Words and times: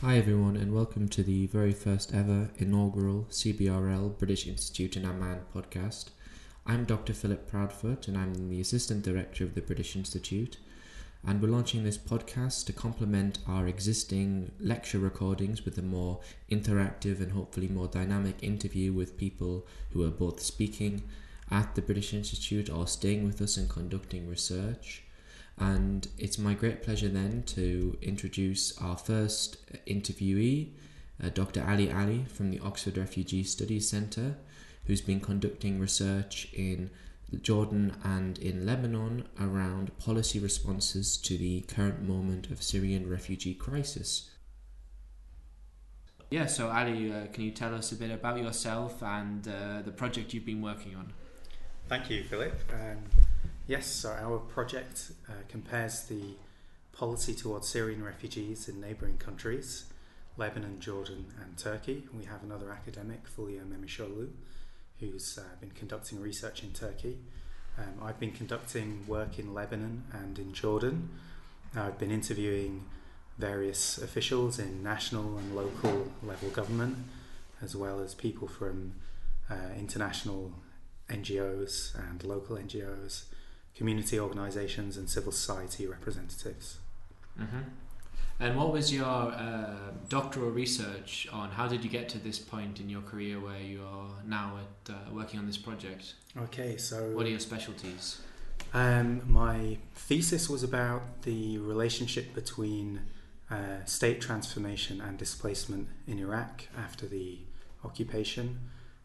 Hi, 0.00 0.18
everyone, 0.18 0.56
and 0.56 0.74
welcome 0.74 1.08
to 1.10 1.22
the 1.22 1.46
very 1.46 1.72
first 1.72 2.12
ever 2.12 2.50
inaugural 2.56 3.28
CBRL 3.30 4.18
British 4.18 4.44
Institute 4.44 4.96
in 4.96 5.04
Amman 5.04 5.42
podcast. 5.54 6.06
I'm 6.66 6.84
Dr. 6.84 7.14
Philip 7.14 7.48
Proudfoot, 7.48 8.08
and 8.08 8.18
I'm 8.18 8.50
the 8.50 8.60
Assistant 8.60 9.04
Director 9.04 9.44
of 9.44 9.54
the 9.54 9.62
British 9.62 9.94
Institute. 9.94 10.58
And 11.24 11.40
we're 11.40 11.48
launching 11.48 11.84
this 11.84 11.96
podcast 11.96 12.66
to 12.66 12.72
complement 12.72 13.38
our 13.46 13.68
existing 13.68 14.50
lecture 14.58 14.98
recordings 14.98 15.64
with 15.64 15.78
a 15.78 15.82
more 15.82 16.18
interactive 16.50 17.20
and 17.20 17.30
hopefully 17.30 17.68
more 17.68 17.86
dynamic 17.86 18.42
interview 18.42 18.92
with 18.92 19.16
people 19.16 19.64
who 19.92 20.04
are 20.04 20.10
both 20.10 20.40
speaking 20.42 21.04
at 21.52 21.76
the 21.76 21.82
British 21.82 22.12
Institute 22.12 22.68
or 22.68 22.88
staying 22.88 23.24
with 23.24 23.40
us 23.40 23.56
and 23.56 23.70
conducting 23.70 24.28
research. 24.28 25.03
And 25.58 26.08
it's 26.18 26.38
my 26.38 26.54
great 26.54 26.82
pleasure 26.82 27.08
then 27.08 27.44
to 27.46 27.96
introduce 28.02 28.76
our 28.78 28.96
first 28.96 29.56
interviewee, 29.86 30.70
uh, 31.22 31.28
Dr. 31.28 31.64
Ali 31.66 31.92
Ali 31.92 32.24
from 32.24 32.50
the 32.50 32.58
Oxford 32.58 32.98
Refugee 32.98 33.44
Studies 33.44 33.88
Centre, 33.88 34.36
who's 34.86 35.00
been 35.00 35.20
conducting 35.20 35.78
research 35.78 36.48
in 36.52 36.90
Jordan 37.42 37.96
and 38.02 38.38
in 38.38 38.66
Lebanon 38.66 39.26
around 39.40 39.96
policy 39.98 40.38
responses 40.38 41.16
to 41.18 41.36
the 41.38 41.62
current 41.62 42.02
moment 42.02 42.50
of 42.50 42.62
Syrian 42.62 43.08
refugee 43.08 43.54
crisis. 43.54 44.30
Yeah, 46.30 46.46
so 46.46 46.68
Ali, 46.68 47.12
uh, 47.12 47.26
can 47.32 47.44
you 47.44 47.52
tell 47.52 47.74
us 47.74 47.92
a 47.92 47.96
bit 47.96 48.10
about 48.10 48.38
yourself 48.38 49.02
and 49.02 49.46
uh, 49.46 49.82
the 49.84 49.92
project 49.92 50.34
you've 50.34 50.46
been 50.46 50.62
working 50.62 50.96
on? 50.96 51.12
Thank 51.88 52.10
you, 52.10 52.24
Philip. 52.24 52.58
Um, 52.72 52.98
yes, 53.66 53.86
so 53.86 54.10
our 54.10 54.38
project 54.38 55.12
uh, 55.28 55.32
compares 55.48 56.04
the 56.04 56.34
policy 56.92 57.34
towards 57.34 57.68
Syrian 57.68 58.04
refugees 58.04 58.68
in 58.68 58.80
neighbouring 58.80 59.18
countries, 59.18 59.84
Lebanon, 60.36 60.80
Jordan, 60.80 61.26
and 61.42 61.56
Turkey. 61.56 62.04
We 62.16 62.24
have 62.24 62.42
another 62.42 62.70
academic, 62.70 63.26
Fulya 63.26 63.62
Memisoglu, 63.62 64.30
who's 65.00 65.38
uh, 65.38 65.42
been 65.60 65.70
conducting 65.70 66.20
research 66.20 66.62
in 66.62 66.72
Turkey. 66.72 67.18
Um, 67.76 68.02
I've 68.02 68.20
been 68.20 68.32
conducting 68.32 69.04
work 69.06 69.38
in 69.38 69.52
Lebanon 69.52 70.04
and 70.12 70.38
in 70.38 70.52
Jordan. 70.52 71.10
I've 71.74 71.98
been 71.98 72.12
interviewing 72.12 72.84
various 73.38 73.98
officials 73.98 74.60
in 74.60 74.82
national 74.82 75.36
and 75.38 75.56
local 75.56 76.08
level 76.22 76.50
government, 76.50 76.96
as 77.60 77.74
well 77.74 78.00
as 78.00 78.14
people 78.14 78.46
from 78.46 78.94
uh, 79.50 79.74
international 79.76 80.52
NGOs 81.10 81.94
and 82.10 82.22
local 82.22 82.56
NGOs, 82.56 83.24
community 83.76 84.18
organisations, 84.18 84.96
and 84.96 85.08
civil 85.08 85.32
society 85.32 85.86
representatives. 85.86 86.78
Mm-hmm. 87.38 87.60
And 88.40 88.56
what 88.58 88.72
was 88.72 88.92
your 88.92 89.04
uh, 89.04 89.76
doctoral 90.08 90.50
research 90.50 91.28
on? 91.32 91.50
How 91.50 91.68
did 91.68 91.84
you 91.84 91.90
get 91.90 92.08
to 92.10 92.18
this 92.18 92.38
point 92.38 92.80
in 92.80 92.88
your 92.88 93.02
career 93.02 93.38
where 93.38 93.60
you 93.60 93.82
are 93.82 94.10
now 94.26 94.58
at 94.58 94.92
uh, 94.92 94.98
working 95.12 95.38
on 95.38 95.46
this 95.46 95.56
project? 95.56 96.14
Okay, 96.36 96.76
so 96.76 97.10
what 97.10 97.26
are 97.26 97.30
your 97.30 97.38
specialties? 97.38 98.20
Um, 98.72 99.22
my 99.30 99.78
thesis 99.94 100.50
was 100.50 100.64
about 100.64 101.22
the 101.22 101.58
relationship 101.58 102.34
between 102.34 103.02
uh, 103.50 103.84
state 103.84 104.20
transformation 104.20 105.00
and 105.00 105.16
displacement 105.16 105.88
in 106.08 106.18
Iraq 106.18 106.64
after 106.76 107.06
the 107.06 107.38
occupation, 107.84 108.58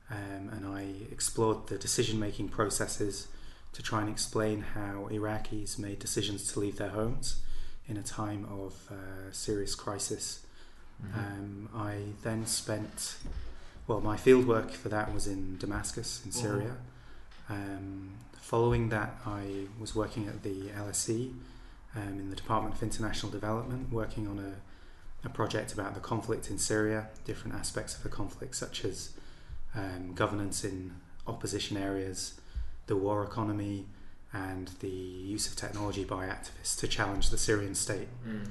um, 0.10 0.50
and 0.52 0.66
I 0.66 0.88
explored 1.12 1.68
the 1.68 1.78
decision 1.78 2.20
making 2.20 2.50
processes 2.50 3.28
to 3.74 3.84
try 3.84 4.02
and 4.02 4.10
explain 4.10 4.62
how 4.62 5.08
Iraqis 5.12 5.78
made 5.78 6.00
decisions 6.00 6.52
to 6.54 6.60
leave 6.60 6.78
their 6.78 6.90
homes 6.90 7.42
in 7.88 7.98
a 7.98 8.04
time 8.04 8.46
of 8.50 8.74
uh, 8.92 9.32
serious 9.32 9.76
crisis. 9.76 10.46
Mm-hmm. 11.04 11.20
Um, 11.20 11.70
I 11.76 11.96
then 12.24 12.46
spent, 12.46 13.18
well, 13.88 14.02
my 14.02 14.18
fieldwork 14.18 14.72
for 14.72 14.90
that 14.90 15.14
was 15.14 15.28
in 15.28 15.58
Damascus, 15.58 16.22
in 16.26 16.32
Syria. 16.32 16.76
Um, 17.50 18.12
following 18.34 18.90
that, 18.90 19.16
I 19.26 19.68
was 19.80 19.96
working 19.96 20.28
at 20.28 20.44
the 20.44 20.70
LSE 20.70 21.34
um, 21.96 22.20
in 22.20 22.30
the 22.30 22.36
Department 22.36 22.76
of 22.76 22.84
International 22.84 23.32
Development, 23.32 23.92
working 23.92 24.28
on 24.28 24.40
a, 24.40 25.28
a, 25.28 25.30
project 25.30 25.74
about 25.74 25.96
the 25.96 26.00
conflict 26.00 26.50
in 26.50 26.58
Syria, 26.58 27.08
different 27.26 27.56
aspects 27.56 27.96
of 27.96 28.04
the 28.04 28.10
conflict, 28.10 28.56
such 28.56 28.86
as 28.86 29.12
um, 29.76 30.14
governance 30.14 30.64
in 30.64 30.96
opposition 31.28 31.78
areas, 31.78 32.39
the 32.90 32.98
war 32.98 33.24
economy, 33.24 33.86
and 34.34 34.68
the 34.80 34.90
use 34.90 35.48
of 35.48 35.56
technology 35.56 36.04
by 36.04 36.28
activists 36.28 36.78
to 36.80 36.88
challenge 36.88 37.30
the 37.30 37.38
Syrian 37.38 37.74
state. 37.74 38.10
Mm. 38.28 38.46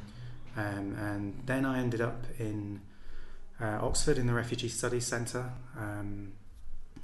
Um, 0.57 0.97
and 0.99 1.43
then 1.45 1.65
I 1.65 1.79
ended 1.79 2.01
up 2.01 2.25
in 2.39 2.81
uh, 3.61 3.79
Oxford 3.83 4.19
in 4.19 4.27
the 4.27 4.33
Refugee 4.33 4.69
Studies 4.69 5.07
Centre 5.07 5.53
um, 5.79 6.33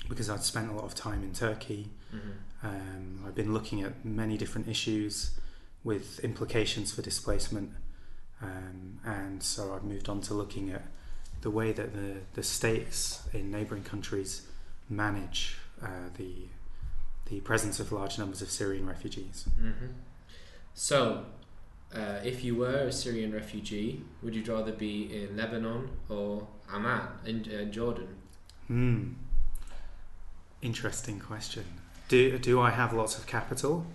because 0.09 0.29
I'd 0.29 0.43
spent 0.43 0.71
a 0.71 0.75
lot 0.75 0.85
of 0.85 0.95
time 0.95 1.23
in 1.23 1.33
Turkey. 1.33 1.91
Mm-hmm. 2.15 2.67
Um, 2.67 3.25
I've 3.27 3.35
been 3.35 3.53
looking 3.53 3.83
at 3.83 4.05
many 4.05 4.37
different 4.37 4.69
issues 4.69 5.39
with 5.85 6.19
implications 6.21 6.93
for 6.93 7.03
displacement. 7.03 7.71
Um, 8.43 8.99
and 9.05 9.43
so 9.43 9.75
I've 9.75 9.85
moved 9.85 10.09
on 10.09 10.21
to 10.23 10.35
looking 10.35 10.71
at 10.71 10.83
the 11.43 11.51
way 11.51 11.73
that 11.73 11.93
the, 11.95 12.17
the 12.35 12.43
states 12.43 13.23
in 13.33 13.51
neighbouring 13.51 13.85
countries 13.85 14.47
manage 14.89 15.59
uh, 15.83 16.09
the 16.17 16.49
the 17.27 17.41
presence 17.41 17.81
of 17.81 17.93
large 17.93 18.19
numbers 18.19 18.43
of 18.43 18.51
Syrian 18.51 18.87
refugees. 18.87 19.47
Mm-hmm. 19.61 19.87
So, 20.75 21.25
uh, 21.95 22.21
if 22.25 22.43
you 22.43 22.57
were 22.57 22.89
a 22.89 22.93
Syrian 22.93 23.33
refugee, 23.33 24.03
would 24.23 24.35
you 24.35 24.43
rather 24.53 24.73
be 24.73 25.23
in 25.23 25.37
Lebanon 25.37 25.91
or 26.09 26.47
Amman 26.73 27.03
in 27.25 27.45
uh, 27.53 27.65
Jordan? 27.71 28.09
Hmm. 28.67 29.13
Interesting 30.61 31.21
question. 31.21 31.65
Do 32.09 32.39
do 32.39 32.61
I 32.61 32.71
have 32.71 32.93
lots 32.93 33.19
of 33.19 33.27
capital? 33.27 33.87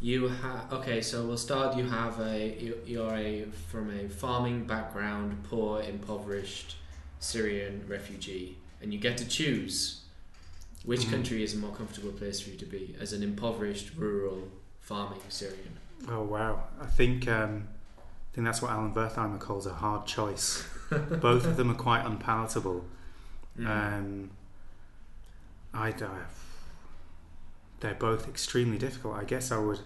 You 0.00 0.28
have 0.28 0.72
okay. 0.72 1.00
So 1.00 1.24
we'll 1.24 1.36
start. 1.36 1.76
You 1.76 1.84
have 1.84 2.20
a 2.20 2.56
you, 2.60 2.78
you're 2.84 3.14
a 3.14 3.44
from 3.68 3.90
a 3.90 4.08
farming 4.08 4.66
background, 4.66 5.44
poor, 5.44 5.80
impoverished 5.80 6.76
Syrian 7.20 7.84
refugee, 7.88 8.58
and 8.82 8.92
you 8.92 8.98
get 8.98 9.16
to 9.18 9.26
choose 9.26 10.03
which 10.84 11.02
mm-hmm. 11.02 11.10
country 11.10 11.42
is 11.42 11.54
a 11.54 11.58
more 11.58 11.74
comfortable 11.74 12.12
place 12.12 12.40
for 12.40 12.50
you 12.50 12.56
to 12.56 12.66
be 12.66 12.94
as 13.00 13.12
an 13.12 13.22
impoverished, 13.22 13.92
rural, 13.96 14.48
farming 14.80 15.20
Syrian? 15.28 15.78
Oh 16.08 16.22
wow! 16.22 16.64
I 16.80 16.86
think 16.86 17.28
um, 17.28 17.68
I 17.98 18.34
think 18.34 18.44
that's 18.46 18.60
what 18.60 18.70
Alan 18.70 18.92
Wertheimer 18.92 19.38
calls 19.38 19.66
a 19.66 19.74
hard 19.74 20.06
choice. 20.06 20.66
Both 20.90 21.46
of 21.46 21.56
them 21.56 21.70
are 21.70 21.74
quite 21.76 22.04
unpalatable. 22.04 22.84
Mm. 23.58 23.66
Um, 23.66 24.30
I 25.72 25.90
uh, 25.90 26.08
they're 27.80 27.94
both 27.94 28.28
extremely 28.28 28.78
difficult. 28.78 29.16
I 29.16 29.24
guess 29.24 29.52
I 29.52 29.58
would, 29.58 29.80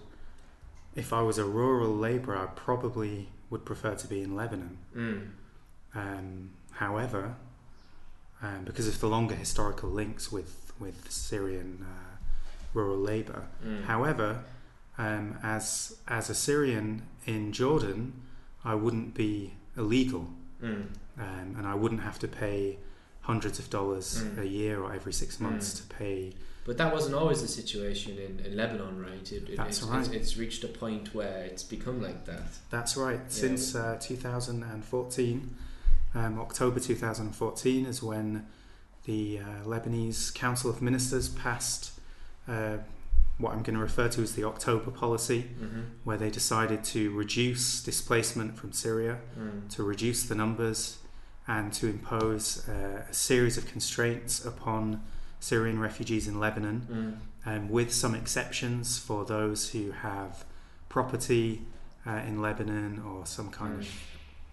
if 0.94 1.12
I 1.12 1.22
was 1.22 1.38
a 1.38 1.44
rural 1.44 1.94
labourer, 1.94 2.36
I 2.36 2.46
probably 2.46 3.28
would 3.50 3.64
prefer 3.64 3.94
to 3.94 4.06
be 4.06 4.22
in 4.22 4.36
Lebanon. 4.36 4.78
Mm. 4.96 5.28
Um, 5.94 6.50
however, 6.72 7.34
um, 8.42 8.62
because 8.64 8.86
of 8.86 9.00
the 9.00 9.08
longer 9.08 9.34
historical 9.34 9.88
links 9.88 10.30
with 10.30 10.67
with 10.80 11.10
Syrian 11.10 11.84
uh, 11.84 12.16
rural 12.74 12.98
labour. 12.98 13.44
Mm. 13.64 13.84
However, 13.84 14.44
um, 14.98 15.38
as 15.42 15.96
as 16.08 16.30
a 16.30 16.34
Syrian 16.34 17.02
in 17.26 17.52
Jordan, 17.52 18.12
I 18.64 18.74
wouldn't 18.74 19.14
be 19.14 19.54
illegal, 19.76 20.28
mm. 20.62 20.86
um, 21.18 21.54
and 21.56 21.66
I 21.66 21.74
wouldn't 21.74 22.02
have 22.02 22.18
to 22.20 22.28
pay 22.28 22.78
hundreds 23.20 23.58
of 23.58 23.68
dollars 23.70 24.22
mm. 24.22 24.38
a 24.38 24.46
year 24.46 24.82
or 24.82 24.92
every 24.92 25.12
six 25.12 25.38
months 25.38 25.74
mm. 25.74 25.76
to 25.76 25.94
pay. 25.94 26.32
But 26.64 26.76
that 26.78 26.92
wasn't 26.92 27.14
always 27.14 27.40
the 27.40 27.48
situation 27.48 28.18
in, 28.18 28.44
in 28.44 28.56
Lebanon, 28.56 29.00
right? 29.00 29.32
It, 29.32 29.48
it, 29.48 29.56
That's 29.56 29.78
it's, 29.78 29.86
right. 29.86 30.00
It's, 30.00 30.08
it's, 30.08 30.36
reached 30.36 30.64
a 30.64 30.68
point 30.68 31.14
where 31.14 31.44
it's 31.44 31.62
become 31.62 32.02
like 32.02 32.26
that. 32.26 32.42
That's 32.68 32.94
right. 32.96 33.20
Yeah. 33.20 33.28
Since 33.28 33.74
uh, 33.74 33.98
2014, 34.00 35.54
um, 36.14 36.38
October 36.40 36.80
2014 36.80 37.86
is 37.86 38.02
when 38.02 38.46
the 39.08 39.38
uh, 39.38 39.64
Lebanese 39.64 40.34
Council 40.34 40.68
of 40.68 40.82
Ministers 40.82 41.30
passed 41.30 41.92
uh, 42.46 42.76
what 43.38 43.54
I'm 43.54 43.62
going 43.62 43.74
to 43.74 43.80
refer 43.80 44.06
to 44.08 44.22
as 44.22 44.34
the 44.34 44.44
October 44.44 44.90
policy, 44.90 45.44
mm-hmm. 45.58 45.80
where 46.04 46.18
they 46.18 46.28
decided 46.28 46.84
to 46.84 47.10
reduce 47.12 47.82
displacement 47.82 48.58
from 48.58 48.72
Syria, 48.72 49.16
mm. 49.38 49.74
to 49.74 49.82
reduce 49.82 50.24
the 50.24 50.34
numbers, 50.34 50.98
and 51.46 51.72
to 51.72 51.88
impose 51.88 52.68
uh, 52.68 53.04
a 53.08 53.14
series 53.14 53.56
of 53.56 53.66
constraints 53.66 54.44
upon 54.44 55.02
Syrian 55.40 55.80
refugees 55.80 56.28
in 56.28 56.38
Lebanon, 56.38 57.22
mm. 57.46 57.50
um, 57.50 57.70
with 57.70 57.94
some 57.94 58.14
exceptions 58.14 58.98
for 58.98 59.24
those 59.24 59.70
who 59.70 59.92
have 59.92 60.44
property 60.90 61.62
uh, 62.06 62.20
in 62.26 62.42
Lebanon 62.42 63.02
or 63.08 63.24
some 63.24 63.48
kind 63.48 63.76
mm. 63.76 63.78
of 63.78 63.88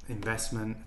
investment, 0.08 0.78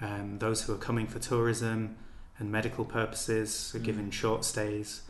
um, 0.00 0.38
those 0.38 0.62
who 0.62 0.72
are 0.72 0.78
coming 0.78 1.06
for 1.06 1.18
tourism 1.18 1.96
and 2.40 2.50
medical 2.50 2.84
purposes 2.84 3.72
are 3.74 3.78
mm. 3.78 3.84
given 3.84 4.10
short 4.10 4.44
stays, 4.44 5.02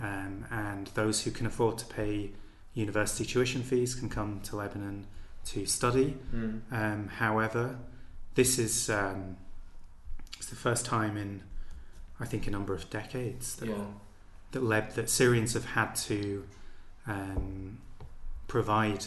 um, 0.00 0.44
and 0.50 0.86
those 0.88 1.22
who 1.22 1.30
can 1.32 1.46
afford 1.46 1.78
to 1.78 1.86
pay 1.86 2.30
university 2.74 3.24
tuition 3.24 3.62
fees 3.62 3.94
can 3.94 4.08
come 4.08 4.40
to 4.42 4.54
Lebanon 4.54 5.06
to 5.46 5.66
study. 5.66 6.16
Mm. 6.32 6.60
Um, 6.70 7.08
however, 7.08 7.78
this 8.34 8.58
is 8.58 8.88
um, 8.90 9.36
it's 10.36 10.48
the 10.48 10.56
first 10.56 10.84
time 10.84 11.16
in 11.16 11.42
I 12.20 12.26
think 12.26 12.46
a 12.46 12.50
number 12.50 12.74
of 12.74 12.88
decades 12.90 13.56
that 13.56 13.68
Yeah. 13.68 13.84
that 14.52 14.62
led 14.62 14.94
that 14.94 15.10
Syrians 15.10 15.54
have 15.54 15.64
had 15.64 15.94
to 16.06 16.46
um, 17.06 17.78
provide 18.46 19.06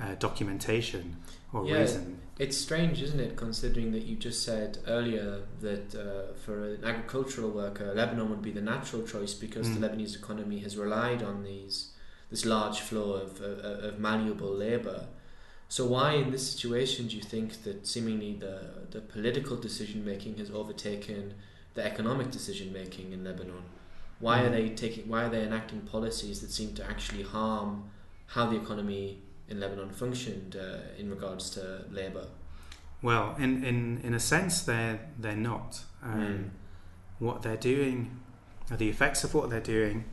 uh, 0.00 0.14
documentation 0.16 1.16
or 1.52 1.64
Yeah. 1.64 1.80
reason. 1.80 2.18
It's 2.38 2.56
strange, 2.56 3.00
isn't 3.02 3.18
it, 3.18 3.34
considering 3.36 3.92
that 3.92 4.02
you 4.04 4.14
just 4.16 4.42
said 4.42 4.78
earlier 4.86 5.40
that 5.60 5.94
uh, 5.94 6.34
for 6.34 6.64
an 6.74 6.84
agricultural 6.84 7.50
worker, 7.50 7.94
Lebanon 7.94 8.28
would 8.28 8.42
be 8.42 8.52
the 8.52 8.60
natural 8.60 9.02
choice 9.06 9.32
because 9.32 9.66
Mm. 9.68 9.80
the 9.80 9.88
Lebanese 9.88 10.16
economy 10.16 10.58
has 10.60 10.76
relied 10.76 11.22
on 11.22 11.44
these 11.44 11.92
this 12.28 12.44
large 12.44 12.80
flow 12.80 13.12
of, 13.12 13.40
of, 13.40 13.58
of 13.84 13.98
malleable 14.00 14.52
labour. 14.52 15.06
So 15.68 15.86
why, 15.86 16.14
in 16.14 16.30
this 16.30 16.50
situation, 16.52 17.06
do 17.06 17.16
you 17.16 17.22
think 17.22 17.62
that 17.64 17.86
seemingly 17.86 18.34
the 18.34 18.56
the 18.90 19.00
political 19.00 19.56
decision 19.56 20.04
making 20.04 20.36
has 20.38 20.50
overtaken 20.50 21.34
the 21.74 21.84
economic 21.84 22.30
decision 22.30 22.72
making 22.72 23.12
in 23.12 23.24
Lebanon? 23.24 23.64
Why 24.18 24.40
are 24.42 24.48
Mm. 24.50 24.56
they 24.56 24.68
taking? 24.70 25.08
Why 25.08 25.24
are 25.24 25.30
they 25.30 25.42
enacting 25.42 25.80
policies 25.82 26.40
that 26.42 26.50
seem 26.50 26.74
to 26.74 26.84
actually 26.84 27.22
harm 27.22 27.90
how 28.26 28.46
the 28.50 28.56
economy 28.56 29.22
in 29.48 29.60
Lebanon 29.60 29.90
functioned 29.90 30.56
uh, 30.56 30.78
in 30.98 31.10
regards 31.10 31.50
to 31.50 31.84
labour? 31.90 32.26
Well, 33.02 33.36
in, 33.38 33.62
in, 33.64 34.00
in 34.02 34.14
a 34.14 34.20
sense, 34.20 34.62
they're 34.62 35.00
they're 35.18 35.36
not. 35.36 35.82
Um, 36.02 36.20
Mm. 36.20 36.50
What 37.18 37.40
they're 37.42 37.56
doing, 37.56 38.20
the 38.70 38.90
effects 38.90 39.24
of 39.24 39.32
what 39.32 39.48
they're 39.48 39.58
doing, 39.78 40.04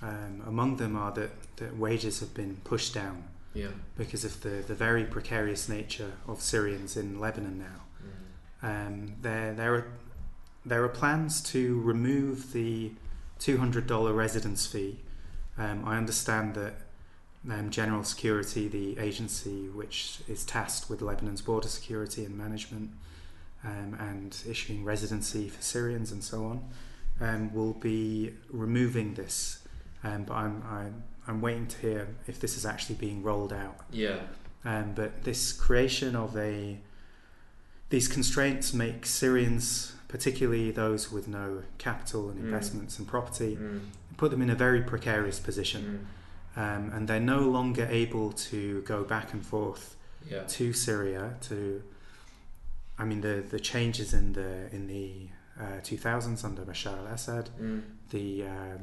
um, 0.00 0.42
among 0.46 0.76
them 0.76 0.94
are 0.96 1.10
that, 1.12 1.30
that 1.56 1.76
wages 1.76 2.20
have 2.20 2.32
been 2.32 2.58
pushed 2.62 2.94
down 2.94 3.24
Yeah. 3.54 3.72
because 3.96 4.24
of 4.24 4.40
the, 4.42 4.62
the 4.66 4.74
very 4.74 5.02
precarious 5.04 5.68
nature 5.68 6.12
of 6.28 6.40
Syrians 6.40 6.96
in 6.96 7.18
Lebanon 7.18 7.58
now. 7.58 7.80
Mm. 8.62 8.86
Um, 8.86 9.14
there, 9.20 9.52
there 9.52 9.74
are 9.74 9.86
there 10.66 10.84
are 10.84 10.88
plans 10.88 11.40
to 11.52 11.80
remove 11.80 12.52
the 12.52 12.92
two 13.40 13.56
hundred 13.58 13.86
dollar 13.88 14.12
residence 14.12 14.66
fee. 14.66 15.00
Um, 15.56 15.84
I 15.84 15.96
understand 15.96 16.54
that 16.54 16.74
um, 17.50 17.70
General 17.70 18.04
Security, 18.04 18.68
the 18.68 18.98
agency 18.98 19.68
which 19.68 20.20
is 20.28 20.44
tasked 20.44 20.90
with 20.90 21.00
Lebanon's 21.02 21.40
border 21.42 21.68
security 21.68 22.24
and 22.24 22.36
management, 22.36 22.90
um, 23.64 23.96
and 23.98 24.36
issuing 24.48 24.84
residency 24.84 25.48
for 25.48 25.60
Syrians 25.62 26.12
and 26.12 26.22
so 26.22 26.44
on, 26.44 26.64
um, 27.20 27.52
will 27.54 27.72
be 27.74 28.32
removing 28.50 29.14
this. 29.14 29.62
Um, 30.04 30.24
but 30.24 30.34
I'm, 30.34 30.62
I'm 30.70 31.02
I'm 31.26 31.40
waiting 31.42 31.66
to 31.66 31.78
hear 31.78 32.08
if 32.26 32.40
this 32.40 32.56
is 32.56 32.64
actually 32.64 32.94
being 32.94 33.22
rolled 33.22 33.52
out. 33.52 33.76
Yeah. 33.92 34.16
Um, 34.64 34.92
but 34.94 35.24
this 35.24 35.52
creation 35.52 36.16
of 36.16 36.36
a 36.36 36.78
these 37.90 38.08
constraints 38.08 38.72
make 38.72 39.04
Syrians, 39.06 39.92
particularly 40.08 40.70
those 40.70 41.10
with 41.12 41.26
no 41.28 41.62
capital 41.78 42.28
and 42.30 42.38
Mm. 42.40 42.44
investments 42.44 42.98
and 42.98 43.06
property, 43.08 43.56
Mm. 43.60 43.80
put 44.16 44.30
them 44.30 44.40
in 44.42 44.50
a 44.50 44.54
very 44.54 44.82
precarious 44.82 45.38
position, 45.40 45.82
Mm. 46.06 46.17
Um, 46.64 46.82
and 46.94 47.06
they're 47.08 47.28
no 47.36 47.40
longer 47.56 47.86
able 47.90 48.32
to 48.50 48.82
go 48.82 48.98
back 49.14 49.32
and 49.34 49.42
forth 49.52 49.84
Yeah. 50.32 50.44
to 50.56 50.72
Syria. 50.72 51.24
To, 51.48 51.58
I 52.98 53.04
mean, 53.04 53.20
the 53.28 53.36
the 53.54 53.60
changes 53.72 54.12
in 54.12 54.26
the 54.32 54.50
in 54.76 54.82
the 54.94 55.06
uh, 55.64 55.80
2000s 55.82 56.44
under 56.44 56.62
Bashar 56.70 56.96
al-Assad, 57.02 57.46
Mm. 57.60 57.82
the 58.10 58.26
um, 58.56 58.80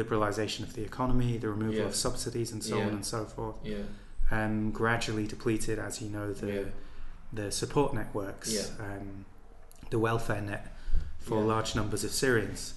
liberalization 0.00 0.62
of 0.62 0.72
the 0.74 0.82
economy, 0.82 1.38
the 1.38 1.48
removal 1.56 1.74
Yeah. 1.80 1.84
of 1.90 1.94
subsidies, 1.94 2.52
and 2.52 2.62
so 2.62 2.76
on 2.80 2.88
and 2.98 3.04
so 3.14 3.24
forth, 3.24 3.56
Yeah. 3.64 3.76
um, 4.30 4.70
gradually 4.70 5.26
depleted, 5.26 5.78
as 5.78 6.00
you 6.02 6.08
know, 6.16 6.32
the 6.32 6.46
yeah. 6.52 6.64
the 7.40 7.50
support 7.50 7.90
networks, 7.94 8.48
Yeah. 8.52 8.68
um, 8.86 9.24
the 9.90 9.98
welfare 9.98 10.40
net 10.42 10.64
for 11.18 11.38
Yeah. 11.38 11.44
large 11.54 11.70
numbers 11.74 12.02
of 12.04 12.10
Syrians. 12.10 12.74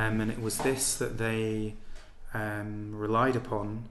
Um, 0.00 0.20
and 0.22 0.30
it 0.30 0.40
was 0.40 0.58
this 0.58 0.96
that 0.96 1.16
they 1.18 1.76
um, 2.40 2.94
relied 2.94 3.36
upon 3.36 3.88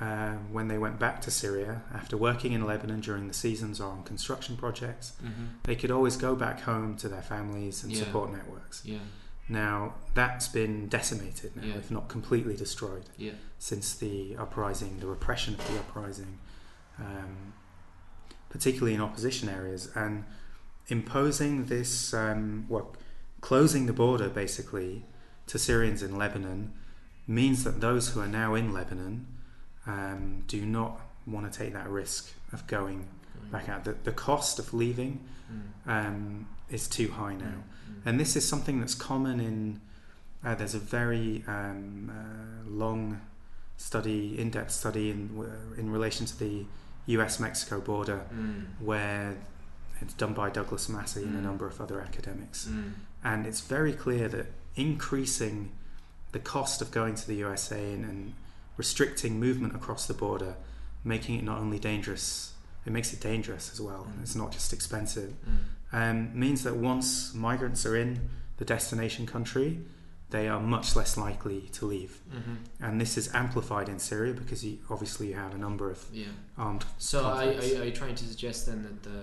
uh, 0.00 0.34
when 0.52 0.68
they 0.68 0.76
went 0.76 0.98
back 0.98 1.22
to 1.22 1.30
Syria 1.30 1.80
after 1.94 2.16
working 2.18 2.52
in 2.52 2.66
Lebanon 2.66 3.00
during 3.00 3.28
the 3.28 3.34
seasons 3.34 3.80
or 3.80 3.90
on 3.96 4.02
construction 4.04 4.54
projects. 4.56 5.12
Mhm. 5.24 5.46
They 5.62 5.74
could 5.74 5.90
always 5.90 6.16
go 6.18 6.34
back 6.36 6.60
home 6.70 6.96
to 6.98 7.08
their 7.08 7.22
families 7.22 7.82
and 7.82 7.90
Yeah. 7.92 8.04
support 8.04 8.30
networks. 8.30 8.82
Yeah. 8.84 8.98
Now, 9.48 9.94
that's 10.12 10.48
been 10.48 10.88
decimated 10.88 11.56
now, 11.56 11.62
Yeah. 11.68 11.74
if 11.82 11.90
not 11.90 12.08
completely 12.08 12.56
destroyed, 12.56 13.06
Yeah. 13.16 13.32
since 13.58 13.94
the 13.94 14.36
uprising, 14.36 15.00
the 15.00 15.06
repression 15.06 15.54
of 15.54 15.66
the 15.66 15.78
uprising, 15.78 16.40
um, 16.98 17.54
particularly 18.50 18.94
in 18.94 19.00
opposition 19.00 19.48
areas, 19.48 19.88
and 19.94 20.24
imposing 20.88 21.66
this, 21.66 22.12
um, 22.12 22.66
well, 22.68 22.94
closing 23.40 23.86
the 23.86 23.92
border 23.92 24.28
basically 24.28 25.06
to 25.46 25.58
Syrians 25.58 26.02
in 26.02 26.16
Lebanon 26.18 26.72
means 27.26 27.64
that 27.64 27.80
those 27.80 28.10
who 28.10 28.20
are 28.20 28.28
now 28.28 28.54
in 28.54 28.72
Lebanon 28.72 29.26
um, 29.86 30.44
do 30.46 30.64
not 30.64 31.00
want 31.26 31.50
to 31.50 31.58
take 31.58 31.72
that 31.72 31.88
risk 31.88 32.32
of 32.52 32.66
going 32.66 33.06
back 33.50 33.68
out. 33.68 33.84
The, 33.84 33.94
the 34.04 34.12
cost 34.12 34.58
of 34.58 34.72
leaving 34.74 35.20
Mm. 35.46 35.88
um, 36.06 36.48
is 36.70 36.88
too 36.88 37.08
high 37.12 37.34
now. 37.36 37.44
Mm. 37.46 37.94
And 38.04 38.18
this 38.20 38.34
is 38.34 38.44
something 38.48 38.80
that's 38.80 38.96
common 38.96 39.38
in. 39.38 39.80
Uh, 40.44 40.56
there's 40.56 40.74
a 40.74 40.80
very 40.80 41.44
um, 41.46 42.10
uh, 42.10 42.68
long 42.68 43.20
study, 43.76 44.36
in-depth 44.40 44.72
study 44.72 45.10
in 45.10 45.30
in 45.78 45.92
relation 45.92 46.26
to 46.26 46.36
the 46.36 46.64
U.S.-Mexico 47.06 47.84
border, 47.84 48.22
Mm. 48.34 48.64
where 48.80 49.36
it's 50.00 50.14
done 50.14 50.34
by 50.34 50.50
Douglas 50.50 50.88
Massey 50.88 51.22
and 51.22 51.36
a 51.36 51.40
Mm. 51.40 51.44
number 51.44 51.66
of 51.68 51.80
other 51.80 52.00
academics, 52.00 52.66
Mm. 52.66 52.92
and 53.22 53.46
it's 53.46 53.60
very 53.60 53.92
clear 53.92 54.26
that 54.28 54.46
increasing 54.74 55.70
the 56.36 56.42
cost 56.56 56.82
of 56.82 56.90
going 56.90 57.14
to 57.14 57.26
the 57.26 57.36
USA 57.46 57.82
and, 57.94 58.04
and 58.04 58.34
restricting 58.76 59.40
movement 59.40 59.74
across 59.74 60.06
the 60.06 60.12
border, 60.12 60.54
making 61.02 61.38
it 61.38 61.44
not 61.44 61.58
only 61.58 61.78
dangerous, 61.78 62.52
it 62.84 62.92
makes 62.92 63.10
it 63.14 63.20
dangerous 63.20 63.72
as 63.72 63.80
well. 63.80 64.06
Mm. 64.10 64.22
It's 64.22 64.36
not 64.42 64.52
just 64.52 64.70
expensive 64.78 65.30
Mm. 65.32 65.58
um, 66.00 66.38
means 66.44 66.62
that 66.64 66.76
once 66.76 67.32
migrants 67.32 67.86
are 67.86 67.96
in 67.96 68.28
the 68.58 68.66
destination 68.66 69.24
country, 69.26 69.80
they 70.28 70.46
are 70.52 70.60
much 70.60 70.94
less 70.98 71.16
likely 71.16 71.60
to 71.78 71.86
leave. 71.86 72.12
Mhm. 72.34 72.56
And 72.80 73.00
this 73.00 73.16
is 73.16 73.26
amplified 73.32 73.88
in 73.88 73.98
Syria 73.98 74.34
because 74.34 74.60
you, 74.66 74.74
obviously 74.90 75.28
you 75.28 75.34
have 75.44 75.54
a 75.54 75.58
number 75.66 75.86
of 75.90 75.98
Yeah. 76.12 76.26
armed. 76.58 76.84
So 76.98 77.18
are, 77.24 77.44
are 77.80 77.84
you 77.90 77.92
trying 78.02 78.16
to 78.16 78.24
suggest 78.32 78.66
then 78.66 78.82
that 78.82 78.98
the 79.10 79.20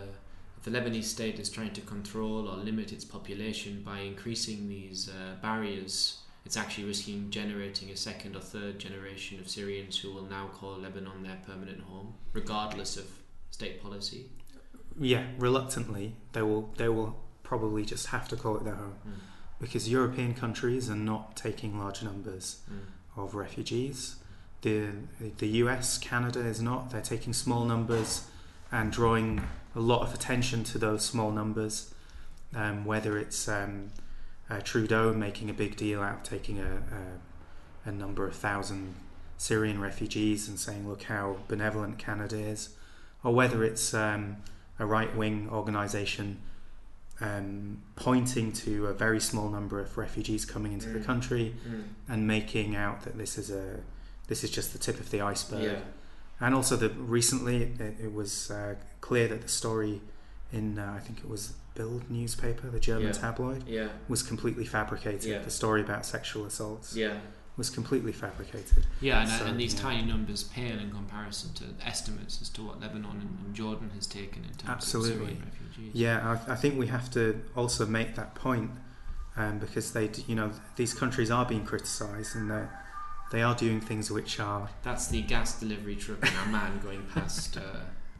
the 0.65 0.71
Lebanese 0.71 1.09
state 1.17 1.37
is 1.43 1.49
trying 1.49 1.73
to 1.73 1.81
control 1.81 2.47
or 2.47 2.55
limit 2.55 2.93
its 2.93 3.03
population 3.03 3.73
by 3.83 3.99
increasing 3.99 4.69
these 4.69 5.09
uh, 5.09 5.35
barriers? 5.41 5.95
It's 6.45 6.57
actually 6.57 6.85
risking 6.85 7.29
generating 7.29 7.89
a 7.89 7.95
second 7.95 8.35
or 8.35 8.41
third 8.41 8.77
generation 8.79 9.39
of 9.39 9.47
Syrians 9.47 9.97
who 9.97 10.11
will 10.11 10.23
now 10.25 10.47
call 10.53 10.77
Lebanon 10.77 11.23
their 11.23 11.39
permanent 11.47 11.81
home, 11.81 12.13
regardless 12.33 12.97
of 12.97 13.05
state 13.51 13.81
policy. 13.81 14.25
Yeah, 14.99 15.25
reluctantly 15.39 16.15
they 16.33 16.41
will 16.41 16.69
they 16.77 16.89
will 16.89 17.19
probably 17.43 17.85
just 17.85 18.07
have 18.07 18.27
to 18.29 18.35
call 18.35 18.57
it 18.57 18.63
their 18.63 18.75
home 18.75 18.95
Mm. 19.07 19.11
because 19.59 19.89
European 19.89 20.33
countries 20.33 20.89
are 20.89 20.95
not 20.95 21.35
taking 21.35 21.79
large 21.79 22.03
numbers 22.03 22.61
Mm. 22.69 23.21
of 23.23 23.35
refugees. 23.35 24.17
The 24.61 24.89
the 25.37 25.47
US, 25.63 25.97
Canada 25.97 26.39
is 26.41 26.61
not. 26.61 26.89
They're 26.91 27.01
taking 27.15 27.33
small 27.33 27.63
numbers 27.65 28.25
and 28.71 28.91
drawing 28.91 29.41
a 29.75 29.79
lot 29.79 30.01
of 30.01 30.13
attention 30.13 30.63
to 30.65 30.77
those 30.77 31.03
small 31.05 31.31
numbers. 31.31 31.93
Um, 32.55 32.85
whether 32.85 33.17
it's 33.17 33.47
um, 33.47 33.89
uh, 34.49 34.59
Trudeau 34.61 35.13
making 35.13 35.49
a 35.49 35.53
big 35.53 35.75
deal 35.75 36.01
out 36.01 36.15
of 36.17 36.23
taking 36.23 36.59
a, 36.59 36.81
a, 37.85 37.89
a 37.89 37.91
number 37.91 38.25
of 38.27 38.35
thousand 38.35 38.95
Syrian 39.37 39.79
refugees 39.81 40.47
and 40.47 40.59
saying, 40.59 40.87
"Look 40.87 41.03
how 41.03 41.37
benevolent 41.47 41.97
Canada 41.97 42.37
is," 42.37 42.69
or 43.23 43.33
whether 43.33 43.63
it's 43.63 43.93
um, 43.93 44.37
a 44.79 44.85
right 44.85 45.13
wing 45.15 45.49
organisation 45.51 46.39
um, 47.21 47.81
pointing 47.95 48.51
to 48.51 48.87
a 48.87 48.93
very 48.93 49.19
small 49.19 49.49
number 49.49 49.79
of 49.79 49.97
refugees 49.97 50.45
coming 50.45 50.73
into 50.73 50.89
the 50.89 50.99
Mm. 50.99 51.05
country 51.05 51.55
Mm. 51.67 51.83
and 52.09 52.27
making 52.27 52.75
out 52.75 53.03
that 53.03 53.17
this 53.17 53.37
is 53.37 53.49
a 53.51 53.79
this 54.27 54.43
is 54.43 54.49
just 54.49 54.71
the 54.73 54.79
tip 54.79 54.99
of 54.99 55.11
the 55.11 55.19
iceberg. 55.21 55.63
Yeah. 55.63 55.79
And 56.39 56.55
also 56.55 56.75
that 56.77 56.93
recently 56.97 57.63
it, 57.79 57.95
it 58.01 58.13
was 58.13 58.49
uh, 58.49 58.75
clear 59.01 59.27
that 59.27 59.41
the 59.41 59.47
story 59.49 60.01
in 60.51 60.79
uh, 60.79 60.93
I 60.95 60.99
think 60.99 61.19
it 61.19 61.29
was 61.29 61.53
Bild 61.75 62.09
newspaper, 62.09 62.69
the 62.69 62.79
German 62.79 63.07
Yeah. 63.07 63.11
tabloid, 63.13 63.67
Yeah. 63.67 63.87
was 64.07 64.23
completely 64.23 64.65
fabricated. 64.65 65.23
Yeah. 65.23 65.39
The 65.41 65.49
story 65.49 65.81
about 65.81 66.05
sexual 66.05 66.45
assaults 66.45 66.95
Yeah. 66.95 67.19
was 67.57 67.69
completely 67.69 68.11
fabricated. 68.11 68.85
Yeah, 69.01 69.21
and, 69.21 69.29
So, 69.29 69.45
and 69.45 69.59
these 69.59 69.73
yeah. 69.73 69.81
tiny 69.81 70.01
numbers 70.05 70.43
pale 70.43 70.77
in 70.79 70.91
comparison 70.91 71.53
to 71.53 71.65
estimates 71.85 72.41
as 72.41 72.49
to 72.49 72.63
what 72.63 72.79
Lebanon 72.79 73.21
and, 73.21 73.37
and 73.45 73.55
Jordan 73.55 73.89
has 73.95 74.05
taken 74.07 74.43
in 74.43 74.51
terms 74.51 74.69
Absolutely. 74.69 75.11
of 75.11 75.17
Syrian 75.29 75.43
refugees. 75.45 75.91
Yeah, 75.95 76.37
I, 76.47 76.53
I 76.53 76.55
think 76.55 76.77
we 76.77 76.87
have 76.87 77.09
to 77.11 77.41
also 77.55 77.85
make 77.85 78.15
that 78.15 78.35
point 78.35 78.71
um, 79.35 79.57
because 79.59 79.93
they, 79.93 80.07
d- 80.09 80.23
you 80.27 80.35
know, 80.35 80.51
these 80.75 80.93
countries 80.93 81.31
are 81.31 81.45
being 81.45 81.65
criticised 81.65 82.35
and 82.35 82.49
they 82.51 82.65
they 83.31 83.41
are 83.41 83.55
doing 83.55 83.81
things 83.81 84.11
which 84.11 84.39
are 84.39 84.69
That's 84.83 85.07
the 85.07 85.23
gas 85.23 85.59
delivery 85.59 85.95
truck 85.95 86.21
in 86.21 86.35
Amman 86.45 86.81
going 86.83 87.01
past, 87.15 87.57
uh, 87.57 87.61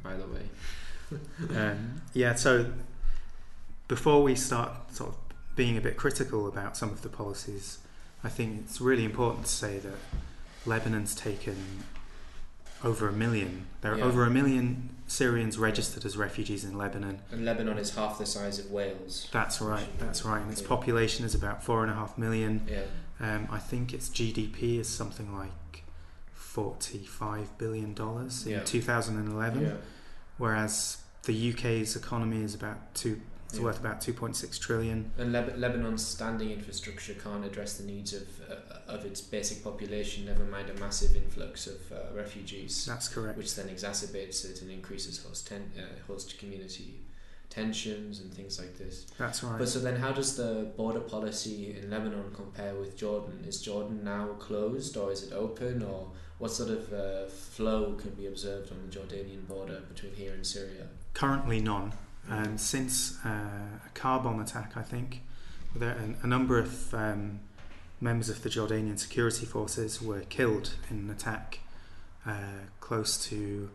by 0.01 0.15
the 0.15 0.25
way. 0.25 0.49
um, 1.55 2.01
yeah. 2.13 2.33
So 2.33 2.71
before 3.87 4.23
we 4.23 4.35
start 4.35 4.71
sort 4.93 5.09
of 5.11 5.17
being 5.55 5.77
a 5.77 5.81
bit 5.81 5.97
critical 5.97 6.47
about 6.47 6.75
some 6.77 6.89
of 6.89 7.01
the 7.01 7.09
policies, 7.09 7.79
I 8.23 8.29
think 8.29 8.61
it's 8.65 8.81
really 8.81 9.05
important 9.05 9.45
to 9.45 9.51
say 9.51 9.77
that 9.79 9.95
Lebanon's 10.65 11.13
taken 11.15 11.83
over 12.83 13.07
a 13.07 13.13
million. 13.13 13.67
There 13.81 13.93
are 13.93 13.97
Yeah. 13.97 14.03
over 14.05 14.25
a 14.25 14.29
million 14.29 14.89
Syrians 15.07 15.57
registered 15.57 16.05
as 16.05 16.17
refugees 16.17 16.63
in 16.63 16.77
Lebanon. 16.77 17.19
And 17.31 17.45
Lebanon 17.45 17.77
is 17.77 17.95
half 17.95 18.17
the 18.17 18.25
size 18.25 18.59
of 18.59 18.71
Wales. 18.71 19.27
That's 19.31 19.61
right. 19.61 19.87
That's 19.99 20.25
right. 20.25 20.41
And 20.41 20.51
its 20.51 20.61
population 20.61 21.23
is 21.25 21.35
about 21.35 21.63
four 21.63 21.83
and 21.83 21.91
a 21.91 21.95
half 21.95 22.17
million. 22.17 22.65
Yeah. 22.67 22.83
Um, 23.19 23.47
I 23.51 23.59
think 23.59 23.93
its 23.93 24.09
GDP 24.09 24.79
is 24.79 24.89
something 24.89 25.37
like 25.37 25.83
forty-five 26.33 27.57
billion 27.57 27.93
dollars 27.93 28.45
in 28.45 28.53
Yeah. 28.53 28.63
2011, 28.63 29.61
Yeah. 29.63 29.71
whereas 30.37 30.97
the 31.23 31.33
UK's 31.33 31.95
economy 31.95 32.43
is 32.43 32.53
about 32.53 32.93
two. 32.95 33.21
It's 33.53 33.59
Yeah. 33.59 33.65
worth 33.65 33.79
about 33.79 34.01
2.6 34.01 34.57
trillion. 34.57 35.11
And 35.15 35.31
Leb- 35.31 35.59
Lebanon's 35.59 36.03
standing 36.03 36.49
infrastructure 36.49 37.13
can't 37.13 37.45
address 37.45 37.77
the 37.77 37.83
needs 37.83 38.11
of 38.11 38.23
uh, 38.49 38.55
of 38.91 39.05
its 39.05 39.21
basic 39.21 39.63
population. 39.63 40.25
Never 40.25 40.43
mind 40.43 40.71
a 40.71 40.73
massive 40.79 41.15
influx 41.15 41.67
of 41.67 41.79
uh, 41.91 41.97
refugees, 42.15 42.83
That's 42.87 43.07
correct. 43.07 43.37
which 43.37 43.53
then 43.53 43.67
exacerbates 43.67 44.43
it 44.43 44.63
and 44.63 44.71
increases 44.71 45.23
host 45.23 45.47
ten- 45.47 45.71
uh, 45.77 45.83
host 46.07 46.39
community 46.39 47.01
tensions 47.51 48.19
and 48.21 48.33
things 48.33 48.57
like 48.59 48.75
this. 48.79 49.05
That's 49.19 49.43
right. 49.43 49.59
But 49.59 49.69
so 49.69 49.77
then, 49.79 49.97
how 49.97 50.11
does 50.13 50.35
the 50.35 50.71
border 50.75 50.99
policy 51.01 51.77
in 51.79 51.91
Lebanon 51.91 52.31
compare 52.33 52.73
with 52.73 52.97
Jordan? 52.97 53.45
Is 53.47 53.61
Jordan 53.61 54.03
now 54.03 54.29
closed, 54.39 54.97
or 54.97 55.11
is 55.11 55.21
it 55.21 55.31
open, 55.33 55.83
or 55.83 56.09
what 56.39 56.51
sort 56.51 56.71
of 56.71 56.91
uh, 56.91 57.27
flow 57.27 57.93
can 57.93 58.09
be 58.15 58.25
observed 58.25 58.71
on 58.71 58.79
the 58.83 58.91
Jordanian 58.97 59.47
border 59.47 59.81
between 59.93 60.15
here 60.15 60.33
and 60.33 60.43
Syria? 60.45 60.87
Currently, 61.13 61.61
none. 61.61 61.93
Um, 62.29 62.57
since 62.57 63.17
uh, 63.25 63.29
a 63.85 63.89
car 63.93 64.19
bomb 64.19 64.39
attack, 64.39 64.73
I 64.75 64.81
think, 64.81 65.21
there 65.75 65.91
a, 65.91 66.23
a 66.23 66.27
number 66.27 66.57
of 66.57 66.93
um, 66.93 67.39
members 67.99 68.29
of 68.29 68.43
the 68.43 68.49
Jordanian 68.49 68.97
security 68.97 69.45
forces 69.45 70.01
were 70.01 70.21
killed 70.21 70.75
in 70.89 70.97
an 70.99 71.09
attack 71.09 71.59
uh, 72.25 72.65
close 72.79 73.17
to 73.29 73.69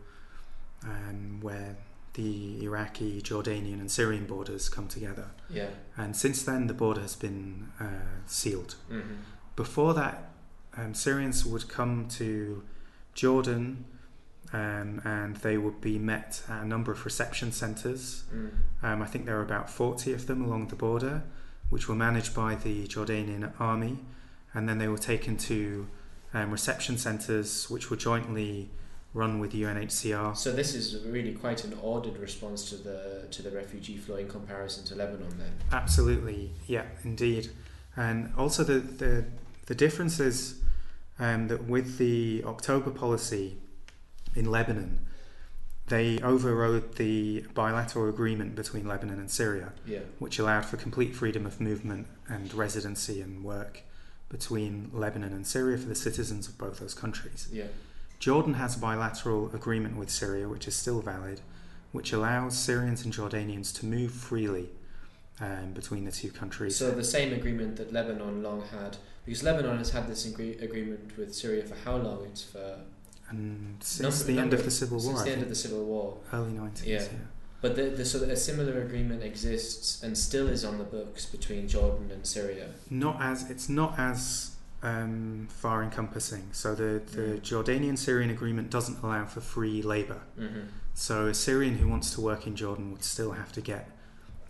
um, 0.84 1.40
where 1.40 1.76
the 2.14 2.64
Iraqi, 2.64 3.22
Jordanian, 3.22 3.80
and 3.80 3.90
Syrian 3.90 4.26
borders 4.26 4.68
come 4.68 4.88
together. 4.88 5.26
Yeah. 5.50 5.68
And 5.96 6.16
since 6.16 6.42
then, 6.42 6.66
the 6.66 6.74
border 6.74 7.00
has 7.00 7.14
been 7.14 7.68
uh, 7.78 8.24
sealed. 8.26 8.74
Mm-hmm. 8.90 9.14
Before 9.56 9.94
that, 9.94 10.30
um, 10.76 10.94
Syrians 10.94 11.44
would 11.44 11.68
come 11.68 12.08
to 12.10 12.62
Jordan 13.14 13.84
um, 14.52 15.00
and 15.04 15.36
they 15.36 15.58
would 15.58 15.80
be 15.80 15.98
met 15.98 16.42
at 16.48 16.62
a 16.62 16.66
number 16.66 16.92
of 16.92 17.04
reception 17.04 17.52
centres. 17.52 18.24
Mm. 18.34 18.50
Um, 18.82 19.02
I 19.02 19.06
think 19.06 19.26
there 19.26 19.36
were 19.36 19.42
about 19.42 19.68
40 19.68 20.12
of 20.12 20.26
them 20.26 20.44
along 20.44 20.68
the 20.68 20.76
border, 20.76 21.22
which 21.70 21.88
were 21.88 21.94
managed 21.94 22.34
by 22.34 22.54
the 22.54 22.86
Jordanian 22.86 23.52
army. 23.60 23.98
And 24.54 24.68
then 24.68 24.78
they 24.78 24.88
were 24.88 24.98
taken 24.98 25.36
to 25.36 25.86
um, 26.32 26.50
reception 26.50 26.96
centres, 26.96 27.68
which 27.68 27.90
were 27.90 27.96
jointly 27.96 28.70
run 29.14 29.38
with 29.38 29.52
UNHCR. 29.52 30.36
So 30.36 30.52
this 30.52 30.74
is 30.74 31.04
really 31.04 31.32
quite 31.32 31.64
an 31.64 31.76
ordered 31.82 32.18
response 32.18 32.68
to 32.70 32.76
the 32.76 33.26
to 33.30 33.42
the 33.42 33.50
refugee 33.50 33.96
flow 33.96 34.16
in 34.16 34.28
comparison 34.28 34.84
to 34.84 34.94
Lebanon. 34.94 35.28
Then. 35.38 35.52
Absolutely, 35.72 36.50
yeah, 36.66 36.84
indeed. 37.04 37.50
And 37.96 38.32
also 38.36 38.64
the 38.64 38.80
the, 38.80 39.24
the 39.66 39.74
difference 39.74 40.20
is 40.20 40.60
um, 41.18 41.48
that 41.48 41.64
with 41.64 41.98
the 41.98 42.42
October 42.44 42.90
policy 42.90 43.58
in 44.38 44.50
Lebanon, 44.50 45.00
they 45.88 46.18
overrode 46.20 46.94
the 46.96 47.40
bilateral 47.54 48.08
agreement 48.08 48.54
between 48.54 48.86
Lebanon 48.86 49.18
and 49.18 49.30
Syria, 49.30 49.72
Yeah. 49.86 50.00
which 50.18 50.38
allowed 50.38 50.64
for 50.64 50.76
complete 50.76 51.14
freedom 51.14 51.44
of 51.46 51.60
movement 51.60 52.06
and 52.28 52.52
residency 52.54 53.20
and 53.20 53.42
work 53.42 53.82
between 54.28 54.90
Lebanon 54.92 55.32
and 55.32 55.46
Syria 55.46 55.78
for 55.78 55.88
the 55.88 55.94
citizens 55.94 56.46
of 56.48 56.56
both 56.58 56.78
those 56.78 56.94
countries. 56.94 57.48
Yeah. 57.50 57.68
Jordan 58.20 58.54
has 58.54 58.76
a 58.76 58.78
bilateral 58.78 59.50
agreement 59.54 59.96
with 59.96 60.10
Syria, 60.10 60.48
which 60.48 60.68
is 60.68 60.76
still 60.76 61.00
valid, 61.00 61.40
which 61.92 62.12
allows 62.12 62.56
Syrians 62.56 63.04
and 63.04 63.12
Jordanians 63.12 63.74
to 63.78 63.86
move 63.86 64.12
freely 64.12 64.68
um, 65.40 65.72
between 65.72 66.04
the 66.04 66.12
two 66.12 66.30
countries. 66.30 66.76
So 66.76 66.90
the 66.90 67.04
same 67.04 67.32
agreement 67.32 67.76
that 67.76 67.92
Lebanon 67.92 68.42
long 68.42 68.62
had, 68.72 68.98
because 69.24 69.42
Lebanon 69.42 69.78
has 69.78 69.90
had 69.90 70.06
this 70.08 70.26
agree- 70.26 70.58
agreement 70.58 71.16
with 71.16 71.34
Syria 71.34 71.64
for 71.64 71.76
how 71.84 71.96
long? 71.96 72.24
It's 72.26 72.42
for 72.42 72.80
and 73.30 73.76
since 73.82 74.20
Number- 74.20 74.32
the 74.32 74.38
end 74.40 74.54
of 74.54 74.64
the 74.64 74.70
Civil 74.70 74.98
War, 74.98 75.06
since 75.12 75.22
the 75.24 75.30
end 75.32 75.42
of 75.42 75.48
the 75.48 75.54
Civil 75.54 75.84
War. 75.84 76.16
early 76.32 76.52
90s. 76.52 76.86
Yeah. 76.86 77.02
Yeah. 77.02 77.08
But 77.60 77.74
the, 77.74 77.84
the, 77.90 78.04
so 78.04 78.22
a 78.22 78.36
similar 78.36 78.80
agreement 78.82 79.22
exists 79.24 80.02
and 80.02 80.16
still 80.16 80.48
is 80.48 80.64
on 80.64 80.78
the 80.78 80.84
books 80.84 81.26
between 81.26 81.66
Jordan 81.66 82.10
and 82.12 82.24
Syria. 82.24 82.68
Not 82.88 83.20
as 83.20 83.50
it's 83.50 83.68
not 83.68 83.98
as 83.98 84.52
um, 84.84 85.48
far 85.50 85.82
encompassing. 85.82 86.50
So 86.52 86.74
the, 86.76 87.02
the 87.04 87.20
Mm. 87.20 87.40
Jordanian 87.40 87.98
Syrian 87.98 88.30
agreement 88.30 88.70
doesn't 88.70 89.02
allow 89.02 89.24
for 89.26 89.40
free 89.40 89.82
labour. 89.82 90.20
Mm-hmm. 90.38 90.60
So 90.94 91.26
a 91.26 91.34
Syrian 91.34 91.78
who 91.78 91.88
wants 91.88 92.14
to 92.14 92.20
work 92.20 92.46
in 92.46 92.54
Jordan 92.54 92.92
would 92.92 93.02
still 93.02 93.32
have 93.32 93.50
to 93.52 93.60
get 93.60 93.90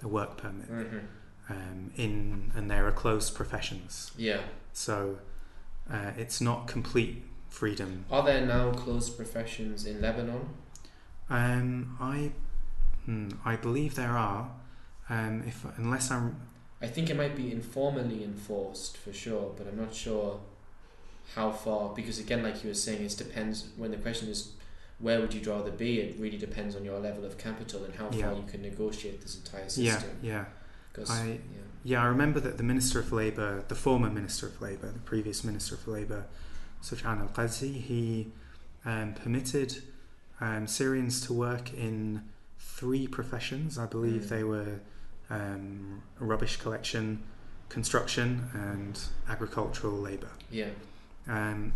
a 0.03 0.09
work 0.09 0.37
permit. 0.37 0.71
Mm-hmm. 0.71 0.99
Um, 1.51 1.91
in 1.97 2.53
and 2.55 2.71
there 2.71 2.87
are 2.87 2.93
closed 2.93 3.35
professions. 3.35 4.13
Yeah. 4.19 4.41
So 4.75 5.19
uh, 5.91 6.11
it's 6.19 6.43
not 6.43 6.67
complete 6.67 7.25
freedom. 7.49 8.05
Are 8.11 8.23
there 8.25 8.45
now 8.47 8.73
closed 8.73 9.17
professions 9.17 9.85
in 9.87 10.01
Lebanon? 10.01 10.49
Um, 11.31 11.97
I 12.01 12.33
hmm, 13.05 13.31
I 13.45 13.57
believe 13.57 13.95
there 13.95 14.17
are. 14.17 14.51
Um, 15.11 15.43
if 15.47 15.65
unless 15.77 16.11
I'm 16.11 16.37
I 16.81 16.87
think 16.87 17.11
it 17.11 17.17
might 17.17 17.35
be 17.37 17.51
informally 17.51 18.23
enforced 18.23 18.97
for 18.97 19.13
sure, 19.13 19.53
but 19.57 19.67
I'm 19.67 19.77
not 19.77 19.93
sure 19.95 20.41
how 21.35 21.51
far. 21.51 21.95
Because 21.95 22.19
again, 22.19 22.43
like 22.43 22.63
you 22.63 22.69
were 22.71 22.75
saying, 22.75 23.03
it 23.05 23.17
depends. 23.17 23.69
When 23.77 23.91
the 23.91 23.97
question 23.97 24.29
is, 24.29 24.53
where 25.01 25.21
would 25.21 25.35
you 25.35 25.43
rather 25.51 25.71
be? 25.71 26.01
It 26.01 26.17
really 26.21 26.39
depends 26.39 26.77
on 26.77 26.85
your 26.85 26.99
level 27.01 27.25
of 27.25 27.37
capital 27.39 27.85
and 27.85 27.95
how 27.95 28.11
Yeah. 28.13 28.27
far 28.31 28.35
you 28.35 28.45
can 28.49 28.63
negotiate 28.63 29.21
this 29.23 29.37
entire 29.37 29.63
yeah 29.77 29.93
system. 29.99 30.11
yeah 30.23 30.45
Because 30.93 31.11
I- 31.11 31.27
yeah. 31.27 31.39
yeah 31.85 32.03
I 32.03 32.07
remember 32.07 32.41
that 32.41 32.57
the 32.59 32.63
Minister 32.63 32.99
of 33.01 33.13
Labour, 33.13 33.65
the 33.69 33.75
former 33.75 34.09
Minister 34.11 34.47
of 34.47 34.61
Labour, 34.63 34.91
the 34.93 34.99
previous 35.01 35.43
Minister 35.45 35.75
of 35.75 35.87
Labour, 35.89 36.27
Sufjan 36.83 37.21
Al 37.21 37.29
Qazi, 37.29 37.81
he 37.81 38.29
um, 38.85 39.15
permitted 39.15 39.83
um, 40.41 40.67
Syrians 40.67 41.21
to 41.27 41.33
work 41.33 41.73
in 41.75 42.23
three 42.59 43.07
professions. 43.07 43.79
I 43.79 43.87
believe 43.87 44.23
Mm. 44.23 44.29
they 44.29 44.45
were 44.45 44.81
um, 45.31 46.03
rubbish 46.19 46.57
collection, 46.57 47.23
construction, 47.69 48.49
and 48.55 48.99
agricultural 49.29 49.93
labour. 49.95 50.31
yeah, 50.51 50.71
Um, 51.29 51.73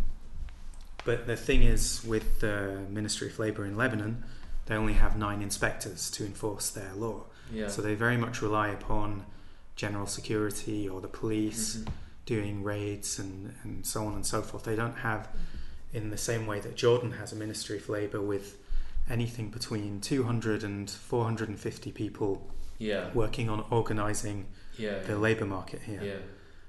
but 1.05 1.27
the 1.27 1.37
thing 1.37 1.63
is, 1.63 2.03
with 2.05 2.41
the 2.41 2.81
Ministry 2.89 3.29
of 3.29 3.39
Labour 3.39 3.65
in 3.67 3.77
Lebanon, 3.77 4.25
they 4.67 4.75
only 4.77 4.95
have 4.95 5.19
nine 5.19 5.43
inspectors 5.43 6.11
to 6.13 6.25
enforce 6.25 6.71
their 6.71 6.95
law. 6.95 7.25
yeah. 7.53 7.69
So 7.69 7.83
they 7.83 7.95
very 7.95 8.17
much 8.17 8.41
rely 8.41 8.69
upon 8.69 9.27
general 9.77 10.07
security 10.07 10.89
or 10.89 11.01
the 11.03 11.09
police 11.09 11.77
Mhm. 11.79 11.89
Doing 12.27 12.63
raids 12.63 13.19
and, 13.19 13.55
and 13.63 13.85
so 13.87 14.07
on 14.07 14.15
and 14.15 14.25
so 14.25 14.43
forth. 14.43 14.65
They 14.65 14.77
don't 14.77 14.99
have, 14.99 15.29
in 15.93 16.11
the 16.11 16.19
same 16.19 16.47
way 16.47 16.61
that 16.61 16.77
Jordan 16.77 17.13
has 17.13 17.33
a 17.33 17.37
Ministry 17.37 17.79
of 17.79 17.89
Labour 17.89 18.21
with 18.21 18.59
anything 19.11 19.51
between 19.51 20.01
200 20.01 20.63
and 20.63 20.89
450 20.91 21.93
people 21.93 22.47
yeah, 22.79 23.11
working 23.15 23.49
on 23.49 23.65
organising 23.71 24.47
yeah, 24.77 25.01
the 25.01 25.13
yeah. 25.13 25.19
labour 25.19 25.47
market 25.47 25.83
here. 25.83 26.01
Yeah. 26.03 26.17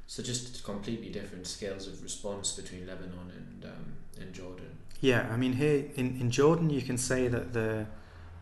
So 0.07 0.21
just 0.21 0.63
completely 0.63 1.09
different 1.09 1.47
scales 1.47 1.87
of 1.87 2.03
response 2.03 2.51
between 2.53 2.85
Lebanon 2.85 3.31
and 3.35 3.65
um, 3.65 3.93
and 4.19 4.33
Jordan. 4.33 4.77
Yeah, 4.99 5.27
I 5.31 5.37
mean 5.37 5.53
here 5.53 5.85
in, 5.95 6.19
in 6.19 6.29
Jordan 6.29 6.69
you 6.69 6.81
can 6.81 6.97
say 6.97 7.27
that 7.27 7.53
the 7.53 7.87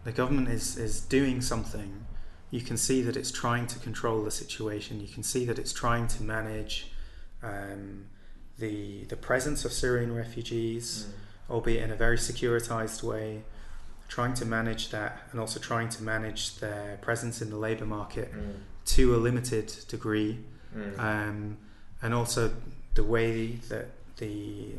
the 0.03 0.12
government 0.12 0.50
is, 0.50 0.77
is 0.77 1.01
doing 1.01 1.41
something. 1.41 2.06
You 2.50 2.62
can 2.62 2.75
see 2.75 3.01
that 3.03 3.15
it's 3.15 3.32
trying 3.32 3.68
to 3.68 3.80
control 3.80 4.24
the 4.24 4.32
situation. 4.32 5.00
You 5.00 5.08
can 5.08 5.24
see 5.24 5.46
that 5.46 5.60
it's 5.60 5.72
trying 5.72 6.08
to 6.08 6.24
manage 6.24 6.90
um, 7.43 8.05
the 8.57 9.05
the 9.05 9.15
presence 9.17 9.65
of 9.65 9.71
Syrian 9.74 10.13
refugees, 10.15 11.07
albeit 11.50 11.83
in 11.83 11.91
a 11.91 11.95
very 11.95 12.17
securitized 12.17 13.03
way, 13.03 13.41
trying 14.07 14.33
to 14.36 14.45
manage 14.45 14.89
that 14.89 15.21
and 15.31 15.39
also 15.39 15.60
trying 15.60 15.89
to 15.89 16.03
manage 16.03 16.57
their 16.60 16.98
presence 17.01 17.41
in 17.41 17.50
the 17.50 17.57
labour 17.57 17.86
market 17.86 18.31
Mm. 18.33 18.55
to 18.86 19.15
a 19.15 19.17
limited 19.17 19.74
degree 19.88 20.39
Mm. 20.75 21.00
um, 21.00 21.57
and 22.01 22.13
also 22.13 22.51
the 22.95 23.03
way 23.03 23.53
that 23.69 23.88
the 24.17 24.74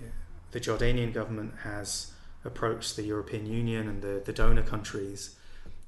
the 0.53 0.61
Jordanian 0.61 1.13
government 1.15 1.55
has 1.63 2.13
approached 2.45 2.97
the 2.97 3.03
European 3.05 3.47
Union 3.47 3.89
and 3.89 4.03
the, 4.03 4.21
the 4.25 4.33
donor 4.33 4.63
countries 4.63 5.35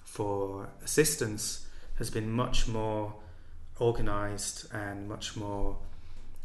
for 0.05 0.69
assistance 0.83 1.67
has 1.99 2.09
been 2.11 2.31
much 2.31 2.67
more 2.67 3.15
organized 3.79 4.73
and 4.73 5.09
much 5.09 5.37
more 5.37 5.77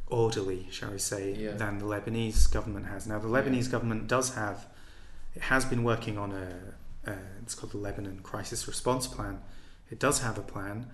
orderly, 0.09 0.67
shall 0.71 0.91
we 0.91 0.97
say, 0.99 1.33
Yeah. 1.33 1.51
than 1.51 1.77
the 1.79 1.85
Lebanese 1.85 2.51
government 2.51 2.87
has. 2.87 3.05
Now, 3.07 3.19
the 3.19 3.27
Lebanese 3.27 3.65
Yeah. 3.65 3.71
government 3.71 4.07
does 4.07 4.33
have, 4.35 4.67
it 5.35 5.43
has 5.43 5.65
been 5.65 5.83
working 5.83 6.17
on 6.17 6.31
a, 6.31 7.09
a, 7.09 7.15
it's 7.41 7.55
called 7.55 7.71
the 7.73 7.77
Lebanon 7.77 8.19
Crisis 8.23 8.67
Response 8.67 9.07
Plan. 9.07 9.41
It 9.91 9.99
does 9.99 10.19
have 10.21 10.37
a 10.37 10.41
plan, 10.41 10.87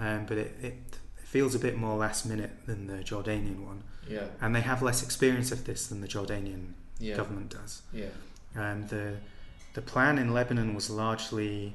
um, 0.00 0.26
but 0.26 0.38
it, 0.38 0.54
it 0.62 0.98
feels 1.16 1.54
a 1.54 1.58
bit 1.58 1.76
more 1.76 1.96
last 1.96 2.24
minute 2.26 2.52
than 2.66 2.86
the 2.86 2.98
Jordanian 3.04 3.64
one, 3.66 3.82
Yeah. 4.08 4.26
and 4.40 4.54
they 4.54 4.60
have 4.62 4.82
less 4.82 5.02
experience 5.02 5.52
of 5.52 5.64
this 5.64 5.86
than 5.86 6.00
the 6.00 6.08
Jordanian 6.08 6.72
Yeah. 6.98 7.16
government 7.16 7.50
does. 7.50 7.82
Yeah. 7.92 8.06
Um, 8.56 8.86
the 8.88 9.16
the 9.74 9.82
plan 9.82 10.18
in 10.18 10.32
Lebanon 10.32 10.72
was 10.72 10.88
largely 10.88 11.74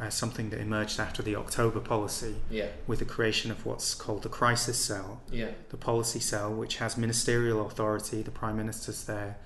uh, 0.00 0.08
something 0.10 0.50
that 0.50 0.60
emerged 0.60 0.98
after 0.98 1.22
the 1.22 1.36
October 1.36 1.78
policy, 1.80 2.36
Yeah. 2.50 2.68
with 2.86 2.98
the 2.98 3.04
creation 3.04 3.50
of 3.50 3.64
what's 3.66 3.94
called 3.94 4.22
the 4.22 4.28
crisis 4.28 4.78
cell, 4.78 5.20
Yeah. 5.30 5.50
the 5.70 5.76
policy 5.76 6.18
cell, 6.20 6.52
which 6.52 6.76
has 6.78 6.96
ministerial 6.96 7.66
authority. 7.66 8.22
The 8.22 8.30
prime 8.30 8.56
minister's 8.56 9.04
there. 9.04 9.36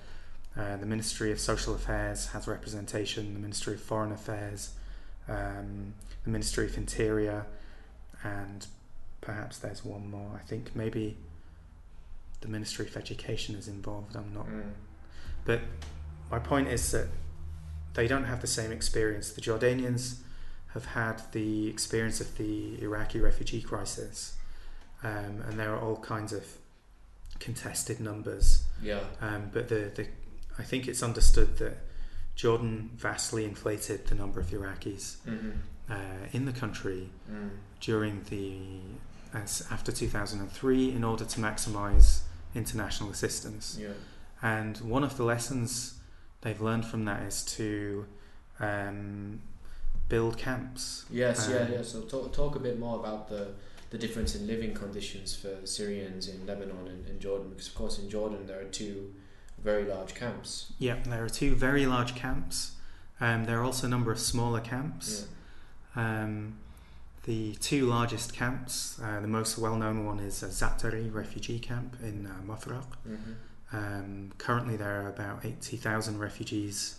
Uh, 0.57 0.77
the 0.79 0.87
Ministry 0.87 1.31
of 1.33 1.39
Social 1.39 1.75
Affairs 1.75 2.29
has 2.29 2.49
representation. 2.49 3.35
The 3.35 3.41
Ministry 3.41 3.75
of 3.75 3.81
Foreign 3.83 4.11
Affairs, 4.13 4.71
um, 5.29 5.93
the 6.25 6.31
Ministry 6.31 6.65
of 6.65 6.77
Interior, 6.79 7.45
and 8.25 8.67
perhaps 9.21 9.59
there's 9.59 9.85
one 9.85 10.11
more. 10.11 10.41
I 10.43 10.47
think 10.47 10.75
maybe 10.75 11.19
the 12.41 12.49
Ministry 12.49 12.87
of 12.87 12.97
Education 12.97 13.55
is 13.57 13.69
involved. 13.69 14.17
I'm 14.17 14.33
not 14.33 14.47
Mm. 14.47 14.73
but 15.45 15.61
my 16.31 16.39
point 16.39 16.69
is 16.69 16.91
that 16.93 17.09
they 17.95 18.07
don't 18.09 18.25
have 18.25 18.41
the 18.41 18.47
same 18.47 18.73
experience. 18.73 19.31
The 19.33 19.41
Jordanians 19.43 20.17
have 20.77 20.87
had 20.87 21.17
the 21.33 21.69
experience 21.69 22.21
of 22.21 22.37
the 22.39 22.81
Iraqi 22.83 23.19
refugee 23.21 23.63
crisis, 23.63 24.37
um, 25.03 25.43
and 25.47 25.59
there 25.61 25.73
are 25.75 25.81
all 25.81 25.97
kinds 25.97 26.33
of 26.33 26.45
contested 27.39 28.01
numbers. 28.01 28.65
Yeah. 28.83 29.01
Um, 29.21 29.51
but 29.53 29.69
the, 29.69 29.91
the 29.95 30.07
I 30.59 30.63
think 30.63 30.89
it's 30.89 31.03
understood 31.03 31.59
that 31.59 31.77
Jordan 32.35 32.91
vastly 32.97 33.45
inflated 33.45 34.07
the 34.07 34.15
number 34.15 34.41
of 34.41 34.47
Iraqis 34.51 35.17
Mm-hmm. 35.27 35.51
uh, 35.91 35.97
in 36.33 36.45
the 36.47 36.53
country 36.53 37.11
Mm. 37.31 37.51
during 37.81 38.23
the 38.31 38.51
as 39.35 39.67
after 39.71 39.93
2003 39.93 40.93
in 40.93 41.05
order 41.05 41.25
to 41.25 41.41
maximise 41.41 42.21
international 42.55 43.11
assistance. 43.11 43.77
Yeah. 43.81 43.89
And 44.43 44.79
one 44.79 45.05
of 45.05 45.17
the 45.19 45.25
lessons 45.25 45.99
they've 46.43 46.61
learned 46.61 46.87
from 46.87 47.05
that 47.07 47.23
is 47.23 47.45
to 47.57 48.07
um, 48.61 49.41
build 50.09 50.39
camps. 50.39 51.05
Yes, 51.11 51.49
yeah, 51.51 51.59
Um, 51.59 51.73
yeah. 51.73 51.83
So 51.83 52.03
talk, 52.03 52.33
talk 52.33 52.57
a 52.57 52.61
bit 52.61 52.79
more 52.79 52.99
about 52.99 53.29
the, 53.29 53.49
the 53.91 53.99
difference 53.99 54.35
in 54.35 54.47
living 54.47 54.75
conditions 54.75 55.35
for 55.35 55.65
Syrians 55.65 56.29
in 56.29 56.47
Lebanon 56.47 56.89
and, 56.89 57.07
and 57.07 57.21
Jordan, 57.21 57.51
because 57.51 57.69
of 57.69 57.75
course 57.75 57.99
in 57.99 58.09
Jordan 58.09 58.47
there 58.47 58.61
are 58.61 58.65
two 58.65 59.13
very 59.63 59.85
large 59.85 60.15
camps. 60.15 60.73
Yeah, 60.79 60.97
there 61.05 61.25
are 61.25 61.29
two 61.29 61.55
very 61.55 61.87
large 61.87 62.15
camps. 62.15 62.73
Um, 63.21 63.45
there 63.45 63.59
are 63.61 63.65
also 63.65 63.87
a 63.87 63.91
number 63.91 64.13
of 64.13 64.19
smaller 64.19 64.61
camps. 64.61 65.27
Um, 65.95 66.59
the 67.25 67.55
two 67.57 67.87
largest 67.87 68.35
camps, 68.35 69.01
uh, 69.03 69.21
the 69.21 69.27
most 69.27 69.59
well 69.59 69.77
known 69.77 70.07
one 70.07 70.21
is 70.21 70.43
a 70.43 70.49
Zatari 70.49 71.13
refugee 71.13 71.59
camp 71.59 71.97
in 72.03 72.27
uh, 72.27 72.47
Mafraq. 72.47 72.87
Mm-hmm. 73.09 73.33
Um, 73.77 74.33
currently, 74.39 74.77
there 74.77 75.03
are 75.03 75.09
about 75.09 75.45
80,000 75.45 76.19
refugees 76.19 76.99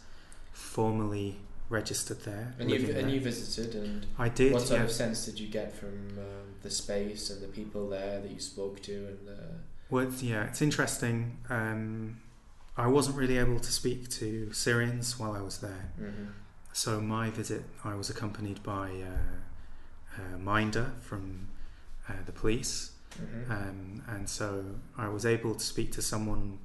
formally 0.51 1.37
registered 1.69 2.21
there. 2.21 2.55
And 2.59 2.69
you 2.69 2.77
and 2.77 2.87
there. 2.87 3.09
you 3.09 3.19
visited, 3.19 3.75
and 3.75 4.05
I 4.17 4.29
did, 4.29 4.53
what 4.53 4.63
sort 4.63 4.79
yeah. 4.79 4.85
of 4.85 4.91
sense 4.91 5.25
did 5.25 5.39
you 5.39 5.47
get 5.47 5.75
from 5.75 5.89
um, 6.17 6.55
the 6.61 6.69
space 6.69 7.29
and 7.29 7.41
the 7.41 7.47
people 7.47 7.89
there 7.89 8.21
that 8.21 8.31
you 8.31 8.39
spoke 8.39 8.81
to? 8.83 8.93
And 8.93 9.29
uh, 9.29 9.53
Well, 9.89 10.09
yeah, 10.21 10.45
it's 10.45 10.61
interesting. 10.61 11.37
Um, 11.49 12.21
I 12.75 12.87
wasn't 12.87 13.17
really 13.17 13.37
able 13.37 13.59
to 13.59 13.71
speak 13.71 14.09
to 14.11 14.51
Syrians 14.53 15.17
while 15.19 15.33
I 15.33 15.41
was 15.41 15.57
there. 15.59 15.89
mm-hmm. 15.99 16.25
So 16.73 17.01
my 17.01 17.31
visit, 17.31 17.63
I 17.83 17.95
was 17.95 18.09
accompanied 18.11 18.61
by 18.61 18.91
uh, 19.01 20.21
uh, 20.21 20.37
Minder 20.37 20.91
from 21.01 21.47
uh, 22.07 22.13
the 22.25 22.31
police, 22.31 22.91
Mm-hmm. 23.19 23.51
um, 23.51 24.03
and 24.09 24.29
so 24.29 24.63
I 24.95 25.07
was 25.07 25.25
able 25.25 25.55
to 25.55 25.65
speak 25.65 25.91
to 25.93 26.03
someone 26.03 26.59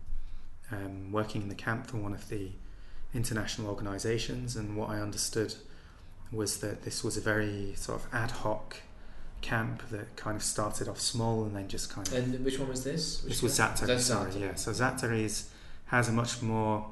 um, 0.71 1.11
working 1.11 1.41
in 1.43 1.49
the 1.49 1.55
camp 1.55 1.87
for 1.87 1.97
one 1.97 2.13
of 2.13 2.29
the 2.29 2.51
international 3.15 3.69
organisations. 3.69 4.57
And 4.57 4.77
what 4.77 4.91
I 4.91 5.01
understood 5.01 5.55
was 6.31 6.59
that 6.61 6.83
this 6.83 7.05
was 7.05 7.17
a 7.17 7.21
very 7.21 7.75
sort 7.77 8.01
of 8.03 8.15
ad 8.15 8.31
hoc 8.31 8.77
camp 9.43 9.83
that 9.91 10.17
kind 10.17 10.37
of 10.37 10.43
started 10.43 10.89
off 10.89 11.01
small 11.01 11.45
and 11.45 11.55
then 11.57 11.67
just 11.69 11.91
kind 11.91 12.07
of 12.07 12.15
and 12.15 12.45
which 12.45 12.59
one 12.59 12.69
was 12.69 12.85
this? 12.85 13.23
Which 13.25 13.41
this 13.41 13.43
was? 13.43 13.59
Zatari, 13.59 13.99
sorry, 13.99 14.33
yeah. 14.39 14.55
So 14.55 14.71
Zatari 14.71 15.25
is, 15.25 15.51
has 15.87 16.09
a 16.09 16.13
much 16.13 16.41
more, 16.41 16.87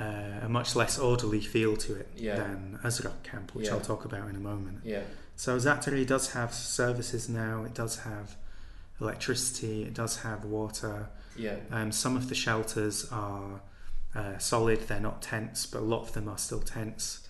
uh, 0.00 0.40
a 0.42 0.48
much 0.48 0.74
less 0.74 0.98
orderly 0.98 1.40
feel 1.40 1.76
to 1.76 1.94
it 1.94 2.08
Yeah. 2.16 2.36
than 2.36 2.78
Azraq 2.82 3.22
camp, 3.22 3.54
which 3.54 3.66
Yeah. 3.66 3.74
I'll 3.74 3.80
talk 3.80 4.04
about 4.04 4.28
in 4.28 4.34
a 4.36 4.40
moment. 4.40 4.80
Yeah. 4.84 5.02
So 5.36 5.56
Zatari 5.58 6.06
does 6.06 6.30
have 6.32 6.52
services 6.54 7.28
now. 7.28 7.64
It 7.64 7.74
does 7.74 7.98
have 7.98 8.36
electricity. 9.00 9.82
It 9.82 9.94
does 9.94 10.18
have 10.18 10.44
water. 10.44 11.08
Yeah. 11.36 11.56
Um, 11.70 11.92
some 11.92 12.16
of 12.16 12.28
the 12.28 12.34
shelters 12.34 13.06
are 13.12 13.60
uh, 14.14 14.38
solid. 14.38 14.80
They're 14.88 15.00
not 15.00 15.22
tents, 15.22 15.66
but 15.66 15.78
a 15.80 15.84
lot 15.84 16.02
of 16.02 16.12
them 16.12 16.28
are 16.28 16.38
still 16.38 16.60
tents. 16.60 17.26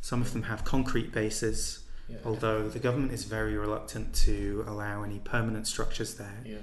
Some 0.00 0.20
of 0.22 0.32
them 0.32 0.44
have 0.44 0.64
concrete 0.64 1.12
bases, 1.12 1.80
Yeah. 2.08 2.18
although 2.24 2.68
the 2.68 2.78
government 2.78 3.12
is 3.12 3.24
very 3.24 3.56
reluctant 3.56 4.14
to 4.26 4.64
allow 4.66 5.02
any 5.02 5.18
permanent 5.18 5.66
structures 5.66 6.14
there 6.14 6.40
Yeah. 6.44 6.58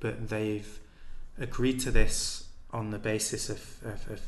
but 0.00 0.28
they've 0.28 0.80
agreed 1.38 1.78
to 1.80 1.90
this 1.90 2.44
on 2.72 2.90
the 2.90 2.98
basis 2.98 3.48
of, 3.48 3.60
of, 3.84 4.10
of 4.10 4.20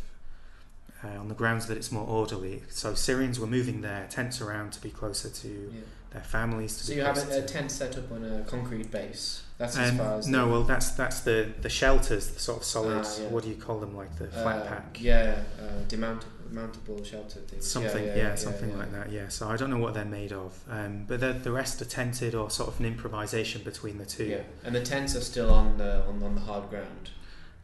uh, 1.03 1.19
on 1.19 1.29
the 1.29 1.35
grounds 1.35 1.67
that 1.67 1.77
it's 1.79 1.91
more 1.91 2.07
orderly. 2.07 2.63
So 2.69 2.95
Syrians 2.95 3.41
were 3.41 3.47
moving 3.47 3.81
their 3.81 4.07
tents 4.11 4.41
around 4.43 4.73
to 4.75 4.81
be 4.83 4.91
closer 4.91 5.31
to 5.31 5.49
Yeah. 5.75 5.81
their 6.11 6.23
families. 6.23 6.77
To 6.79 6.85
So 6.85 6.93
you 6.93 7.03
have 7.03 7.17
a, 7.31 7.39
a 7.39 7.43
tent 7.43 7.71
set 7.71 7.97
up 7.97 8.13
on 8.13 8.23
a 8.25 8.45
concrete 8.45 8.91
base. 8.91 9.43
That's 9.61 9.77
as 9.77 9.91
Um, 9.91 9.99
far 9.99 10.19
as 10.19 10.27
no, 10.27 10.47
the, 10.47 10.53
well, 10.53 10.63
that's 10.63 10.89
that's 10.93 11.21
the 11.21 11.39
the 11.61 11.69
shelters, 11.69 12.25
the 12.31 12.41
sort 12.41 12.59
of 12.61 12.65
solid. 12.65 13.05
Ah, 13.05 13.17
yeah. 13.21 13.29
What 13.29 13.43
do 13.45 13.51
you 13.51 13.57
call 13.67 13.79
them? 13.79 13.95
Like 13.95 14.13
the 14.17 14.25
uh, 14.29 14.43
flat 14.43 14.67
pack. 14.67 14.99
Yeah, 15.01 15.43
uh, 15.63 15.85
demountable, 15.87 16.25
mountable 16.51 17.05
shelter 17.05 17.41
things. 17.41 17.67
Something, 17.71 18.05
yeah, 18.07 18.17
yeah, 18.17 18.29
yeah, 18.29 18.35
something 18.37 18.73
like 18.79 18.91
that. 18.93 19.13
Yeah. 19.13 19.29
So 19.29 19.51
I 19.51 19.57
don't 19.59 19.69
know 19.69 19.83
what 19.85 19.93
they're 19.93 20.15
made 20.21 20.33
of, 20.33 20.59
um, 20.71 21.05
but 21.07 21.21
the 21.21 21.35
the 21.35 21.53
rest 21.53 21.83
are 21.83 21.91
tented 22.01 22.35
or 22.35 22.49
sort 22.51 22.71
of 22.71 22.81
an 22.81 22.87
improvisation 22.87 23.63
between 23.63 23.99
the 23.99 24.07
two. 24.07 24.25
Yeah, 24.25 24.45
and 24.65 24.75
the 24.75 24.83
tents 24.83 25.15
are 25.15 25.21
still 25.33 25.53
on 25.53 25.77
the 25.77 25.93
on, 26.09 26.23
on 26.23 26.35
the 26.37 26.41
hard 26.41 26.71
ground. 26.71 27.11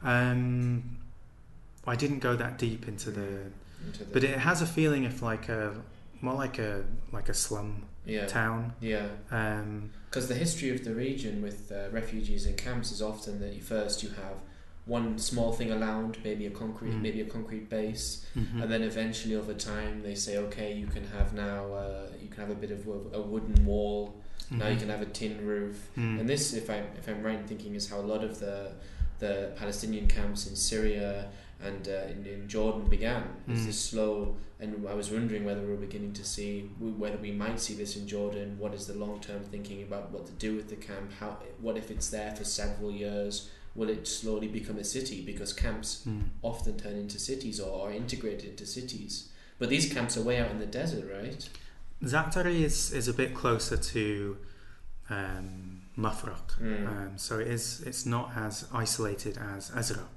Um, 0.02 0.98
I 1.86 1.96
didn't 1.96 2.18
go 2.18 2.36
that 2.36 2.58
deep 2.58 2.86
into 2.88 3.10
the 3.10 3.28
Into 3.86 4.04
the, 4.04 4.12
But 4.12 4.22
it 4.22 4.38
has 4.40 4.60
a 4.60 4.66
feeling 4.66 5.06
of 5.06 5.22
like 5.22 5.48
a 5.48 5.74
more 6.20 6.34
like 6.34 6.58
a 6.58 6.84
like 7.12 7.28
a 7.28 7.34
slum 7.34 7.84
yeah, 8.04 8.26
town. 8.26 8.72
yeah. 8.80 9.08
Um, 9.30 9.90
Because 10.10 10.28
the 10.28 10.34
history 10.34 10.70
of 10.70 10.84
the 10.84 10.94
region 10.94 11.42
with 11.42 11.72
uh, 11.72 11.88
refugees 11.90 12.46
and 12.46 12.56
camps 12.56 12.92
is 12.92 13.02
often 13.02 13.40
that 13.40 13.52
you 13.54 13.60
first 13.62 14.02
you 14.02 14.10
have 14.10 14.36
one 14.86 15.18
small 15.18 15.52
thing 15.52 15.72
allowed, 15.72 16.16
maybe 16.22 16.46
a 16.46 16.50
concrete, 16.50 16.92
Mm. 16.92 17.02
maybe 17.02 17.20
a 17.20 17.24
concrete 17.24 17.68
base, 17.68 18.24
mhm. 18.36 18.62
and 18.62 18.70
then 18.72 18.82
eventually 18.82 19.34
over 19.34 19.52
time 19.52 20.02
they 20.02 20.14
say, 20.14 20.36
okay, 20.38 20.72
you 20.74 20.86
can 20.86 21.04
have 21.16 21.32
now 21.34 21.60
uh, 21.74 22.06
you 22.22 22.28
can 22.28 22.40
have 22.44 22.50
a 22.50 22.60
bit 22.64 22.70
of 22.70 22.86
a, 22.86 22.98
a 23.18 23.20
wooden 23.20 23.64
wall. 23.66 24.14
Now 24.50 24.68
you 24.68 24.76
Mhm. 24.76 24.80
can 24.82 24.88
have 24.90 25.02
a 25.02 25.06
tin 25.20 25.44
roof. 25.44 25.76
Mm. 25.96 26.20
And 26.20 26.28
this, 26.28 26.54
if 26.54 26.70
I'm 26.70 26.86
if 27.00 27.08
I'm 27.08 27.20
right 27.28 27.38
in 27.40 27.46
thinking, 27.48 27.74
is 27.74 27.90
how 27.90 27.98
a 28.00 28.06
lot 28.14 28.22
of 28.24 28.38
the 28.38 28.56
the 29.18 29.50
Palestinian 29.56 30.06
camps 30.06 30.46
in 30.46 30.54
Syria 30.54 31.30
and 31.62 31.88
uh, 31.88 32.10
in, 32.12 32.26
in 32.26 32.48
Jordan 32.48 32.88
began. 32.88 33.22
It's 33.48 33.60
Mm. 33.60 33.66
this 33.66 33.80
slow, 33.80 34.36
and 34.60 34.86
I 34.88 34.94
was 34.94 35.10
wondering 35.10 35.44
whether 35.44 35.62
we're 35.62 35.76
beginning 35.76 36.12
to 36.14 36.24
see 36.24 36.70
whether 36.78 37.16
we 37.18 37.32
might 37.32 37.58
see 37.60 37.74
this 37.74 37.96
in 37.96 38.06
Jordan. 38.06 38.58
What 38.58 38.74
is 38.74 38.86
the 38.86 38.94
long 38.94 39.20
term 39.20 39.42
thinking 39.44 39.82
about 39.82 40.10
what 40.12 40.26
to 40.26 40.32
do 40.32 40.54
with 40.56 40.68
the 40.68 40.76
camp? 40.76 41.12
How 41.20 41.38
what 41.60 41.76
if 41.76 41.90
it's 41.90 42.10
there 42.10 42.34
for 42.36 42.44
several 42.44 42.90
years? 42.90 43.50
Will 43.74 43.90
it 43.90 44.08
slowly 44.08 44.48
become 44.48 44.78
a 44.78 44.84
city? 44.84 45.22
Because 45.24 45.52
camps 45.52 46.02
Mm. 46.06 46.24
often 46.42 46.76
turn 46.78 46.96
into 46.96 47.18
cities 47.18 47.60
or 47.60 47.88
are 47.88 47.92
integrated 47.92 48.48
into 48.50 48.66
cities. 48.66 49.28
But 49.58 49.68
these 49.70 49.92
camps 49.92 50.16
are 50.16 50.22
way 50.22 50.38
out 50.38 50.50
in 50.50 50.58
the 50.58 50.66
desert, 50.66 51.04
right? 51.18 51.48
Zatari 52.04 52.60
is 52.62 52.92
is 52.92 53.08
a 53.08 53.14
bit 53.14 53.34
closer 53.34 53.76
to 53.76 54.36
um, 55.08 55.82
Mafraq. 55.96 56.58
Mm. 56.60 56.86
Um, 56.88 57.12
so 57.18 57.38
it 57.38 57.46
is 57.48 57.82
it's 57.86 58.04
not 58.06 58.32
as 58.36 58.66
isolated 58.72 59.38
as 59.38 59.70
Azraq. 59.70 60.08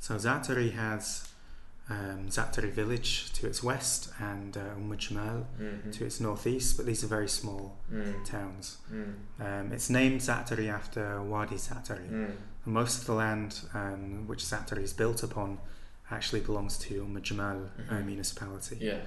So 0.00 0.14
Zatari 0.16 0.72
has 0.72 1.28
um, 1.88 2.26
Zatari 2.28 2.70
village 2.72 3.32
to 3.34 3.46
its 3.46 3.62
west 3.62 4.10
and 4.18 4.56
uh, 4.56 4.96
Jamal 4.96 5.46
Mhm. 5.60 5.92
to 5.92 6.04
its 6.04 6.18
northeast, 6.20 6.76
but 6.76 6.84
these 6.86 7.04
are 7.04 7.06
very 7.06 7.28
small 7.28 7.76
Mm. 7.92 8.24
towns. 8.24 8.78
Mm. 8.92 9.14
Um, 9.40 9.72
it's 9.72 9.88
named 9.88 10.20
Zatari 10.20 10.68
after 10.68 11.22
Wadi 11.22 11.54
Zatari. 11.56 12.08
Mm. 12.10 12.32
And 12.64 12.74
most 12.74 12.98
of 13.00 13.06
the 13.06 13.12
land 13.14 13.60
um, 13.72 14.26
which 14.26 14.42
Zatari 14.42 14.82
is 14.82 14.92
built 14.92 15.22
upon 15.22 15.58
actually 16.10 16.40
belongs 16.40 16.76
to 16.78 16.94
Jamal 17.22 17.70
uh, 17.88 17.92
Mhm. 17.94 18.06
municipality. 18.06 18.78
Yeah. 18.80 19.00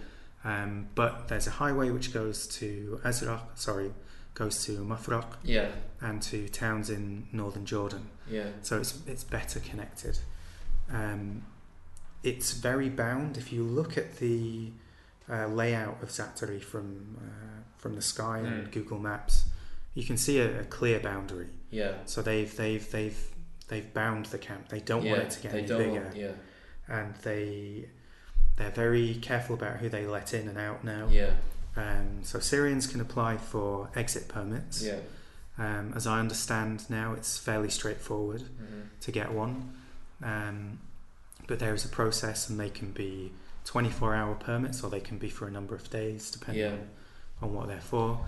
Um, 0.45 0.87
but 0.95 1.27
there's 1.27 1.47
a 1.47 1.51
highway 1.63 1.89
which 1.89 2.13
goes 2.13 2.47
to 2.59 3.01
Azraq, 3.03 3.41
sorry, 3.55 3.93
goes 4.35 4.63
to 4.65 4.71
Mafraq 4.85 5.27
Yeah. 5.43 5.69
and 5.99 6.21
to 6.21 6.47
towns 6.47 6.89
in 6.89 7.27
northern 7.33 7.65
Jordan. 7.65 8.09
Yeah. 8.29 8.51
So 8.61 8.79
it's 8.79 8.93
it's 9.05 9.25
better 9.25 9.59
connected. 9.59 10.19
Um, 10.91 11.45
it's 12.23 12.53
very 12.53 12.89
bound. 12.89 13.37
If 13.37 13.51
you 13.53 13.63
look 13.63 13.97
at 13.97 14.17
the 14.17 14.71
uh, 15.29 15.47
layout 15.47 16.01
of 16.03 16.09
Zaatari 16.09 16.61
from 16.61 17.17
uh, 17.21 17.61
from 17.77 17.95
the 17.95 18.01
sky 18.01 18.39
and 18.39 18.67
Mm. 18.67 18.71
Google 18.71 18.99
Maps, 18.99 19.45
you 19.93 20.03
can 20.03 20.17
see 20.17 20.39
a, 20.39 20.61
a 20.61 20.63
clear 20.65 20.99
boundary. 20.99 21.47
Yeah. 21.69 21.93
So 22.05 22.21
they've 22.21 22.53
they've 22.55 22.89
they've 22.91 23.17
they've 23.67 23.93
bound 23.93 24.25
the 24.27 24.37
camp. 24.37 24.69
They 24.69 24.79
don't 24.79 25.03
yeah. 25.03 25.11
want 25.11 25.23
it 25.23 25.29
to 25.31 25.41
get 25.41 25.53
any 25.53 25.61
bigger, 25.67 26.01
want- 26.01 26.15
yeah. 26.15 26.31
and 26.87 27.15
they 27.23 27.89
they're 28.57 28.71
very 28.71 29.15
careful 29.21 29.55
about 29.55 29.77
who 29.77 29.87
they 29.87 30.05
let 30.05 30.33
in 30.33 30.49
and 30.49 30.57
out 30.57 30.83
now. 30.83 31.07
Yeah. 31.09 31.31
Um, 31.77 32.19
so 32.23 32.39
Syrians 32.39 32.87
can 32.87 32.99
apply 32.99 33.37
for 33.37 33.89
exit 33.95 34.27
permits. 34.27 34.83
Yeah. 34.83 34.99
Um, 35.57 35.93
as 35.95 36.07
I 36.07 36.19
understand 36.19 36.89
now, 36.89 37.13
it's 37.13 37.37
fairly 37.37 37.69
straightforward 37.69 38.41
hmm 38.41 38.81
to 39.01 39.11
get 39.11 39.31
one. 39.31 39.75
Um, 40.23 40.79
but 41.47 41.59
there 41.59 41.73
is 41.73 41.85
a 41.85 41.89
process, 41.89 42.49
and 42.49 42.59
they 42.59 42.69
can 42.69 42.91
be 42.91 43.31
24 43.65 44.15
hour 44.15 44.35
permits 44.35 44.83
or 44.83 44.89
they 44.89 44.99
can 44.99 45.17
be 45.17 45.29
for 45.29 45.47
a 45.47 45.51
number 45.51 45.75
of 45.75 45.89
days, 45.89 46.31
depending 46.31 46.63
Yeah. 46.63 46.71
on, 46.71 47.49
on 47.49 47.53
what 47.53 47.67
they're 47.67 47.79
for. 47.81 48.25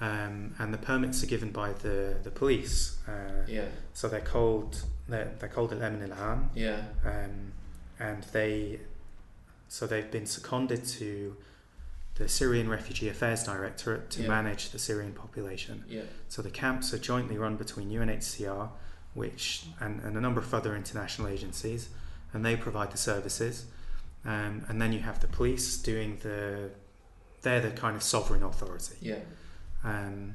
Um, 0.00 0.54
and 0.58 0.74
the 0.74 0.78
permits 0.78 1.22
are 1.22 1.26
given 1.26 1.50
by 1.50 1.72
the, 1.72 2.16
the 2.22 2.30
police. 2.30 2.98
Uh, 3.06 3.44
Yeah. 3.46 3.66
so 3.92 4.08
they're 4.08 4.20
called 4.20 4.82
they're, 5.08 5.32
they're 5.38 5.48
called 5.50 5.72
al 5.72 5.82
Am, 5.82 6.50
Yeah. 6.54 6.82
um, 7.04 7.52
and 8.00 8.22
they 8.32 8.80
so 9.68 9.86
they've 9.86 10.10
been 10.10 10.26
seconded 10.26 10.84
to 10.86 11.36
the 12.16 12.28
Syrian 12.28 12.68
Refugee 12.68 13.08
Affairs 13.08 13.44
Directorate 13.44 14.08
to 14.10 14.22
Yeah. 14.22 14.28
manage 14.28 14.70
the 14.70 14.78
Syrian 14.78 15.12
population. 15.12 15.84
Yeah. 15.88 16.02
So 16.28 16.42
the 16.42 16.50
camps 16.50 16.94
are 16.94 16.98
jointly 16.98 17.36
run 17.36 17.56
between 17.56 17.90
UNHCR, 17.90 18.70
which 19.14 19.64
and, 19.80 20.00
and 20.02 20.16
a 20.16 20.20
number 20.20 20.40
of 20.40 20.52
other 20.52 20.74
international 20.76 21.28
agencies, 21.28 21.88
and 22.32 22.44
they 22.44 22.56
provide 22.56 22.90
the 22.90 22.98
services. 22.98 23.66
Um, 24.24 24.64
and 24.68 24.80
then 24.80 24.92
you 24.92 25.00
have 25.00 25.20
the 25.20 25.26
police 25.26 25.76
doing 25.76 26.18
the 26.22 26.70
they're 27.42 27.60
the 27.60 27.70
kind 27.70 27.94
of 27.94 28.02
sovereign 28.02 28.42
authority. 28.42 28.96
Yeah. 29.02 29.18
Um, 29.84 30.34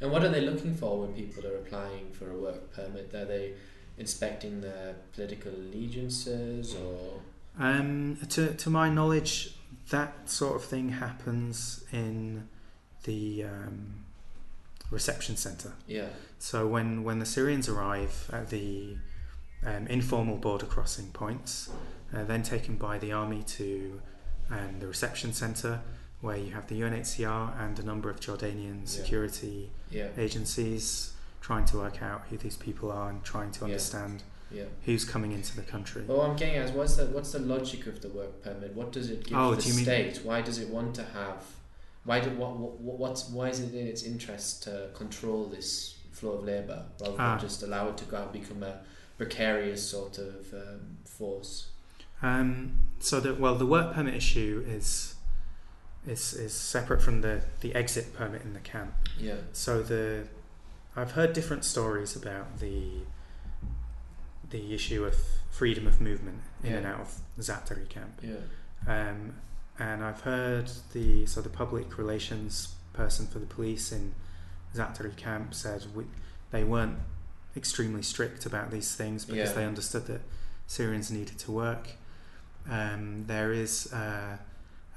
And 0.00 0.10
what 0.12 0.22
are 0.24 0.28
they 0.28 0.40
looking 0.40 0.74
for 0.74 1.00
when 1.00 1.12
people 1.14 1.44
are 1.46 1.56
applying 1.56 2.12
for 2.12 2.30
a 2.30 2.36
work 2.36 2.72
permit? 2.72 3.12
Are 3.14 3.24
they 3.24 3.54
inspecting 3.98 4.60
their 4.60 4.94
political 5.12 5.52
allegiances 5.52 6.74
or? 6.74 7.20
um, 7.58 8.18
to 8.30 8.54
to 8.54 8.70
my 8.70 8.88
knowledge, 8.88 9.56
that 9.90 10.30
sort 10.30 10.56
of 10.56 10.64
thing 10.64 10.90
happens 10.90 11.84
in 11.92 12.48
the 13.04 13.44
um, 13.44 14.04
reception 14.90 15.36
centre. 15.36 15.72
Yeah. 15.86 16.08
So 16.42 16.66
when, 16.66 17.04
when 17.04 17.20
the 17.20 17.24
Syrians 17.24 17.68
arrive 17.68 18.28
at 18.32 18.50
the 18.50 18.96
um, 19.64 19.86
informal 19.86 20.36
border 20.38 20.66
crossing 20.66 21.06
points, 21.12 21.70
uh, 22.12 22.24
then 22.24 22.42
taken 22.42 22.74
by 22.74 22.98
the 22.98 23.12
army 23.12 23.44
to 23.46 24.00
um, 24.50 24.80
the 24.80 24.88
reception 24.88 25.32
centre, 25.32 25.78
where 26.20 26.36
you 26.36 26.50
have 26.50 26.66
the 26.66 26.80
UNHCR 26.80 27.60
and 27.64 27.78
a 27.78 27.84
number 27.84 28.10
of 28.10 28.18
Jordanian 28.18 28.88
security 28.88 29.70
Yeah. 29.92 30.08
agencies 30.18 31.12
trying 31.40 31.64
to 31.66 31.76
work 31.76 32.02
out 32.02 32.22
who 32.28 32.36
these 32.38 32.56
people 32.56 32.90
are 32.90 33.08
and 33.08 33.22
trying 33.22 33.52
to 33.52 33.64
understand 33.64 34.24
Yeah. 34.50 34.64
who's 34.84 35.04
coming 35.04 35.30
into 35.30 35.54
the 35.54 35.62
country. 35.62 36.02
Well, 36.08 36.18
what 36.18 36.30
I'm 36.30 36.36
getting 36.36 36.56
at 36.56 36.70
is 36.70 36.72
what's 36.72 36.96
the 36.96 37.06
what's 37.06 37.30
the 37.30 37.38
logic 37.38 37.86
of 37.86 38.00
the 38.02 38.08
work 38.08 38.42
permit? 38.42 38.74
What 38.74 38.90
does 38.90 39.10
it 39.10 39.24
give 39.28 39.38
Oh, 39.38 39.54
the 39.54 39.62
you 39.68 39.74
mean- 39.74 39.84
state? 39.84 40.20
Why 40.24 40.42
does 40.42 40.58
it 40.58 40.68
want 40.70 40.96
to 40.96 41.04
have? 41.04 41.44
Why 42.04 42.18
do 42.18 42.30
what, 42.30 42.56
what 42.56 42.98
what's 42.98 43.28
why 43.30 43.48
is 43.50 43.60
it 43.60 43.72
in 43.74 43.86
its 43.86 44.02
interest 44.02 44.64
to 44.64 44.88
control 44.92 45.46
this 45.46 45.98
flow 46.22 46.32
of 46.38 46.44
labour 46.44 46.84
rather 47.00 47.16
Ah. 47.18 47.30
than 47.36 47.40
just 47.48 47.62
allow 47.62 47.88
it 47.88 47.96
to 47.98 48.04
go 48.04 48.16
out 48.18 48.32
and 48.32 48.40
become 48.42 48.62
a 48.62 48.80
precarious 49.18 49.82
sort 49.94 50.18
of 50.18 50.54
um, 50.54 50.98
force? 51.04 51.68
Um, 52.22 52.78
so 53.00 53.18
that 53.20 53.38
well, 53.40 53.56
the 53.56 53.66
work 53.66 53.94
permit 53.94 54.14
issue 54.14 54.64
is 54.66 55.16
is 56.06 56.32
is 56.34 56.52
separate 56.54 57.02
from 57.02 57.20
the 57.20 57.42
the 57.60 57.74
exit 57.74 58.14
permit 58.14 58.42
in 58.42 58.52
the 58.54 58.60
camp. 58.60 58.92
Yeah. 59.18 59.36
So 59.52 59.82
the 59.82 60.28
I've 60.94 61.12
heard 61.12 61.32
different 61.32 61.64
stories 61.64 62.14
about 62.16 62.58
the 62.60 63.00
the 64.50 64.74
issue 64.74 65.04
of 65.04 65.14
freedom 65.50 65.86
of 65.86 66.00
movement 66.00 66.40
in 66.62 66.74
and 66.74 66.86
out 66.86 67.00
of 67.00 67.14
Zaatari 67.40 67.88
camp. 67.88 68.20
Yeah. 68.22 68.36
Um, 68.86 69.34
and 69.78 70.04
I've 70.04 70.20
heard 70.20 70.70
the 70.92 71.26
so 71.26 71.40
the 71.40 71.48
public 71.48 71.98
relations 71.98 72.74
person 72.92 73.26
for 73.26 73.38
the 73.40 73.46
police 73.46 73.90
in 73.90 74.14
Zaatari 74.74 75.14
camp 75.16 75.54
said 75.54 75.84
we, 75.94 76.04
they 76.50 76.64
weren't 76.64 76.98
extremely 77.56 78.02
strict 78.02 78.46
about 78.46 78.70
these 78.70 78.94
things 78.94 79.24
because 79.24 79.50
Yeah. 79.50 79.54
they 79.56 79.64
understood 79.66 80.06
that 80.06 80.22
Syrians 80.66 81.10
needed 81.10 81.38
to 81.40 81.52
work. 81.52 81.88
Um, 82.70 83.24
there 83.26 83.52
is 83.52 83.92
uh, 83.92 84.36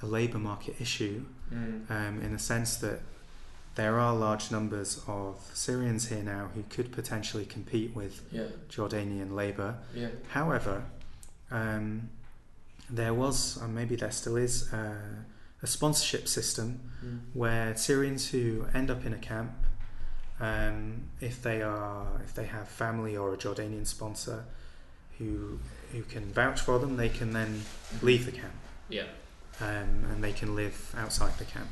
a 0.01 0.05
labour 0.05 0.39
market 0.39 0.75
issue 0.79 1.25
Mm. 1.53 1.91
um, 1.91 2.21
in 2.23 2.31
the 2.33 2.39
sense 2.39 2.77
that 2.77 3.01
there 3.75 3.99
are 3.99 4.15
large 4.15 4.49
numbers 4.49 4.99
of 5.05 5.39
Syrians 5.53 6.07
here 6.07 6.23
now 6.23 6.49
who 6.55 6.63
could 6.71 6.91
potentially 6.91 7.45
compete 7.45 7.93
with 7.95 8.21
Yeah. 8.31 8.47
Jordanian 8.67 9.31
labour. 9.35 9.75
Yeah. 9.93 10.07
However, 10.29 10.85
um, 11.51 12.09
there 12.89 13.13
was, 13.13 13.57
and 13.57 13.75
maybe 13.75 13.95
there 13.95 14.09
still 14.11 14.38
is, 14.38 14.73
uh, 14.73 14.95
a 15.61 15.67
sponsorship 15.67 16.27
system 16.27 16.79
Mm. 17.03 17.19
where 17.33 17.77
Syrians 17.77 18.29
who 18.31 18.65
end 18.73 18.89
up 18.89 19.05
in 19.05 19.13
a 19.13 19.19
camp, 19.19 19.51
um, 20.39 21.04
if 21.21 21.41
they 21.41 21.62
are, 21.62 22.08
if 22.24 22.34
they 22.34 22.45
have 22.45 22.67
family 22.67 23.15
or 23.15 23.34
a 23.34 23.38
Jordanian 23.38 23.88
sponsor 23.88 24.45
who 25.17 25.60
who 25.91 26.02
can 26.04 26.26
vouch 26.34 26.60
for 26.60 26.78
them, 26.80 26.98
they 26.98 27.10
can 27.10 27.32
then 27.32 27.62
leave 28.02 28.26
the 28.26 28.32
camp 28.32 28.52
Yeah. 28.89 29.06
um, 29.62 30.04
and 30.12 30.21
they 30.24 30.34
can 30.34 30.56
live 30.56 30.93
outside 30.98 31.38
the 31.38 31.45
camp. 31.45 31.69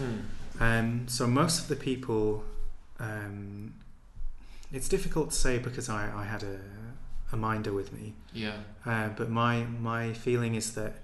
Mm. 0.00 0.22
Um, 0.60 1.08
so 1.08 1.26
most 1.28 1.60
of 1.62 1.68
the 1.68 1.76
people, 1.76 2.42
um, 2.98 3.74
it's 4.72 4.88
difficult 4.88 5.30
to 5.30 5.36
say 5.36 5.58
because 5.58 5.88
I, 5.88 6.10
I 6.14 6.24
had 6.24 6.42
a, 6.42 6.58
a 7.32 7.36
minder 7.36 7.72
with 7.72 7.92
me, 7.92 8.14
Yeah. 8.32 8.56
uh, 8.84 9.10
but 9.10 9.30
my 9.30 9.62
my 9.64 10.12
feeling 10.12 10.56
is 10.56 10.74
that 10.74 10.94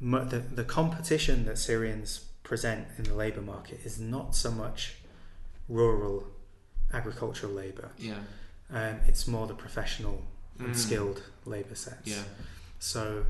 the 0.00 0.42
the 0.54 0.64
competition 0.64 1.44
that 1.46 1.58
Syrians 1.58 2.24
present 2.42 2.86
in 2.98 3.04
the 3.04 3.14
labour 3.14 3.40
market 3.42 3.80
is 3.84 3.98
not 4.00 4.34
so 4.34 4.50
much 4.50 4.95
rural 5.68 6.26
agricultural 6.92 7.52
labour. 7.52 7.90
Yeah. 7.98 8.18
Um, 8.70 9.00
it's 9.06 9.26
more 9.26 9.46
the 9.46 9.54
professional 9.54 10.24
and 10.58 10.68
Mm. 10.74 10.76
skilled 10.76 11.22
labour 11.44 11.74
sets. 11.74 12.06
Yeah. 12.06 12.22
So 12.78 13.26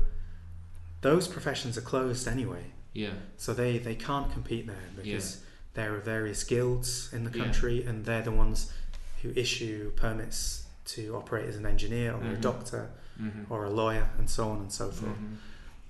those 1.01 1.27
professions 1.27 1.77
are 1.77 1.81
closed 1.81 2.27
anyway. 2.27 2.65
Yeah. 2.93 3.13
So 3.37 3.53
they, 3.53 3.77
they 3.77 3.95
can't 3.95 4.31
compete 4.31 4.65
there 4.67 4.89
because 4.95 5.41
there 5.73 5.93
are 5.93 5.99
various 5.99 6.43
guilds 6.43 7.11
in 7.13 7.23
the 7.23 7.31
Yeah. 7.37 7.43
country 7.43 7.83
and 7.85 8.05
they're 8.05 8.23
the 8.23 8.31
ones 8.31 8.71
who 9.21 9.31
issue 9.35 9.91
permits 9.95 10.63
to 10.85 11.15
operate 11.15 11.47
as 11.49 11.55
an 11.55 11.65
engineer 11.65 12.13
or 12.13 12.21
a 12.21 12.35
Mhm. 12.37 12.41
doctor 12.41 12.89
Mm-hmm. 13.21 13.51
or 13.51 13.65
a 13.65 13.69
lawyer 13.69 14.09
and 14.19 14.29
so 14.29 14.49
on 14.49 14.59
and 14.61 14.71
so 14.71 14.91
forth. 14.91 15.17
Mhm. 15.17 15.37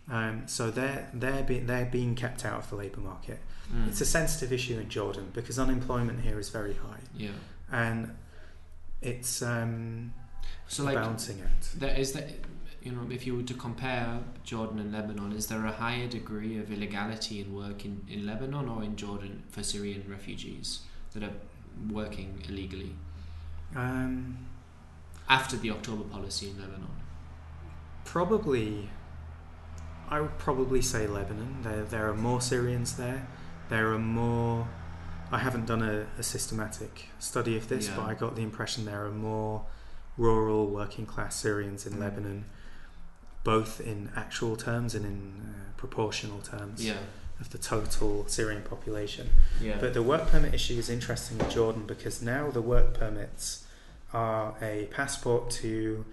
Um, 0.10 0.44
so 0.48 0.72
they're, 0.72 1.10
they're, 1.14 1.44
be, 1.44 1.60
they're 1.60 1.86
being 1.86 2.16
kept 2.16 2.46
out 2.46 2.60
of 2.60 2.70
the 2.70 2.76
labour 2.78 3.02
market. 3.02 3.40
Mm. 3.74 3.90
It's 3.90 4.00
a 4.02 4.06
sensitive 4.06 4.54
issue 4.54 4.80
in 4.80 4.88
Jordan 4.90 5.32
because 5.34 5.60
unemployment 5.60 6.22
here 6.22 6.40
is 6.40 6.50
very 6.50 6.74
high 6.74 7.02
yeah. 7.14 7.32
and 7.70 8.16
it's 9.02 9.42
um, 9.42 10.14
So 10.68 10.84
like 10.84 10.96
balancing 10.96 11.42
act. 11.44 11.78
There 11.80 11.94
is 11.94 12.14
that 12.14 12.30
you 12.82 12.92
know 12.94 13.06
if 13.12 13.28
you 13.28 13.36
were 13.36 13.44
to 13.44 13.54
compare 13.54 14.20
Jordan 14.46 14.80
and 14.80 14.94
Lebanon, 14.94 15.34
is 15.34 15.48
there 15.48 15.66
a 15.66 15.72
higher 15.72 16.08
degree 16.08 16.58
of 16.58 16.72
illegality 16.72 17.42
in 17.42 17.54
work 17.54 17.84
in, 17.84 18.06
in 18.10 18.26
Lebanon 18.26 18.70
or 18.70 18.84
in 18.84 18.96
Jordan 18.96 19.44
for 19.50 19.64
Syrian 19.64 20.04
refugees 20.08 20.82
that 21.14 21.24
are 21.24 21.34
working 21.92 22.42
illegally 22.48 22.94
Um, 23.76 24.48
after 25.30 25.58
the 25.58 25.72
October 25.72 26.04
policy 26.06 26.50
in 26.50 26.58
Lebanon? 26.62 26.88
Probably, 28.06 28.90
I 30.10 30.22
would 30.22 30.38
probably 30.38 30.82
say 30.82 31.08
Lebanon. 31.08 31.58
There, 31.64 31.84
there 31.84 32.10
are 32.10 32.16
more 32.16 32.42
Syrians 32.42 32.96
there. 32.98 33.28
There 33.70 33.92
are 33.94 34.00
more. 34.00 34.68
I 35.32 35.40
haven't 35.40 35.66
done 35.66 35.82
a, 35.84 36.06
a 36.18 36.24
systematic 36.24 37.10
study 37.20 37.58
of 37.58 37.68
this, 37.68 37.88
Yeah. 37.90 37.98
but 37.98 38.06
I 38.06 38.14
got 38.14 38.36
the 38.36 38.44
impression 38.44 38.86
there 38.86 39.06
are 39.06 39.12
more 39.12 39.66
rural 40.18 40.68
working 40.68 41.06
class 41.06 41.36
Syrians 41.36 41.86
in 41.86 41.94
Mm. 41.94 42.00
Lebanon, 42.00 42.46
both 43.44 43.82
in 43.82 44.10
actual 44.16 44.56
terms 44.56 44.96
and 44.96 45.06
in 45.06 45.42
uh, 45.54 45.72
proportional 45.78 46.40
terms 46.40 46.84
Yeah, 46.86 46.98
of 47.42 47.50
the 47.50 47.58
total 47.58 48.26
Syrian 48.28 48.64
population. 48.64 49.30
yeah, 49.62 49.78
But 49.80 49.94
the 49.94 50.02
work 50.02 50.28
permit 50.30 50.54
issue 50.54 50.76
is 50.80 50.90
interesting 50.90 51.40
in 51.42 51.50
Jordan 51.50 51.86
because 51.86 52.22
now 52.22 52.50
the 52.50 52.62
work 52.62 52.94
permits 52.94 53.66
are 54.14 54.56
a 54.62 54.88
passport 54.92 55.50
to 55.52 56.06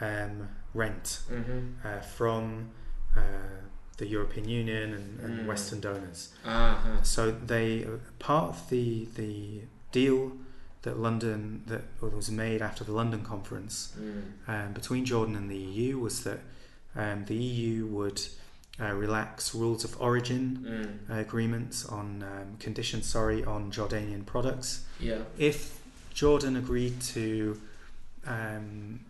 um, 0.00 0.48
rent 0.74 1.20
mm-hmm. 1.30 1.86
uh, 1.86 2.00
from 2.00 2.70
uh, 3.16 3.20
the 3.98 4.06
European 4.06 4.48
Union 4.48 4.94
and, 4.94 5.20
and 5.20 5.40
Mm. 5.40 5.46
Western 5.46 5.80
donors. 5.80 6.30
uh-huh. 6.44 7.02
So 7.02 7.30
they 7.30 7.86
part 8.18 8.48
of 8.50 8.68
the 8.70 9.06
the 9.14 9.62
deal 9.92 10.32
that 10.82 10.98
London 10.98 11.62
that 11.66 11.82
was 12.00 12.30
made 12.30 12.60
after 12.62 12.82
the 12.84 12.92
London 12.92 13.22
conference 13.24 13.92
mm. 14.00 14.22
um, 14.48 14.72
between 14.72 15.04
Jordan 15.04 15.36
and 15.36 15.48
the 15.50 15.56
EU 15.56 15.98
was 15.98 16.24
that 16.24 16.40
um, 16.96 17.24
the 17.26 17.36
EU 17.36 17.86
would 17.86 18.20
uh, 18.80 18.92
relax 18.94 19.54
rules 19.54 19.84
of 19.84 20.00
origin 20.00 20.42
Mm. 21.08 21.10
uh, 21.10 21.20
agreements 21.20 21.84
on 21.86 22.22
um, 22.22 22.56
conditions, 22.58 23.06
sorry, 23.06 23.44
on 23.44 23.70
Jordanian 23.70 24.24
products. 24.26 24.84
Yeah. 24.98 25.18
If 25.38 25.78
Jordan 26.14 26.56
agreed 26.56 27.00
to 27.14 27.60
um, 28.26 29.00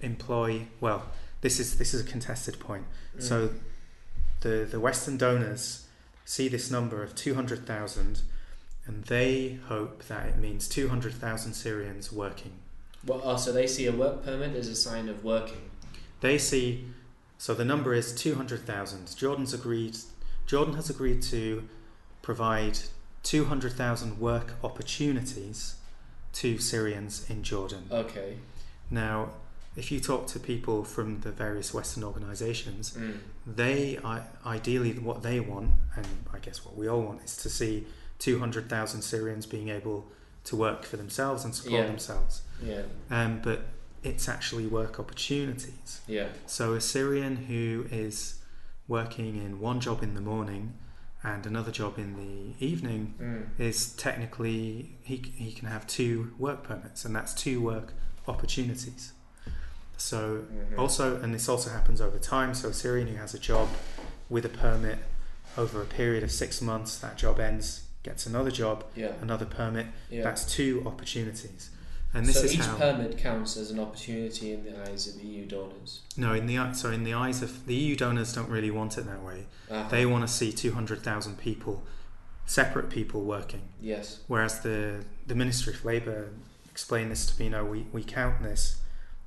employ, 0.00 0.62
well, 0.80 1.02
this 1.46 1.60
is 1.60 1.78
this 1.78 1.94
is 1.94 2.00
a 2.00 2.04
contested 2.04 2.58
point. 2.58 2.84
Mm. 3.16 3.22
So 3.22 3.50
the 4.40 4.66
the 4.68 4.80
Western 4.80 5.16
donors 5.16 5.86
see 6.24 6.48
this 6.48 6.72
number 6.72 7.04
of 7.04 7.14
two 7.14 7.34
hundred 7.36 7.64
thousand, 7.64 8.22
and 8.84 9.04
they 9.04 9.60
hope 9.68 10.06
that 10.08 10.26
it 10.26 10.38
means 10.38 10.68
two 10.68 10.88
hundred 10.88 11.14
thousand 11.14 11.52
Syrians 11.54 12.10
working. 12.10 12.54
Well, 13.06 13.20
oh, 13.22 13.36
so 13.36 13.52
they 13.52 13.68
see 13.68 13.86
a 13.86 13.92
work 13.92 14.24
permit 14.24 14.56
as 14.56 14.66
a 14.66 14.74
sign 14.74 15.08
of 15.08 15.22
working. 15.22 15.70
They 16.20 16.36
see, 16.38 16.86
so 17.38 17.54
the 17.54 17.64
number 17.64 17.94
is 17.94 18.12
two 18.12 18.34
hundred 18.34 18.66
thousand. 18.66 19.16
Jordan's 19.16 19.54
agreed. 19.54 19.96
Jordan 20.46 20.74
has 20.74 20.90
agreed 20.90 21.22
to 21.34 21.68
provide 22.22 22.76
two 23.22 23.44
hundred 23.44 23.74
thousand 23.74 24.18
work 24.18 24.54
opportunities 24.64 25.76
to 26.32 26.58
Syrians 26.58 27.30
in 27.30 27.44
Jordan. 27.44 27.84
Okay. 27.92 28.38
Now, 28.90 29.30
if 29.76 29.92
you 29.92 30.00
talk 30.00 30.26
to 30.28 30.40
people 30.40 30.84
from 30.84 31.20
the 31.20 31.30
various 31.30 31.72
Western 31.74 32.02
organisations, 32.02 32.92
Mm. 32.92 33.18
they 33.46 33.98
I, 34.04 34.22
ideally 34.44 34.92
what 34.98 35.22
they 35.22 35.38
want, 35.40 35.70
and 35.94 36.06
I 36.32 36.38
guess 36.38 36.64
what 36.64 36.76
we 36.76 36.88
all 36.88 37.02
want, 37.02 37.22
is 37.24 37.36
to 37.38 37.50
see 37.50 37.86
two 38.18 38.38
hundred 38.38 38.68
thousand 38.68 39.02
Syrians 39.02 39.44
being 39.46 39.68
able 39.68 40.10
to 40.44 40.56
work 40.56 40.84
for 40.84 40.96
themselves 40.96 41.44
and 41.44 41.54
support 41.54 41.80
Yeah. 41.82 41.86
themselves. 41.86 42.42
Yeah. 42.62 42.82
Um, 43.10 43.40
but 43.42 43.60
it's 44.02 44.28
actually 44.28 44.66
work 44.66 44.98
opportunities. 45.00 46.00
Yeah. 46.06 46.28
So 46.46 46.74
a 46.74 46.80
Syrian 46.80 47.36
who 47.36 47.86
is 47.90 48.36
working 48.88 49.36
in 49.36 49.58
one 49.60 49.80
job 49.80 50.02
in 50.02 50.14
the 50.14 50.20
morning 50.20 50.74
and 51.22 51.44
another 51.44 51.72
job 51.72 51.98
in 51.98 52.14
the 52.16 52.64
evening 52.64 53.14
Mm. 53.20 53.48
is 53.60 53.92
technically 53.94 54.96
he 55.02 55.16
he 55.36 55.52
can 55.52 55.68
have 55.68 55.86
two 55.86 56.32
work 56.38 56.62
permits, 56.62 57.04
and 57.04 57.14
that's 57.14 57.34
two 57.34 57.60
work 57.60 57.92
opportunities. 58.28 59.12
So 59.96 60.44
Mhm. 60.50 60.78
also, 60.78 61.20
and 61.20 61.34
this 61.34 61.48
also 61.48 61.70
happens 61.70 62.00
over 62.00 62.18
time. 62.18 62.54
So 62.54 62.68
a 62.68 62.72
Syrian 62.74 63.08
who 63.08 63.16
has 63.16 63.34
a 63.34 63.38
job 63.38 63.68
with 64.28 64.44
a 64.44 64.48
permit 64.48 64.98
over 65.56 65.80
a 65.82 65.86
period 65.86 66.22
of 66.22 66.30
six 66.30 66.60
months, 66.60 66.98
that 66.98 67.16
job 67.16 67.40
ends, 67.40 67.82
gets 68.02 68.26
another 68.26 68.50
job, 68.50 68.84
Yeah. 68.94 69.12
another 69.22 69.46
permit. 69.46 69.86
Yeah. 70.10 70.22
That's 70.22 70.44
two 70.44 70.82
opportunities, 70.86 71.70
and 72.12 72.26
this 72.26 72.36
so 72.36 72.42
is 72.44 72.54
each 72.54 72.60
how. 72.60 72.76
permit 72.76 73.16
counts 73.18 73.56
as 73.56 73.70
an 73.70 73.80
opportunity 73.80 74.52
in 74.52 74.64
the 74.64 74.80
eyes 74.88 75.06
of 75.08 75.22
EU 75.22 75.46
donors. 75.46 76.02
no, 76.16 76.34
in 76.34 76.46
the 76.46 76.72
so 76.74 76.90
in 76.90 77.04
the 77.04 77.14
eyes 77.14 77.42
of 77.42 77.66
the 77.66 77.74
EU 77.74 77.96
donors, 77.96 78.32
don't 78.34 78.50
really 78.50 78.70
want 78.70 78.98
it 78.98 79.06
that 79.06 79.22
way. 79.22 79.46
Uh-huh. 79.70 79.88
They 79.88 80.04
want 80.06 80.26
to 80.26 80.32
see 80.32 80.52
two 80.52 80.72
hundred 80.72 81.02
thousand 81.02 81.38
people, 81.38 81.82
separate 82.44 82.90
people 82.90 83.22
working. 83.22 83.62
Yes. 83.80 84.20
Whereas 84.28 84.60
the, 84.60 85.04
the 85.26 85.34
Ministry 85.34 85.72
of 85.74 85.84
Labour 85.84 86.28
explained 86.70 87.10
this 87.10 87.26
to 87.26 87.42
me, 87.42 87.48
no, 87.48 87.64
we, 87.64 87.86
we 87.92 88.04
count 88.04 88.42
this 88.42 88.76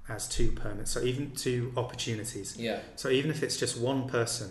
as 0.10 0.28
two 0.28 0.52
permits, 0.52 0.91
so 0.91 1.02
even 1.02 1.32
two 1.32 1.72
opportunities. 1.78 2.56
Yeah. 2.58 2.80
So 2.95 3.10
even 3.10 3.30
if 3.32 3.43
it's 3.43 3.58
just 3.58 3.78
one 3.80 4.08
person, 4.10 4.50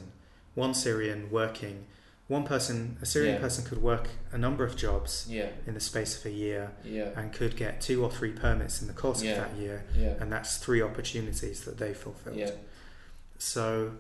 one 0.55 0.73
Syrian 0.75 1.31
working, 1.31 1.85
one 2.29 2.45
person, 2.45 2.97
a 3.03 3.07
Syrian 3.07 3.35
Yeah. 3.37 3.41
person 3.41 3.65
could 3.65 3.83
work 3.83 4.09
a 4.33 4.39
number 4.39 4.65
of 4.65 4.77
jobs 4.77 5.27
Yeah. 5.29 5.49
in 5.67 5.75
the 5.75 5.81
space 5.81 6.17
of 6.19 6.27
a 6.27 6.31
year 6.31 6.73
Yeah. 6.85 7.11
and 7.17 7.33
could 7.33 7.57
get 7.57 7.81
two 7.81 8.05
or 8.05 8.11
three 8.11 8.33
permits 8.33 8.81
in 8.81 8.87
the 8.87 8.93
course 8.95 9.21
of 9.23 9.29
that 9.29 9.57
year, 9.57 9.85
Yeah. 9.97 10.15
and 10.21 10.31
that's 10.33 10.59
three 10.59 10.83
opportunities 10.83 11.63
that 11.63 11.79
they 11.79 11.95
fulfilled. 11.95 12.37
Yeah. 12.37 12.51
So 13.39 13.93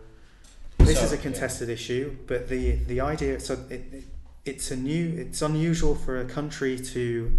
this 0.79 0.99
So, 0.99 1.05
is 1.07 1.12
a 1.12 1.16
contested 1.18 1.68
issue, 1.68 2.16
but 2.27 2.49
the 2.49 2.77
the 2.87 3.01
idea 3.01 3.40
so 3.40 3.55
it, 3.71 3.83
it 3.92 4.05
it's 4.44 4.71
a 4.71 4.77
new 4.77 5.16
it's 5.18 5.42
unusual 5.42 5.94
for 5.94 6.21
a 6.21 6.25
country 6.25 6.79
to 6.79 7.33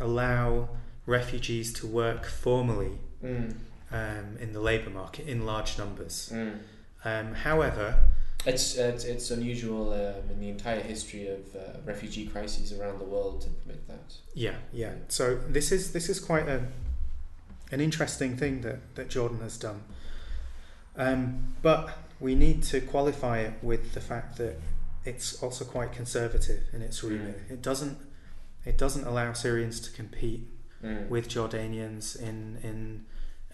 allow 0.00 0.68
refugees 1.06 1.72
to 1.74 1.86
work 1.86 2.24
formally 2.26 2.98
Mm. 3.22 3.54
um, 3.92 4.36
in 4.40 4.52
the 4.52 4.60
labour 4.60 4.90
market 4.90 5.26
in 5.28 5.44
large 5.46 5.78
numbers. 5.78 6.30
Mm. 6.32 6.58
Um, 7.04 7.34
however, 7.34 7.96
It's, 8.44 8.74
it's 8.76 9.04
it's 9.04 9.30
unusual 9.30 9.92
um, 9.92 10.30
in 10.30 10.40
the 10.40 10.48
entire 10.48 10.80
history 10.80 11.28
of 11.28 11.40
uh, 11.54 11.60
refugee 11.84 12.26
crises 12.26 12.72
around 12.72 12.98
the 12.98 13.04
world 13.04 13.42
to 13.42 13.48
permit 13.50 13.86
that. 13.88 14.14
yeah, 14.34 14.56
yeah. 14.72 14.94
So 15.08 15.36
this 15.48 15.70
is 15.72 15.92
this 15.92 16.08
is 16.08 16.18
quite 16.20 16.48
a 16.48 16.60
an 17.70 17.80
interesting 17.80 18.36
thing 18.36 18.62
that 18.62 18.78
that 18.96 19.08
Jordan 19.08 19.40
has 19.40 19.56
done. 19.58 19.82
Um, 20.96 21.54
but 21.62 21.90
we 22.20 22.34
need 22.34 22.62
to 22.64 22.80
qualify 22.80 23.38
it 23.40 23.54
with 23.62 23.92
the 23.94 24.00
fact 24.00 24.36
that 24.38 24.56
it's 25.04 25.42
also 25.42 25.64
quite 25.64 25.92
conservative 25.92 26.62
in 26.72 26.82
its 26.82 27.02
remit. 27.02 27.40
It 27.50 27.62
doesn't 27.62 27.96
it 28.64 28.76
doesn't 28.78 29.04
allow 29.06 29.32
Syrians 29.32 29.80
to 29.80 29.90
compete 29.92 30.48
Mm. 30.84 31.08
with 31.08 31.28
Jordanians 31.28 32.16
in 32.20 32.58
in 32.64 33.04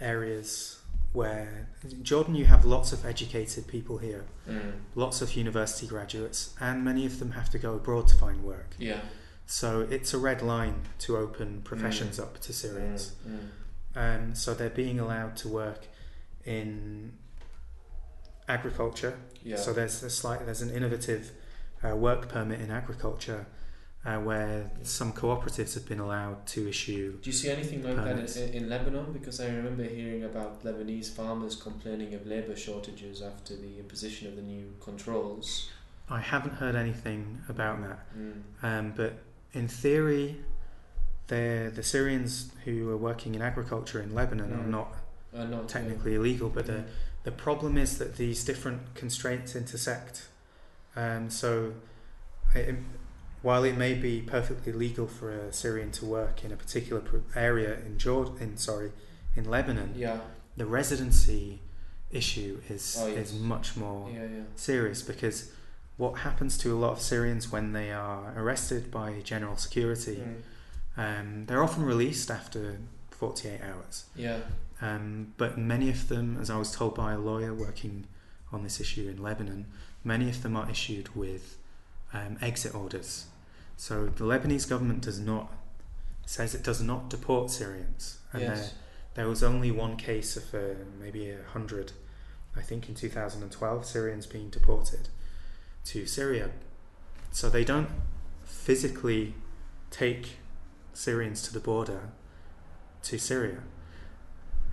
areas 0.01 0.81
where 1.13 1.69
Jordan 2.03 2.35
you 2.35 2.45
have 2.45 2.65
lots 2.65 2.93
of 2.93 3.05
educated 3.07 3.67
people 3.67 3.99
here, 3.99 4.25
Mm. 4.47 4.73
lots 4.95 5.23
of 5.23 5.35
university 5.35 5.87
graduates, 5.87 6.55
and 6.61 6.85
many 6.85 7.07
of 7.07 7.19
them 7.19 7.31
have 7.33 7.49
to 7.51 7.59
go 7.59 7.75
abroad 7.75 8.09
to 8.09 8.15
find 8.15 8.43
work. 8.45 8.75
Yeah. 8.79 9.01
So 9.47 9.81
it's 9.81 10.13
a 10.13 10.19
red 10.19 10.43
line 10.43 10.83
to 11.01 11.17
open 11.17 11.63
professions 11.63 12.19
up 12.21 12.39
to 12.41 12.53
Syrians. 12.53 13.13
Mm. 13.27 13.39
Mm. 13.39 13.49
Um, 13.97 14.35
so 14.35 14.53
they're 14.55 14.69
being 14.85 15.01
allowed 15.01 15.37
to 15.39 15.49
work 15.49 15.87
in 16.45 17.13
agriculture. 18.47 19.19
Yeah. 19.43 19.57
So 19.57 19.73
there's 19.73 20.03
a 20.03 20.11
slight 20.11 20.45
there's 20.45 20.63
an 20.63 20.71
innovative 20.71 21.33
uh, 21.83 21.97
work 21.97 22.29
permit 22.29 22.61
in 22.61 22.71
agriculture 22.71 23.47
uh, 24.07 24.17
where 24.19 24.71
some 24.83 25.13
cooperatives 25.13 25.75
have 25.75 25.87
been 25.89 25.99
allowed 26.01 26.47
to 26.47 26.69
issue. 26.69 27.19
Do 27.21 27.31
you 27.31 27.35
see 27.37 27.51
anything 27.51 27.83
like 27.83 27.97
permits. 27.97 28.35
that 28.35 28.51
in, 28.55 28.65
in 28.65 28.69
Lebanon? 28.69 29.13
Because 29.13 29.41
I 29.41 29.47
remember 29.47 29.83
hearing 29.85 30.25
about 30.25 30.65
Lebanese 30.65 31.11
farmers 31.11 31.57
complaining 31.57 32.15
of 32.15 32.27
labour 32.27 32.57
shortages 32.57 33.21
after 33.23 33.55
the 33.57 33.79
imposition 33.79 34.29
of 34.29 34.37
the 34.37 34.43
new 34.43 34.73
controls. 34.81 35.69
I 36.11 36.21
haven't 36.21 36.55
heard 36.55 36.75
anything 36.75 37.41
about 37.49 37.83
that, 37.83 37.99
Mm. 38.17 38.43
um, 38.63 38.93
but 38.97 39.15
in 39.53 39.69
theory, 39.69 40.37
they're, 41.27 41.71
the 41.71 41.83
Syrians 41.83 42.51
who 42.65 42.89
are 42.91 42.97
working 42.97 43.35
in 43.35 43.43
agriculture 43.43 44.01
in 44.01 44.15
Lebanon 44.15 44.53
are 44.53 44.65
Mm. 44.65 44.69
not 44.71 44.95
Uh, 45.35 45.45
not 45.45 45.69
technically 45.69 46.15
illegal, 46.15 46.49
but 46.49 46.67
the 46.67 46.73
Mm. 46.73 46.85
The 47.25 47.33
problem 47.33 47.77
is 47.77 47.99
that 47.99 48.17
these 48.17 48.43
different 48.45 48.95
constraints 48.95 49.55
intersect. 49.55 50.29
Um, 50.97 51.29
so, 51.29 51.75
it, 52.55 52.77
while 53.43 53.65
it 53.65 53.77
may 53.77 53.95
be 53.95 54.21
perfectly 54.21 54.73
legal 54.73 55.07
for 55.07 55.31
a 55.31 55.53
Syrian 55.53 55.91
to 55.93 56.05
work 56.05 56.45
in 56.45 56.53
a 56.53 56.57
particular 56.57 57.03
area 57.37 57.79
in 57.87 57.99
Jordan, 57.99 58.37
in 58.41 58.57
sorry, 58.57 58.93
in 59.37 59.45
Lebanon, 59.49 59.95
Yeah. 59.97 60.21
the 60.57 60.67
residency 60.67 61.61
issue 62.11 62.61
is 62.69 62.97
Oh, 62.99 63.07
yes. 63.07 63.31
is 63.33 63.39
much 63.39 63.77
more 63.77 64.11
Yeah. 64.11 64.23
Yeah. 64.25 64.43
serious 64.57 65.03
because 65.03 65.51
what 65.97 66.19
happens 66.21 66.57
to 66.59 66.73
a 66.75 66.79
lot 66.79 66.93
of 66.93 67.01
Syrians 67.01 67.51
when 67.53 67.73
they 67.73 67.93
are 67.93 68.33
arrested 68.37 68.91
by 68.91 69.21
general 69.21 69.57
security, 69.57 70.17
Mm. 70.17 70.43
um, 70.97 71.47
they're 71.47 71.63
often 71.63 71.85
released 71.85 72.31
after 72.31 72.79
48 73.11 73.61
hours. 73.63 74.05
Yeah. 74.17 74.41
Um, 74.81 75.35
but 75.37 75.59
many 75.59 75.91
of 75.91 76.09
them, 76.09 76.39
as 76.41 76.51
I 76.51 76.57
was 76.57 76.71
told 76.73 76.95
by 76.95 77.13
a 77.13 77.19
lawyer 77.19 77.53
working 77.53 78.07
on 78.53 78.63
this 78.63 78.81
issue 78.81 79.09
in 79.09 79.21
Lebanon, 79.23 79.67
many 80.05 80.29
of 80.31 80.43
them 80.43 80.57
are 80.57 80.71
issued 80.71 81.15
with 81.17 81.57
um, 82.13 82.39
exit 82.41 82.75
orders. 82.75 83.27
So 83.77 84.07
the 84.07 84.25
Lebanese 84.25 84.69
government 84.69 85.03
does 85.03 85.21
not 85.21 85.53
says 86.27 86.55
it 86.55 86.63
does 86.63 86.83
not 86.83 87.09
deport 87.09 87.51
Syrians, 87.51 88.19
and 88.35 88.43
yes. 88.43 88.59
there, 88.59 88.71
there 89.15 89.29
was 89.29 89.43
only 89.43 89.71
one 89.71 89.97
case 89.97 90.37
of 90.37 90.55
uh, 90.55 90.75
maybe 91.01 91.31
a 91.31 91.39
hundred, 91.53 91.93
I 92.55 92.61
think, 92.61 92.87
in 92.87 92.95
2012, 92.95 93.87
Syrians 93.87 94.27
being 94.27 94.51
deported 94.51 95.09
to 95.87 96.05
Syria. 96.05 96.51
So 97.33 97.49
they 97.49 97.65
don't 97.65 97.89
physically 98.45 99.35
take 99.91 100.37
Syrians 100.93 101.41
to 101.43 101.53
the 101.55 101.61
border 101.61 102.11
to 103.05 103.19
Syria. 103.19 103.63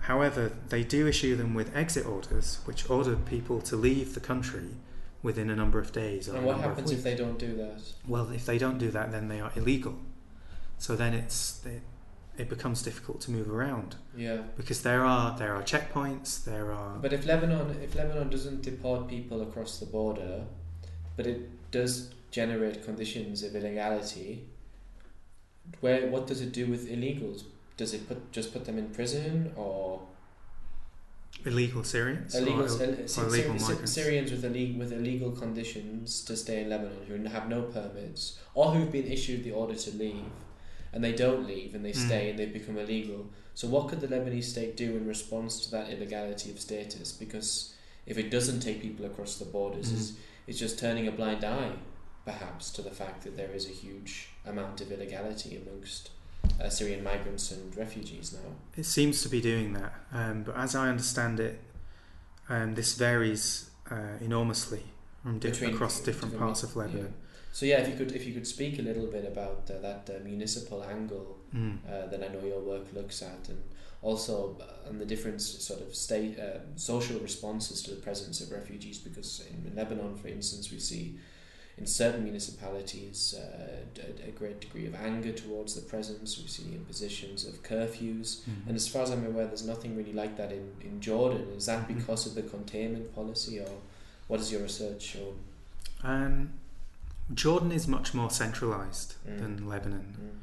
However, 0.00 0.52
they 0.68 0.84
do 0.84 1.06
issue 1.06 1.36
them 1.36 1.54
with 1.54 1.74
exit 1.74 2.06
orders, 2.06 2.58
which 2.66 2.90
order 2.90 3.16
people 3.16 3.62
to 3.62 3.76
leave 3.76 4.14
the 4.14 4.20
country 4.20 4.76
within 5.26 5.50
a 5.50 5.56
number 5.62 5.78
of 5.84 5.90
days. 6.04 6.28
Or 6.28 6.36
And 6.36 6.46
what 6.46 6.58
happens 6.66 6.90
if 6.98 7.02
they 7.02 7.16
don't 7.22 7.38
do 7.48 7.52
that? 7.62 7.80
Well, 8.06 8.26
if 8.30 8.44
they 8.50 8.58
don't 8.64 8.78
do 8.86 8.90
that, 8.96 9.10
then 9.14 9.24
they 9.32 9.40
are 9.44 9.52
illegal. 9.60 9.94
So 10.78 10.90
then 11.02 11.12
it's 11.14 11.38
it, 11.74 11.82
it 12.42 12.48
becomes 12.48 12.78
difficult 12.88 13.18
to 13.24 13.30
move 13.36 13.48
around 13.56 13.96
Yeah. 14.26 14.40
because 14.60 14.78
there 14.88 15.04
are 15.14 15.26
there 15.42 15.52
are 15.56 15.64
checkpoints. 15.72 16.30
There 16.52 16.68
are 16.80 16.92
But 17.04 17.12
if 17.12 17.22
Lebanon, 17.32 17.66
if 17.86 17.94
Lebanon 18.00 18.28
doesn't 18.36 18.62
deport 18.70 19.00
people 19.08 19.38
across 19.46 19.72
the 19.82 19.86
border, 19.98 20.34
but 21.16 21.26
it 21.26 21.40
does 21.78 21.92
generate 22.38 22.76
conditions 22.88 23.42
of 23.46 23.50
illegality, 23.58 24.30
where 25.82 26.00
what 26.12 26.24
does 26.30 26.40
it 26.46 26.52
do 26.60 26.64
with 26.72 26.82
illegals? 26.94 27.38
Does 27.76 27.92
it 27.96 28.02
put 28.08 28.18
just 28.36 28.48
put 28.54 28.62
them 28.64 28.78
in 28.82 28.88
prison 28.98 29.52
or? 29.56 30.00
Illegal 31.46 31.84
Syrians 31.84 32.34
illegal, 32.34 32.60
or, 32.62 32.64
or 32.64 32.68
Syri- 32.68 32.82
illegal 33.28 33.54
Syri- 33.54 33.60
migrants. 33.68 33.92
Syrians 33.92 34.30
with 34.30 34.44
illegal, 34.44 34.78
with 34.78 34.92
illegal 34.92 35.30
conditions 35.32 36.24
to 36.24 36.36
stay 36.36 36.62
in 36.62 36.70
Lebanon 36.70 37.04
who 37.08 37.22
have 37.28 37.48
no 37.48 37.62
permits 37.62 38.38
or 38.54 38.72
who've 38.72 38.90
been 38.92 39.06
issued 39.06 39.44
the 39.44 39.52
order 39.52 39.74
to 39.74 39.90
leave 39.96 40.24
and 40.92 41.02
they 41.04 41.12
don't 41.12 41.46
leave 41.46 41.74
and 41.74 41.84
they 41.84 41.92
Mm. 41.92 42.06
stay 42.06 42.30
and 42.30 42.38
they 42.38 42.46
become 42.46 42.78
illegal. 42.78 43.26
So 43.54 43.68
what 43.68 43.88
could 43.88 44.00
the 44.00 44.08
Lebanese 44.08 44.44
state 44.44 44.76
do 44.76 44.96
in 44.96 45.06
response 45.06 45.60
to 45.64 45.70
that 45.72 45.90
illegality 45.90 46.50
of 46.50 46.58
status? 46.60 47.12
Because 47.12 47.74
if 48.06 48.18
it 48.18 48.30
doesn't 48.30 48.60
take 48.60 48.80
people 48.82 49.04
across 49.06 49.36
the 49.38 49.44
borders, 49.44 49.90
Mm. 49.90 49.96
it's, 49.96 50.12
it's 50.46 50.58
just 50.58 50.78
turning 50.78 51.06
a 51.08 51.12
blind 51.12 51.44
eye, 51.44 51.72
perhaps, 52.24 52.70
to 52.72 52.82
the 52.82 52.90
fact 52.90 53.22
that 53.24 53.36
there 53.36 53.50
is 53.52 53.66
a 53.66 53.72
huge 53.72 54.28
amount 54.44 54.80
of 54.80 54.90
illegality 54.92 55.56
amongst 55.56 56.10
uh, 56.62 56.68
Syrian 56.68 57.02
migrants 57.04 57.50
and 57.52 57.76
refugees 57.76 58.32
now. 58.32 58.50
It 58.76 58.84
seems 58.86 59.22
to 59.22 59.28
be 59.28 59.40
doing 59.40 59.72
that, 59.74 59.92
um, 60.12 60.42
but 60.44 60.56
as 60.56 60.74
I 60.74 60.88
understand 60.88 61.40
it, 61.40 61.60
um, 62.48 62.74
this 62.74 62.94
varies 62.94 63.70
uh, 63.90 64.18
enormously 64.20 64.82
from 65.22 65.38
di- 65.38 65.50
Between- 65.50 65.74
across 65.74 66.00
different 66.00 66.32
between- 66.32 66.46
parts 66.46 66.62
of 66.62 66.76
Lebanon. 66.76 67.14
So 67.52 67.64
yeah, 67.64 67.78
if 67.80 67.88
you 67.88 67.96
could 67.96 68.12
if 68.14 68.26
you 68.26 68.34
could 68.34 68.46
speak 68.46 68.78
a 68.78 68.82
little 68.82 69.06
bit 69.06 69.24
about 69.24 69.70
uh, 69.70 69.78
that 69.80 70.10
uh, 70.10 70.22
municipal 70.24 70.82
angle 70.84 71.38
Mm. 71.54 71.78
uh, 71.88 72.06
that 72.08 72.22
I 72.22 72.28
know 72.34 72.44
your 72.44 72.60
work 72.60 72.92
looks 72.92 73.22
at, 73.22 73.48
and 73.48 73.62
also 74.02 74.56
uh, 74.60 74.88
on 74.88 74.98
the 74.98 75.06
different 75.06 75.40
sort 75.40 75.80
of 75.80 75.94
state 75.94 76.38
uh, 76.38 76.58
social 76.74 77.18
responses 77.20 77.82
to 77.84 77.92
the 77.92 78.00
presence 78.02 78.40
of 78.42 78.50
refugees. 78.50 78.98
Because 78.98 79.42
in 79.48 79.74
Lebanon, 79.74 80.16
for 80.16 80.28
instance, 80.28 80.70
we 80.72 80.78
see 80.80 81.18
in 81.78 81.86
certain 81.86 82.24
municipalities 82.24 83.34
uh, 83.38 84.00
a, 84.24 84.28
a 84.28 84.30
great 84.32 84.60
degree 84.60 84.86
of 84.86 84.94
anger 84.94 85.30
towards 85.32 85.74
the 85.74 85.82
presence. 85.82 86.38
We 86.40 86.48
see 86.48 86.64
impositions 86.74 87.44
of 87.46 87.62
curfews, 87.62 88.38
Mm. 88.44 88.66
and 88.68 88.76
as 88.76 88.88
far 88.88 89.02
as 89.02 89.10
I'm 89.10 89.26
aware, 89.26 89.46
there's 89.46 89.66
nothing 89.66 89.96
really 89.96 90.12
like 90.14 90.36
that 90.38 90.52
in, 90.52 90.72
in 90.80 91.00
Jordan. 91.00 91.46
Is 91.56 91.66
that 91.66 91.86
Mhm. 91.88 91.98
because 91.98 92.26
of 92.26 92.34
the 92.34 92.42
containment 92.42 93.14
policy, 93.14 93.60
or 93.60 93.68
what 94.28 94.38
does 94.38 94.50
your 94.50 94.62
research 94.62 95.02
show? 95.02 95.34
Um, 96.02 96.54
Jordan 97.34 97.72
is 97.72 97.86
much 97.88 98.14
more 98.14 98.30
centralized 98.30 99.14
Mm. 99.28 99.38
than 99.40 99.68
Lebanon. 99.68 100.16
Mm. 100.18 100.38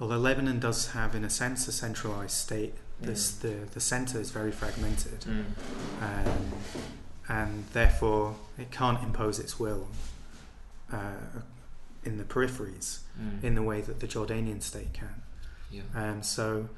Although 0.00 0.18
Lebanon 0.18 0.60
does 0.60 0.88
have, 0.88 1.14
in 1.14 1.24
a 1.24 1.30
sense, 1.30 1.68
a 1.68 1.72
centralized 1.72 2.36
state, 2.36 2.72
this, 3.02 3.32
Mm. 3.32 3.40
the, 3.42 3.54
the 3.74 3.80
center 3.80 4.18
is 4.20 4.30
very 4.30 4.52
fragmented. 4.52 5.20
Mm. 5.20 5.44
um, 6.00 6.52
and 7.28 7.64
therefore 7.74 8.36
it 8.58 8.70
can't 8.72 9.02
impose 9.04 9.38
its 9.38 9.58
will 9.60 9.86
uh, 10.92 11.40
in 12.04 12.16
the 12.16 12.24
peripheries 12.24 13.00
Mm. 13.20 13.42
in 13.44 13.54
the 13.54 13.62
way 13.62 13.80
that 13.82 14.00
the 14.00 14.06
Jordanian 14.08 14.62
state 14.62 14.92
can. 14.92 15.22
yeah. 15.70 15.82
Um, 15.94 16.22
so 16.22 16.68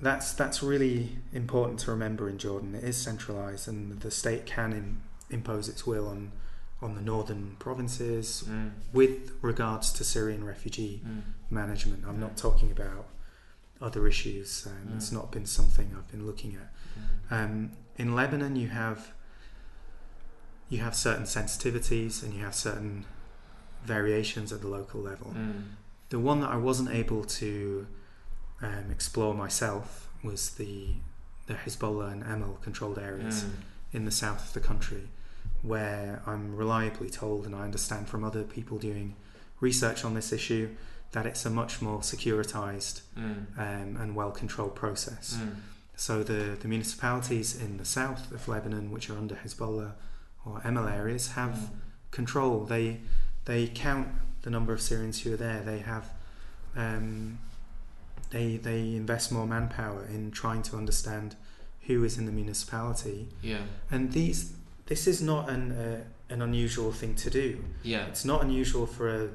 that's 0.00 0.32
that's 0.32 0.62
really 0.62 1.18
important 1.32 1.80
to 1.80 1.90
remember 1.90 2.28
in 2.28 2.38
Jordan. 2.38 2.74
It 2.74 2.84
is 2.84 2.96
centralized, 2.96 3.66
and 3.68 4.00
the 4.00 4.10
state 4.10 4.46
can 4.46 4.72
im- 4.72 5.02
impose 5.30 5.68
its 5.68 5.86
will 5.86 6.08
on 6.08 6.32
on 6.80 6.94
the 6.96 7.00
northern 7.00 7.54
provinces 7.60 8.44
Mm. 8.48 8.70
with 8.92 9.32
regards 9.40 9.92
to 9.94 10.04
Syrian 10.04 10.42
refugee 10.44 11.00
Mm. 11.06 11.22
management. 11.50 12.04
I'm 12.06 12.18
not 12.20 12.36
talking 12.36 12.70
about 12.72 13.06
other 13.80 14.06
issues. 14.08 14.66
Um, 14.66 14.94
It's 14.96 15.10
Mm. 15.10 15.14
not 15.14 15.30
been 15.32 15.46
something 15.46 15.94
I've 15.96 16.08
been 16.10 16.26
looking 16.26 16.56
at. 16.56 16.72
Mm. 17.30 17.32
Um, 17.44 17.70
in 17.96 18.14
Lebanon, 18.14 18.56
you 18.56 18.68
have 18.68 19.12
you 20.72 20.78
have 20.86 20.94
certain 21.08 21.24
sensitivities 21.38 22.22
and 22.22 22.30
you 22.36 22.42
have 22.48 22.54
certain 22.68 23.04
variations 23.84 24.52
at 24.52 24.60
the 24.60 24.68
local 24.68 25.00
level. 25.00 25.30
Mm. 25.36 25.62
The 26.08 26.18
one 26.18 26.40
that 26.40 26.50
I 26.50 26.56
wasn't 26.56 26.90
able 26.90 27.24
to 27.24 27.86
um, 28.62 28.86
explore 28.90 29.34
myself 29.34 30.08
was 30.22 30.50
the 30.62 30.76
the 31.46 31.54
Hezbollah 31.54 32.12
and 32.12 32.22
Amal 32.22 32.54
controlled 32.62 32.98
areas 32.98 33.36
Mm. 33.42 33.50
in 33.96 34.04
the 34.04 34.12
south 34.12 34.42
of 34.48 34.52
the 34.58 34.60
country, 34.70 35.04
where 35.62 36.22
I'm 36.30 36.54
reliably 36.56 37.10
told, 37.10 37.40
and 37.46 37.54
I 37.54 37.62
understand 37.70 38.08
from 38.08 38.22
other 38.24 38.44
people 38.44 38.78
doing 38.78 39.16
research 39.60 40.04
on 40.04 40.14
this 40.14 40.32
issue, 40.32 40.66
that 41.14 41.26
it's 41.26 41.44
a 41.44 41.50
much 41.50 41.82
more 41.82 42.00
securitized 42.12 42.96
Mm. 43.18 43.58
um, 43.58 43.88
and 44.00 44.08
well 44.20 44.30
controlled 44.30 44.74
process. 44.84 45.24
Mm. 45.40 45.56
So 45.96 46.22
the, 46.22 46.56
the 46.62 46.68
municipalities 46.68 47.48
in 47.64 47.76
the 47.82 47.84
south 47.84 48.30
of 48.36 48.46
Lebanon, 48.48 48.90
which 48.94 49.10
are 49.10 49.18
under 49.18 49.34
Hezbollah 49.34 49.92
or 50.44 50.60
Amal 50.64 50.88
areas, 50.88 51.32
have 51.32 51.50
Mm. 51.54 51.68
control. 52.10 52.64
They 52.64 53.00
they 53.44 53.66
count 53.68 54.08
the 54.42 54.50
number 54.50 54.72
of 54.72 54.80
Syrians 54.80 55.22
who 55.22 55.32
are 55.34 55.36
there. 55.36 55.62
They 55.62 55.78
have 55.80 56.10
um, 56.76 57.38
they 58.30 58.56
they 58.56 58.94
invest 58.96 59.30
more 59.32 59.46
manpower 59.46 60.04
in 60.06 60.30
trying 60.30 60.62
to 60.64 60.76
understand 60.76 61.36
who 61.86 62.04
is 62.04 62.18
in 62.18 62.26
the 62.26 62.32
municipality. 62.32 63.28
Yeah. 63.42 63.62
And 63.90 64.12
these 64.12 64.52
this 64.86 65.06
is 65.06 65.20
not 65.22 65.48
an 65.48 65.72
uh, 65.72 66.04
an 66.30 66.40
unusual 66.42 66.92
thing 66.92 67.14
to 67.16 67.30
do. 67.30 67.64
Yeah. 67.82 68.06
It's 68.06 68.24
not 68.24 68.42
unusual 68.42 68.86
for 68.86 69.08
a 69.24 69.28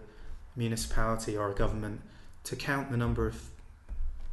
municipality 0.56 1.38
or 1.38 1.52
a 1.52 1.56
government 1.56 2.02
to 2.46 2.56
count 2.56 2.90
the 2.90 2.98
number 2.98 3.28
of 3.28 3.36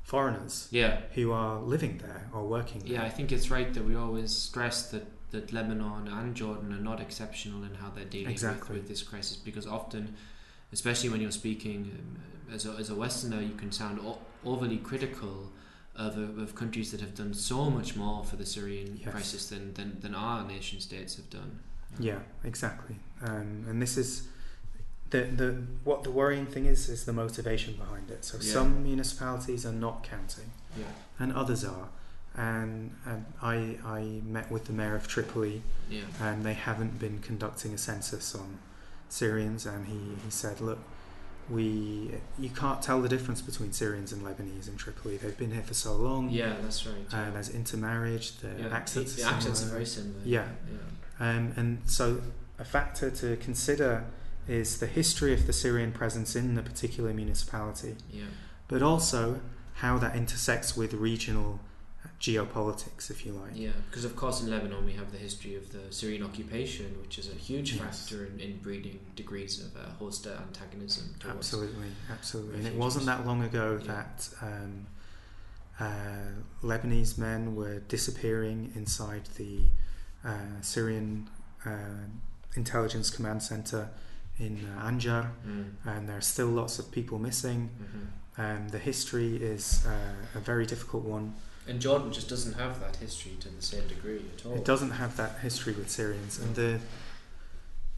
foreigners 0.02 0.68
Yeah. 0.70 1.00
who 1.14 1.32
are 1.32 1.58
living 1.60 1.98
there 1.98 2.28
or 2.32 2.46
working 2.46 2.80
there. 2.82 2.92
Yeah, 2.92 3.02
I 3.04 3.10
think 3.10 3.32
it's 3.32 3.50
right 3.50 3.72
that 3.74 3.84
we 3.84 3.94
always 3.94 4.32
stress 4.34 4.90
that, 4.90 5.06
that 5.34 5.52
Lebanon 5.52 6.08
and 6.08 6.34
Jordan 6.34 6.72
are 6.72 6.80
not 6.90 7.00
exceptional 7.00 7.62
in 7.64 7.74
how 7.74 7.90
they're 7.94 8.04
dealing 8.16 8.30
Exactly. 8.30 8.74
with, 8.74 8.82
with 8.84 8.88
this 8.88 9.02
crisis 9.02 9.36
because 9.36 9.66
often, 9.66 10.14
especially 10.72 11.10
when 11.10 11.20
you're 11.20 11.30
speaking 11.44 11.80
um, 11.98 12.54
as, 12.54 12.66
a, 12.66 12.70
as 12.72 12.88
a 12.90 12.94
Westerner, 12.94 13.40
you 13.42 13.54
can 13.54 13.70
sound 13.72 13.98
o- 14.00 14.18
overly 14.44 14.78
critical 14.78 15.50
of, 15.96 16.16
of 16.38 16.54
countries 16.54 16.90
that 16.92 17.00
have 17.00 17.14
done 17.14 17.34
so 17.34 17.70
much 17.70 17.94
more 17.96 18.24
for 18.24 18.36
the 18.36 18.46
Syrian 18.46 18.96
Yes. 19.02 19.10
crisis 19.10 19.48
than, 19.50 19.74
than, 19.74 19.98
than 20.00 20.14
our 20.14 20.46
nation 20.46 20.80
states 20.80 21.16
have 21.16 21.28
done. 21.30 21.60
Yeah, 21.98 22.18
exactly. 22.42 22.96
Um, 23.22 23.64
and 23.68 23.80
this 23.80 23.96
is 23.96 24.26
the 25.10 25.20
the 25.22 25.50
what 25.84 26.02
the 26.02 26.10
worrying 26.10 26.46
thing 26.46 26.66
is 26.66 26.88
is 26.88 27.04
the 27.04 27.12
motivation 27.12 27.74
behind 27.74 28.10
it. 28.10 28.24
So 28.24 28.38
Yeah. 28.40 28.52
some 28.52 28.82
municipalities 28.82 29.64
are 29.64 29.72
not 29.86 30.02
counting, 30.02 30.50
Yeah. 30.76 30.86
and 31.20 31.32
others 31.32 31.64
are. 31.64 31.88
And, 32.36 32.90
and 33.06 33.24
I 33.40 33.76
I 33.84 34.20
met 34.24 34.50
with 34.50 34.64
the 34.64 34.72
mayor 34.72 34.96
of 34.96 35.06
Tripoli, 35.06 35.62
Yeah. 35.88 36.02
and 36.20 36.44
they 36.44 36.54
haven't 36.54 36.98
been 36.98 37.20
conducting 37.20 37.72
a 37.72 37.78
census 37.78 38.34
on 38.34 38.58
Syrians. 39.08 39.66
And 39.66 39.86
he, 39.86 39.94
he 40.24 40.30
said, 40.30 40.60
look, 40.60 40.78
we 41.48 42.10
you 42.38 42.48
can't 42.50 42.82
tell 42.82 43.00
the 43.02 43.08
difference 43.08 43.40
between 43.42 43.72
Syrians 43.72 44.12
and 44.12 44.22
Lebanese 44.22 44.68
in 44.68 44.76
Tripoli. 44.76 45.16
They've 45.16 45.36
been 45.36 45.52
here 45.52 45.62
for 45.62 45.74
so 45.74 45.94
long. 45.94 46.30
Yeah, 46.30 46.54
that's 46.62 46.86
right. 46.86 46.96
Uh, 47.12 47.30
there's 47.30 47.50
intermarriage. 47.50 48.36
The 48.38 48.48
yeah. 48.58 48.68
accents. 48.68 49.14
the 49.14 49.24
are 49.24 49.32
accents 49.34 49.62
are 49.62 49.66
very 49.66 49.86
similar. 49.86 50.20
Yeah. 50.24 50.48
yeah. 51.20 51.28
Um, 51.30 51.52
and 51.56 51.82
so, 51.86 52.20
a 52.58 52.64
factor 52.64 53.10
to 53.10 53.36
consider 53.36 54.04
is 54.48 54.78
the 54.80 54.86
history 54.86 55.32
of 55.32 55.46
the 55.46 55.52
Syrian 55.52 55.92
presence 55.92 56.34
in 56.34 56.54
the 56.54 56.62
particular 56.62 57.14
municipality, 57.14 57.94
Yeah. 58.10 58.24
but 58.68 58.82
also 58.82 59.40
how 59.74 59.98
that 59.98 60.16
intersects 60.16 60.76
with 60.76 60.92
regional 60.92 61.60
geopolitics, 62.24 63.10
if 63.10 63.26
you 63.26 63.32
like. 63.32 63.52
Yeah, 63.54 63.70
because 63.90 64.04
of 64.04 64.16
course 64.16 64.40
in 64.42 64.50
Lebanon 64.50 64.84
we 64.84 64.92
have 65.00 65.10
the 65.12 65.18
history 65.18 65.54
of 65.56 65.64
the 65.72 65.84
Syrian 65.90 66.22
occupation, 66.22 66.86
which 67.02 67.18
is 67.18 67.28
a 67.28 67.34
huge 67.48 67.74
Yes. 67.74 67.80
factor 67.82 68.24
in, 68.26 68.40
in 68.40 68.52
breeding 68.58 68.98
degrees 69.14 69.54
of 69.64 69.70
uh, 69.76 69.80
host 69.98 70.26
antagonism 70.26 71.04
towards. 71.20 71.36
Absolutely, 71.38 71.90
absolutely. 72.10 72.56
And 72.58 72.66
it 72.66 72.74
wasn't 72.84 73.06
that 73.06 73.26
long 73.26 73.42
ago 73.42 73.66
Yeah. 73.80 73.92
that 73.94 74.28
um, 74.42 74.86
uh, 75.80 76.32
Lebanese 76.62 77.18
men 77.18 77.54
were 77.56 77.80
disappearing 77.96 78.72
inside 78.74 79.24
the 79.36 79.54
uh, 80.24 80.60
Syrian 80.62 81.28
uh, 81.66 82.06
intelligence 82.56 83.10
command 83.10 83.42
center 83.42 83.90
in 84.38 84.54
uh, 84.78 84.88
Anjar, 84.88 85.30
Mm. 85.46 85.66
and 85.84 86.08
there 86.08 86.16
are 86.16 86.28
still 86.34 86.48
lots 86.48 86.78
of 86.78 86.90
people 86.90 87.18
missing. 87.18 87.60
hmm 87.78 88.06
Um, 88.36 88.68
the 88.76 88.80
history 88.90 89.36
is 89.54 89.64
uh, 89.86 90.38
a 90.38 90.40
very 90.50 90.66
difficult 90.66 91.04
one. 91.04 91.26
And 91.66 91.80
Jordan 91.80 92.12
just 92.12 92.28
doesn't 92.28 92.54
have 92.54 92.80
that 92.80 92.96
history 92.96 93.32
to 93.40 93.48
the 93.48 93.62
same 93.62 93.86
degree 93.88 94.22
at 94.36 94.44
all. 94.44 94.54
It 94.54 94.64
doesn't 94.64 94.92
have 94.92 95.16
that 95.16 95.38
history 95.38 95.72
with 95.72 95.90
Syrians, 95.90 96.38
and 96.38 96.54
the 96.54 96.80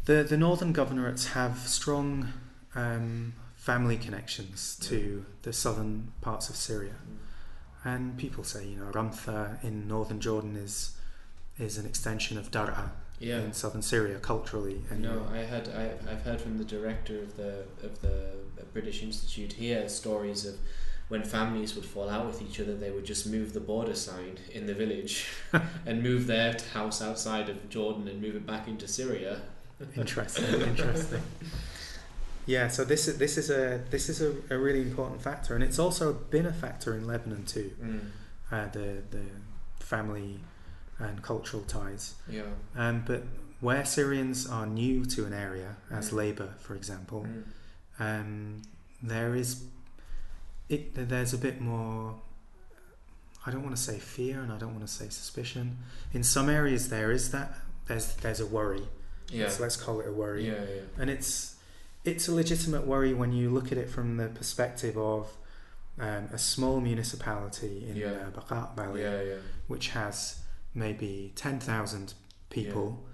the, 0.04 0.22
the 0.22 0.36
northern 0.36 0.72
governorates 0.72 1.28
have 1.32 1.58
strong 1.58 2.32
um, 2.76 3.32
family 3.56 3.96
connections 3.96 4.76
to 4.82 5.26
the 5.42 5.52
southern 5.52 6.12
parts 6.20 6.48
of 6.48 6.54
Syria. 6.54 6.92
Mm. 6.92 7.16
And 7.84 8.16
people 8.16 8.44
say, 8.44 8.66
you 8.66 8.76
know, 8.76 8.86
Ramtha 8.92 9.62
in 9.64 9.88
northern 9.88 10.20
Jordan 10.20 10.56
is 10.56 10.96
is 11.58 11.78
an 11.78 11.86
extension 11.86 12.36
of 12.38 12.50
Dar'a 12.50 12.90
Yeah. 13.18 13.40
in 13.40 13.52
southern 13.52 13.82
Syria 13.82 14.18
culturally. 14.18 14.82
And 14.90 15.02
No, 15.02 15.26
I 15.32 15.38
had 15.38 15.68
I, 15.70 15.92
I've 16.10 16.22
heard 16.22 16.40
from 16.40 16.58
the 16.58 16.64
director 16.64 17.18
of 17.18 17.36
the 17.36 17.64
of 17.82 18.00
the 18.02 18.30
British 18.72 19.02
Institute 19.02 19.54
here 19.54 19.88
stories 19.88 20.44
of 20.44 20.56
when 21.08 21.22
families 21.22 21.74
would 21.76 21.84
fall 21.84 22.08
out 22.08 22.26
with 22.26 22.42
each 22.42 22.58
other, 22.60 22.74
they 22.74 22.90
would 22.90 23.04
just 23.04 23.26
move 23.26 23.52
the 23.52 23.60
border 23.60 23.94
sign 23.94 24.38
in 24.52 24.66
the 24.66 24.74
village 24.74 25.26
and 25.86 26.02
move 26.02 26.26
their 26.26 26.56
house 26.74 27.00
outside 27.00 27.48
of 27.48 27.68
Jordan 27.68 28.08
and 28.08 28.20
move 28.20 28.34
it 28.36 28.46
back 28.46 28.66
into 28.68 28.88
Syria. 28.88 29.40
interesting, 29.96 30.60
interesting. 30.62 31.22
Yeah, 32.48 32.68
so 32.68 32.84
this 32.84 33.08
is 33.08 33.18
this 33.18 33.38
is 33.38 33.50
a 33.50 33.80
this 33.90 34.08
is 34.08 34.22
a, 34.22 34.32
a 34.50 34.56
really 34.56 34.80
important 34.82 35.20
factor, 35.20 35.56
and 35.56 35.64
it's 35.64 35.80
also 35.80 36.12
been 36.12 36.46
a 36.46 36.52
factor 36.52 36.94
in 36.94 37.04
Lebanon 37.04 37.44
too. 37.44 37.72
Mm. 37.82 38.00
uh, 38.52 38.68
the 38.70 39.02
the 39.10 39.24
family 39.84 40.38
and 41.00 41.22
cultural 41.22 41.64
ties. 41.64 42.14
Yeah. 42.30 42.42
Um, 42.76 43.02
but 43.04 43.24
where 43.60 43.84
Syrians 43.84 44.48
are 44.48 44.64
new 44.64 45.04
to 45.06 45.24
an 45.26 45.32
area, 45.32 45.74
as 45.90 46.10
Mm. 46.10 46.12
labour, 46.12 46.54
for 46.60 46.76
example, 46.76 47.26
Mm. 47.26 47.42
um, 47.98 48.62
there 49.02 49.34
is 49.34 49.64
it. 50.68 51.08
There's 51.08 51.32
a 51.34 51.38
bit 51.38 51.60
more. 51.60 52.14
I 53.46 53.50
don't 53.50 53.62
want 53.62 53.76
to 53.76 53.82
say 53.82 53.98
fear, 53.98 54.40
and 54.40 54.52
I 54.52 54.58
don't 54.58 54.74
want 54.74 54.86
to 54.86 54.92
say 54.92 55.08
suspicion. 55.08 55.78
In 56.12 56.22
some 56.24 56.48
areas, 56.48 56.88
there 56.88 57.10
is 57.12 57.30
that. 57.30 57.54
There's 57.86 58.14
there's 58.16 58.40
a 58.40 58.46
worry. 58.46 58.82
Yeah. 59.30 59.48
So 59.48 59.62
let's 59.62 59.76
call 59.76 60.00
it 60.00 60.08
a 60.08 60.12
worry. 60.12 60.46
Yeah. 60.46 60.54
Yeah. 60.54 60.80
And 60.98 61.10
it's 61.10 61.56
it's 62.04 62.28
a 62.28 62.32
legitimate 62.34 62.86
worry 62.86 63.14
when 63.14 63.32
you 63.32 63.50
look 63.50 63.72
at 63.72 63.78
it 63.78 63.88
from 63.90 64.16
the 64.16 64.28
perspective 64.28 64.96
of 64.96 65.32
um, 65.98 66.28
a 66.32 66.38
small 66.38 66.80
municipality 66.80 67.86
in 67.88 67.96
Yeah. 67.96 68.28
uh, 68.50 68.66
Valley, 68.76 69.02
Yeah. 69.02 69.22
Yeah. 69.22 69.34
which 69.68 69.88
has 69.90 70.38
maybe 70.74 71.32
ten 71.36 71.60
thousand 71.60 72.14
people. 72.50 73.04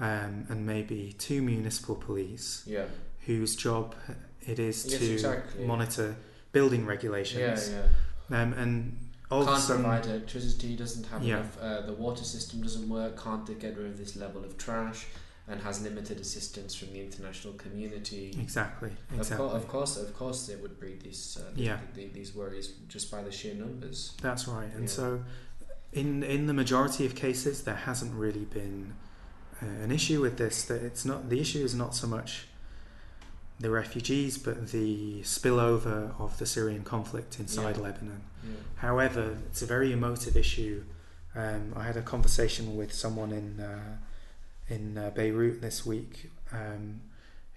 Um, 0.00 0.46
and 0.48 0.66
maybe 0.66 1.14
two 1.16 1.42
municipal 1.42 1.94
police 1.94 2.64
Yeah. 2.66 2.86
whose 3.26 3.54
job 3.54 3.94
it 4.40 4.58
is 4.58 4.84
Yes, 4.86 4.98
to 4.98 5.12
exactly. 5.12 5.64
monitor 5.64 6.16
building 6.52 6.86
regulations. 6.86 7.70
Yeah. 7.70 8.40
Um, 8.42 8.52
and 8.54 8.98
Can't 9.28 9.48
also, 9.48 9.74
provide 9.74 10.06
electricity. 10.06 10.76
Doesn't 10.76 11.06
have 11.06 11.22
Yeah. 11.22 11.38
enough. 11.38 11.58
Uh, 11.60 11.80
the 11.82 11.94
water 11.94 12.24
system 12.24 12.62
doesn't 12.62 12.88
work. 12.88 13.22
Can't 13.22 13.46
get 13.58 13.76
rid 13.76 13.86
of 13.86 13.98
this 13.98 14.14
level 14.16 14.44
of 14.44 14.56
trash, 14.58 15.06
and 15.48 15.60
has 15.62 15.82
limited 15.82 16.20
assistance 16.20 16.74
from 16.74 16.92
the 16.92 17.00
international 17.00 17.54
community. 17.54 18.36
exactly, 18.40 18.90
Of, 19.10 19.18
exactly. 19.18 19.36
course, 19.48 19.56
of 19.62 19.68
course, 19.68 19.96
of 19.96 20.14
course, 20.16 20.48
it 20.48 20.60
would 20.62 20.78
breed 20.78 21.00
these 21.02 21.36
uh, 21.40 21.50
Yeah. 21.56 21.78
the, 21.94 22.02
the, 22.02 22.12
these 22.12 22.34
worries 22.34 22.68
just 22.88 23.10
by 23.10 23.22
the 23.22 23.32
sheer 23.32 23.54
numbers. 23.54 24.12
That's 24.22 24.46
right. 24.46 24.70
And 24.74 24.84
Yeah. 24.84 24.94
so, 24.94 25.24
in 25.92 26.22
in 26.22 26.46
the 26.46 26.54
majority 26.54 27.04
of 27.06 27.14
cases, 27.14 27.62
there 27.64 27.74
hasn't 27.88 28.14
really 28.14 28.44
been 28.44 28.94
uh, 29.60 29.66
an 29.84 29.90
issue 29.90 30.20
with 30.20 30.36
this. 30.38 30.62
That 30.64 30.82
it's 30.82 31.04
not 31.04 31.28
the 31.28 31.40
issue 31.40 31.64
is 31.64 31.74
not 31.74 31.94
so 31.94 32.06
much 32.06 32.46
the 33.62 33.70
refugees, 33.70 34.38
but 34.38 34.68
the 34.68 35.20
spillover 35.22 36.18
of 36.20 36.38
the 36.38 36.46
Syrian 36.46 36.82
conflict 36.84 37.38
inside 37.38 37.76
Yeah. 37.76 37.82
Lebanon. 37.82 38.22
Yeah. 38.44 38.50
However, 38.76 39.38
it's 39.46 39.62
a 39.62 39.66
very 39.66 39.92
emotive 39.92 40.36
issue. 40.36 40.84
Um, 41.34 41.72
I 41.76 41.84
had 41.84 41.96
a 41.96 42.02
conversation 42.02 42.76
with 42.76 42.92
someone 42.92 43.32
in 43.32 43.60
uh, 43.60 43.96
in 44.68 44.96
uh, 44.98 45.10
Beirut 45.10 45.60
this 45.60 45.84
week 45.86 46.30
um, 46.52 47.00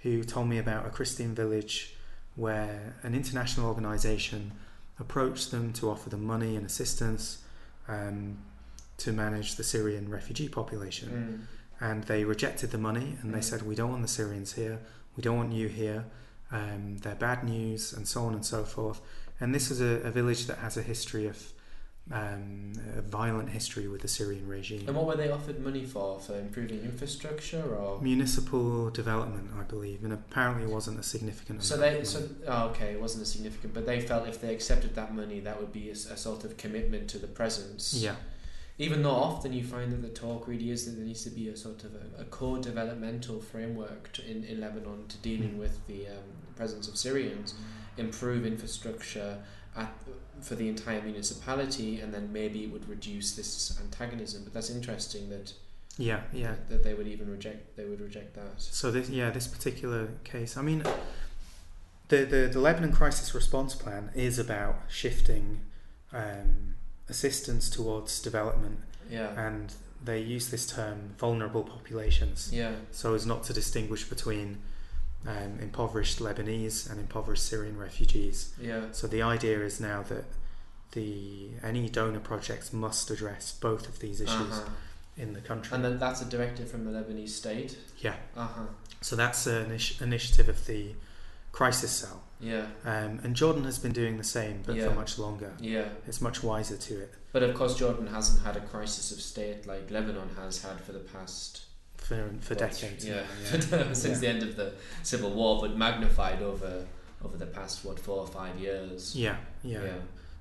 who 0.03 0.23
told 0.23 0.47
me 0.47 0.57
about 0.57 0.85
a 0.85 0.89
Christian 0.89 1.33
village 1.35 1.95
where 2.35 2.95
an 3.03 3.13
international 3.15 3.67
organisation 3.67 4.51
approached 4.99 5.51
them 5.51 5.71
to 5.73 5.89
offer 5.89 6.09
them 6.09 6.23
money 6.23 6.55
and 6.55 6.65
assistance 6.65 7.39
um, 7.87 8.37
to 8.97 9.11
manage 9.11 9.55
the 9.55 9.63
Syrian 9.63 10.09
refugee 10.09 10.49
population, 10.49 11.09
Mm. 11.09 11.87
and 11.89 12.03
they 12.05 12.23
rejected 12.23 12.71
the 12.71 12.77
money 12.77 13.17
and 13.21 13.33
they 13.33 13.39
Mm. 13.39 13.43
said, 13.51 13.61
"We 13.63 13.75
don't 13.75 13.89
want 13.91 14.01
the 14.01 14.07
Syrians 14.19 14.53
here. 14.53 14.79
We 15.15 15.21
don't 15.23 15.37
want 15.37 15.53
you 15.53 15.67
here. 15.67 16.05
Um, 16.51 16.97
they're 16.97 17.15
bad 17.15 17.43
news, 17.43 17.93
and 17.93 18.07
so 18.07 18.25
on 18.25 18.33
and 18.33 18.45
so 18.45 18.63
forth." 18.63 19.01
And 19.39 19.53
this 19.53 19.69
is 19.69 19.81
a, 19.81 20.07
a 20.07 20.11
village 20.11 20.45
that 20.47 20.59
has 20.59 20.77
a 20.77 20.81
history 20.81 21.27
of 21.27 21.53
um, 22.11 22.73
a 22.95 23.01
violent 23.01 23.49
history 23.49 23.87
with 23.87 24.01
the 24.01 24.07
Syrian 24.07 24.47
regime. 24.47 24.83
And 24.87 24.95
what 24.95 25.07
were 25.07 25.15
they 25.15 25.31
offered 25.31 25.59
money 25.59 25.83
for? 25.83 26.19
For 26.19 26.37
improving 26.37 26.81
infrastructure, 26.81 27.63
or 27.63 27.99
Municipal 28.01 28.91
development, 28.91 29.49
I 29.59 29.63
believe, 29.63 30.03
and 30.03 30.13
apparently 30.13 30.65
it 30.65 30.69
wasn't 30.69 30.99
a 30.99 31.03
significant. 31.03 31.63
so 31.63 31.77
they 31.77 32.03
so 32.03 32.27
oh, 32.47 32.67
okay, 32.69 32.91
it 32.93 33.01
wasn't 33.01 33.23
a 33.23 33.25
significant, 33.25 33.73
but 33.73 33.85
they 33.85 34.01
felt 34.01 34.27
if 34.27 34.39
they 34.39 34.53
accepted 34.53 34.95
that 34.95 35.15
money, 35.15 35.39
that 35.39 35.59
would 35.59 35.73
be 35.73 35.89
a 35.89 35.95
sort 35.95 36.43
of 36.43 36.57
commitment 36.57 37.09
to 37.09 37.17
the 37.17 37.27
presence. 37.27 37.95
yeah, 37.95 38.15
Even 38.77 39.03
though 39.03 39.11
often 39.11 39.53
you 39.53 39.63
find 39.63 39.91
that 39.93 40.01
the 40.01 40.09
talk 40.09 40.47
really 40.47 40.69
is 40.69 40.85
that 40.85 40.91
there 40.97 41.05
needs 41.05 41.23
to 41.23 41.29
be 41.29 41.47
a 41.47 41.55
sort 41.55 41.85
of 41.85 41.91
a, 41.95 42.21
a 42.21 42.25
core 42.25 42.59
developmental 42.59 43.39
framework 43.39 44.11
to, 44.11 44.29
in, 44.29 44.43
in 44.43 44.59
Lebanon 44.59 45.07
to 45.07 45.17
dealing 45.17 45.51
Mm. 45.51 45.59
with 45.59 45.85
the 45.87 46.07
um, 46.07 46.23
presence 46.55 46.87
of 46.87 46.97
Syrians, 46.97 47.53
improve 47.97 48.45
infrastructure 48.45 49.37
at, 49.77 49.93
for 50.41 50.55
the 50.55 50.67
entire 50.67 51.01
municipality, 51.01 52.01
and 52.01 52.13
then 52.13 52.33
maybe 52.33 52.65
it 52.65 52.71
would 52.71 52.87
reduce 52.89 53.35
this 53.35 53.79
antagonism. 53.79 54.43
But 54.43 54.53
that's 54.53 54.69
interesting 54.69 55.29
that 55.29 55.53
yeah, 55.97 56.21
yeah. 56.33 56.51
that, 56.51 56.69
that 56.69 56.83
they 56.83 56.93
would 56.93 57.07
even 57.07 57.29
reject 57.31 57.77
they 57.77 57.85
would 57.85 58.01
reject 58.01 58.35
that. 58.35 58.55
So 58.57 58.91
this, 58.91 59.09
yeah, 59.09 59.29
this 59.29 59.47
particular 59.47 60.09
case. 60.25 60.57
I 60.57 60.61
mean, 60.61 60.83
the 62.09 62.25
the, 62.25 62.49
the 62.51 62.59
Lebanon 62.59 62.91
crisis 62.91 63.33
response 63.33 63.73
plan 63.75 64.11
is 64.13 64.37
about 64.37 64.75
shifting 64.89 65.61
um, 66.11 66.74
assistance 67.09 67.69
towards 67.69 68.21
development, 68.21 68.79
Yeah, 69.09 69.29
and 69.47 69.73
they 70.03 70.19
use 70.19 70.49
this 70.49 70.65
term 70.67 71.15
vulnerable 71.17 71.63
populations, 71.63 72.49
yeah, 72.53 72.73
so 72.91 73.13
as 73.13 73.25
not 73.25 73.43
to 73.45 73.53
distinguish 73.53 74.03
between 74.05 74.57
um, 75.27 75.57
impoverished 75.59 76.19
Lebanese 76.19 76.89
and 76.89 76.99
impoverished 76.99 77.43
Syrian 77.45 77.77
refugees. 77.77 78.53
yeah, 78.61 78.81
So 78.91 79.07
the 79.07 79.21
idea 79.23 79.59
is 79.61 79.79
now 79.79 80.03
that 80.03 80.25
the 80.91 81.49
any 81.63 81.89
donor 81.89 82.19
projects 82.19 82.71
must 82.71 83.09
address 83.09 83.51
both 83.59 83.87
of 83.89 83.99
these 83.99 84.21
issues 84.21 84.51
uh-huh. 84.53 84.69
in 85.17 85.33
the 85.33 85.41
country. 85.41 85.75
and 85.75 85.83
then 85.83 85.97
that's 85.97 86.21
a 86.21 86.25
directive 86.25 86.69
from 86.69 86.85
the 86.85 86.91
Lebanese 86.91 87.29
state. 87.29 87.77
yeah, 87.99 88.15
Uh 88.37 88.47
huh. 88.47 88.61
so 89.01 89.15
that's 89.15 89.47
an 89.47 89.67
initi- 89.71 90.01
initiative 90.01 90.47
of 90.49 90.65
the 90.67 90.93
crisis 91.51 91.91
cell. 91.91 92.21
Yeah, 92.39 92.67
Um, 92.83 93.19
and 93.23 93.35
Jordan 93.35 93.63
has 93.63 93.79
been 93.79 93.93
doing 93.93 94.17
the 94.17 94.23
same, 94.23 94.61
but 94.65 94.75
Yeah. 94.75 94.89
for 94.89 94.95
much 94.95 95.17
longer. 95.17 95.53
yeah. 95.59 95.87
It's 96.07 96.19
much 96.21 96.43
wiser 96.43 96.75
to 96.77 97.01
it 97.01 97.13
But 97.31 97.43
of 97.43 97.55
course, 97.55 97.75
Jordan 97.75 98.07
hasn't 98.07 98.43
had 98.43 98.55
a 98.57 98.61
crisis 98.61 99.11
of 99.11 99.21
state 99.21 99.65
like 99.65 99.89
Lebanon 99.89 100.29
has 100.35 100.61
had 100.61 100.79
for 100.81 100.91
the 100.91 100.99
past 100.99 101.61
for 101.97 102.29
for 102.41 102.53
what, 102.53 102.59
decades. 102.59 103.05
Yeah, 103.05 103.23
now, 103.71 103.93
since 103.93 104.05
Yeah. 104.05 104.13
the 104.19 104.27
end 104.27 104.43
of 104.43 104.55
the 104.57 104.73
civil 105.03 105.31
war, 105.33 105.61
but 105.61 105.75
magnified 105.77 106.41
over 106.41 106.85
over 107.23 107.37
the 107.37 107.45
past 107.47 107.83
what 107.85 107.99
four 107.99 108.19
or 108.19 108.27
five 108.27 108.59
years. 108.59 109.15
yeah, 109.15 109.37
yeah, 109.63 109.83
yeah, 109.83 109.93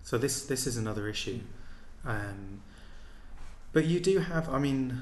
So 0.03 0.19
this 0.19 0.45
this 0.47 0.67
is 0.67 0.77
another 0.77 1.09
issue. 1.09 1.41
Um, 2.05 2.61
but 3.73 3.87
you 3.87 4.01
do 4.01 4.19
have. 4.19 4.49
I 4.49 4.59
mean, 4.59 5.01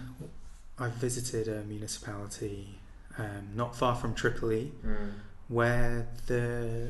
I've 0.79 0.95
visited 0.95 1.49
a 1.49 1.63
municipality 1.65 2.79
um, 3.19 3.49
not 3.55 3.77
far 3.77 3.95
from 3.97 4.15
Tripoli 4.15 4.73
Mm. 4.87 5.13
Where 5.53 6.07
the 6.27 6.89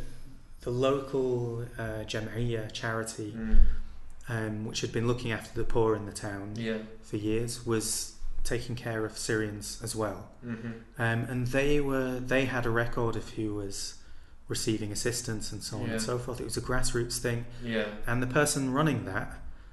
the 0.63 0.71
local 0.71 1.65
uh, 1.79 2.05
charity, 2.05 3.35
Mm. 3.37 3.59
um, 4.29 4.65
which 4.65 4.81
had 4.83 4.93
been 4.93 5.07
looking 5.09 5.33
after 5.33 5.53
the 5.61 5.65
poor 5.65 5.97
in 5.97 6.07
the 6.07 6.13
town 6.13 6.55
yeah, 6.57 6.79
for 7.03 7.17
years, 7.17 7.67
was 7.67 8.15
taking 8.45 8.77
care 8.77 9.05
of 9.05 9.13
Syrians 9.19 9.81
as 9.83 9.95
well. 9.97 10.21
mm-hmm. 10.45 10.73
Um, 10.99 11.19
and 11.31 11.47
they 11.49 11.81
were 11.81 12.21
they 12.21 12.45
had 12.47 12.65
a 12.67 12.71
record 12.71 13.17
of 13.17 13.31
who 13.31 13.55
was 13.55 13.95
receiving 14.49 14.93
assistance 14.93 15.51
and 15.53 15.63
so 15.63 15.77
on 15.79 15.87
Yeah. 15.87 15.93
and 15.93 16.03
so 16.03 16.19
forth. 16.19 16.41
It 16.41 16.45
was 16.45 16.57
a 16.57 16.61
grassroots 16.61 17.19
thing, 17.19 17.45
yeah, 17.65 17.87
and 18.07 18.23
the 18.23 18.27
person 18.41 18.73
running 18.73 19.05
that, 19.07 19.29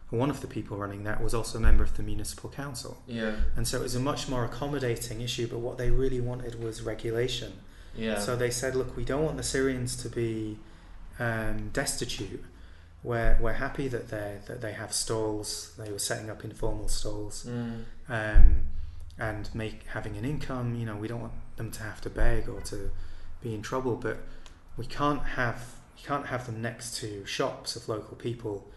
one 0.10 0.30
of 0.32 0.42
the 0.42 0.48
people 0.48 0.78
running 0.78 1.04
that, 1.04 1.22
was 1.22 1.34
also 1.34 1.58
a 1.58 1.62
member 1.62 1.84
of 1.84 1.94
the 1.98 2.04
municipal 2.04 2.50
council. 2.50 2.94
yeah, 3.08 3.36
And 3.56 3.68
so 3.68 3.78
it 3.80 3.84
was 3.84 3.96
a 3.96 4.00
much 4.00 4.28
more 4.30 4.44
accommodating 4.46 5.22
issue. 5.22 5.48
But 5.48 5.60
what 5.60 5.78
they 5.78 5.92
really 5.92 6.22
wanted 6.22 6.54
was 6.64 6.82
regulation. 6.82 7.52
Yeah. 7.96 8.20
So 8.20 8.36
they 8.36 8.50
said, 8.50 8.76
look, 8.76 8.96
we 8.96 9.06
don't 9.06 9.24
want 9.24 9.38
the 9.38 9.44
Syrians 9.44 9.96
to 9.98 10.10
be 10.10 10.58
um, 11.20 11.70
destitute. 11.74 12.44
We're, 13.04 13.38
we're 13.40 13.54
happy 13.54 13.88
that 13.88 14.10
they 14.10 14.40
that 14.48 14.62
they 14.62 14.74
have 14.74 14.92
stalls. 14.94 15.74
They 15.78 15.92
were 15.92 16.00
setting 16.00 16.30
up 16.30 16.44
informal 16.44 16.90
stalls 16.90 17.46
mm. 17.48 17.84
um, 18.10 18.62
and 19.18 19.50
make 19.56 19.86
having 19.88 20.18
an 20.18 20.26
income. 20.26 20.76
You 20.76 20.86
know, 20.86 20.96
we 20.96 21.08
don't 21.08 21.22
want 21.22 21.34
them 21.56 21.72
to 21.72 21.84
have 21.84 22.02
to 22.02 22.10
beg 22.10 22.50
or 22.50 22.60
to 22.62 22.92
be 23.42 23.54
in 23.54 23.62
trouble, 23.62 23.96
but 23.96 24.18
we 24.76 24.86
can't 24.86 25.24
have 25.24 25.76
you 25.98 26.06
can't 26.06 26.28
have 26.28 26.46
them 26.46 26.62
next 26.62 26.98
to 26.98 27.26
shops 27.26 27.76
of 27.76 27.88
local 27.88 28.18
people 28.18 28.68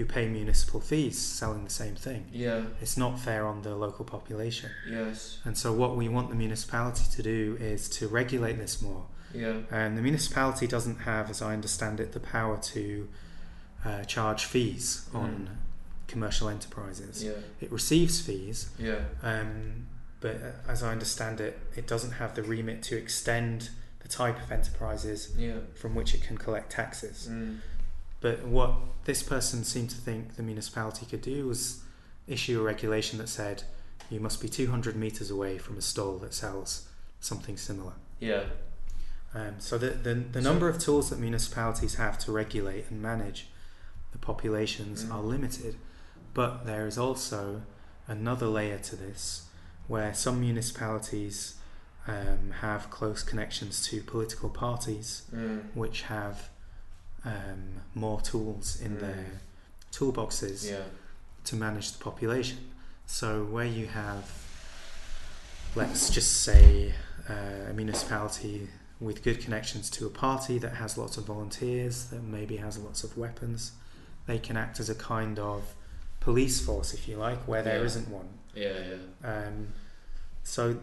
who 0.00 0.06
pay 0.06 0.26
municipal 0.28 0.80
fees 0.80 1.18
selling 1.18 1.62
the 1.64 1.70
same 1.70 1.94
thing. 1.94 2.26
yeah, 2.32 2.62
It's 2.80 2.96
not 2.96 3.20
fair 3.20 3.46
on 3.46 3.60
the 3.62 3.74
local 3.74 4.04
population. 4.04 4.70
yes, 4.88 5.38
And 5.44 5.56
so, 5.58 5.72
what 5.74 5.94
we 5.96 6.08
want 6.08 6.30
the 6.30 6.34
municipality 6.36 7.04
to 7.16 7.22
do 7.22 7.56
is 7.60 7.88
to 7.90 8.08
regulate 8.08 8.54
this 8.58 8.80
more. 8.80 9.04
yeah, 9.34 9.58
And 9.70 9.98
the 9.98 10.02
municipality 10.02 10.66
doesn't 10.66 11.00
have, 11.00 11.28
as 11.28 11.42
I 11.42 11.52
understand 11.52 12.00
it, 12.00 12.12
the 12.12 12.20
power 12.20 12.56
to 12.74 13.08
uh, 13.84 14.04
charge 14.04 14.44
fees 14.46 15.06
on 15.12 15.58
commercial 16.08 16.48
enterprises. 16.48 17.22
yeah, 17.22 17.32
It 17.60 17.70
receives 17.70 18.20
fees, 18.22 18.70
yeah, 18.78 19.00
um, 19.22 19.86
but 20.20 20.36
uh, 20.36 20.70
as 20.70 20.82
I 20.82 20.92
understand 20.92 21.40
it, 21.40 21.58
it 21.76 21.86
doesn't 21.86 22.12
have 22.12 22.34
the 22.34 22.42
remit 22.42 22.82
to 22.84 22.96
extend 22.96 23.68
the 24.00 24.08
type 24.08 24.42
of 24.42 24.50
enterprises 24.50 25.32
yeah. 25.36 25.58
from 25.74 25.94
which 25.94 26.14
it 26.14 26.22
can 26.22 26.36
collect 26.38 26.72
taxes. 26.72 27.28
Mm. 27.30 27.58
But 28.20 28.44
what 28.44 28.74
this 29.04 29.22
person 29.22 29.64
seemed 29.64 29.90
to 29.90 29.96
think 29.96 30.36
the 30.36 30.42
municipality 30.42 31.06
could 31.06 31.22
do 31.22 31.46
was 31.46 31.82
issue 32.26 32.60
a 32.60 32.62
regulation 32.62 33.18
that 33.18 33.28
said 33.28 33.62
you 34.10 34.20
must 34.20 34.40
be 34.40 34.48
200 34.48 34.94
metres 34.96 35.30
away 35.30 35.58
from 35.58 35.78
a 35.78 35.80
stall 35.80 36.18
that 36.18 36.34
sells 36.34 36.88
something 37.20 37.56
similar. 37.56 37.92
Yeah, 38.18 38.44
Um, 39.34 39.54
so 39.58 39.78
the, 39.78 39.90
the, 39.90 40.14
the 40.14 40.40
number 40.40 40.68
of 40.68 40.78
tools 40.80 41.10
that 41.10 41.18
municipalities 41.20 41.94
have 41.94 42.18
to 42.20 42.32
regulate 42.32 42.90
and 42.90 43.00
manage 43.00 43.46
the 44.12 44.18
populations 44.18 45.04
Mm. 45.04 45.14
are 45.14 45.22
limited, 45.22 45.76
but 46.34 46.66
there 46.66 46.86
is 46.86 46.98
also 46.98 47.62
another 48.08 48.46
layer 48.46 48.78
to 48.78 48.96
this, 48.96 49.44
where 49.86 50.12
some 50.14 50.40
municipalities 50.40 51.54
um, 52.08 52.52
have 52.60 52.90
close 52.90 53.22
connections 53.22 53.86
to 53.88 54.02
political 54.02 54.48
parties, 54.50 55.22
Mm. 55.34 55.62
which 55.74 56.02
have 56.02 56.48
um, 57.24 57.82
more 57.94 58.20
tools 58.20 58.80
in 58.80 58.96
Mm. 58.96 59.00
their 59.00 59.26
toolboxes 59.92 60.68
Yeah. 60.70 60.84
to 61.44 61.56
manage 61.56 61.92
the 61.92 61.98
population. 61.98 62.58
So 63.06 63.44
where 63.44 63.66
you 63.66 63.86
have, 63.88 64.30
let's 65.74 66.10
just 66.10 66.42
say, 66.42 66.94
uh, 67.28 67.70
a 67.70 67.72
municipality 67.72 68.68
with 69.00 69.22
good 69.22 69.40
connections 69.40 69.88
to 69.90 70.06
a 70.06 70.10
party 70.10 70.58
that 70.58 70.74
has 70.74 70.96
lots 70.98 71.16
of 71.16 71.24
volunteers, 71.24 72.06
that 72.06 72.22
maybe 72.22 72.56
has 72.58 72.78
lots 72.78 73.02
of 73.04 73.16
weapons, 73.16 73.72
they 74.26 74.38
can 74.38 74.56
act 74.56 74.78
as 74.80 74.90
a 74.90 74.94
kind 74.94 75.38
of 75.38 75.74
police 76.20 76.60
force, 76.60 76.92
if 76.92 77.08
you 77.08 77.16
like, 77.16 77.46
where 77.48 77.62
there 77.62 77.76
Yeah. 77.78 77.82
not 77.84 78.08
one. 78.08 78.28
Yeah. 78.54 78.96
Yeah. 79.22 79.46
Um, 79.46 79.68
so 80.42 80.78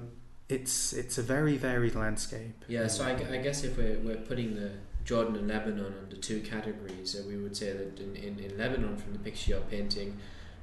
it's 0.50 0.94
it's 0.94 1.18
a 1.18 1.22
very 1.24 1.58
varied 1.58 1.96
landscape. 1.96 2.64
Yeah, 2.68 2.88
so 2.88 3.04
I, 3.06 3.12
I 3.12 3.38
guess 3.42 3.64
if 3.64 3.78
we're, 3.78 4.00
we're 4.00 4.16
putting 4.18 4.56
the 4.56 4.72
Jordan 5.08 5.38
and 5.38 5.48
Lebanon 5.48 5.94
under 6.04 6.18
two 6.18 6.42
categories, 6.42 7.16
uh, 7.16 7.24
we 7.26 7.38
would 7.38 7.56
say 7.56 7.72
that 7.72 7.98
in, 8.00 8.16
in, 8.18 8.38
in 8.40 8.58
Lebanon, 8.58 8.98
from 8.98 9.14
the 9.14 9.20
picture 9.20 9.52
you're 9.52 9.62
painting, 9.62 10.18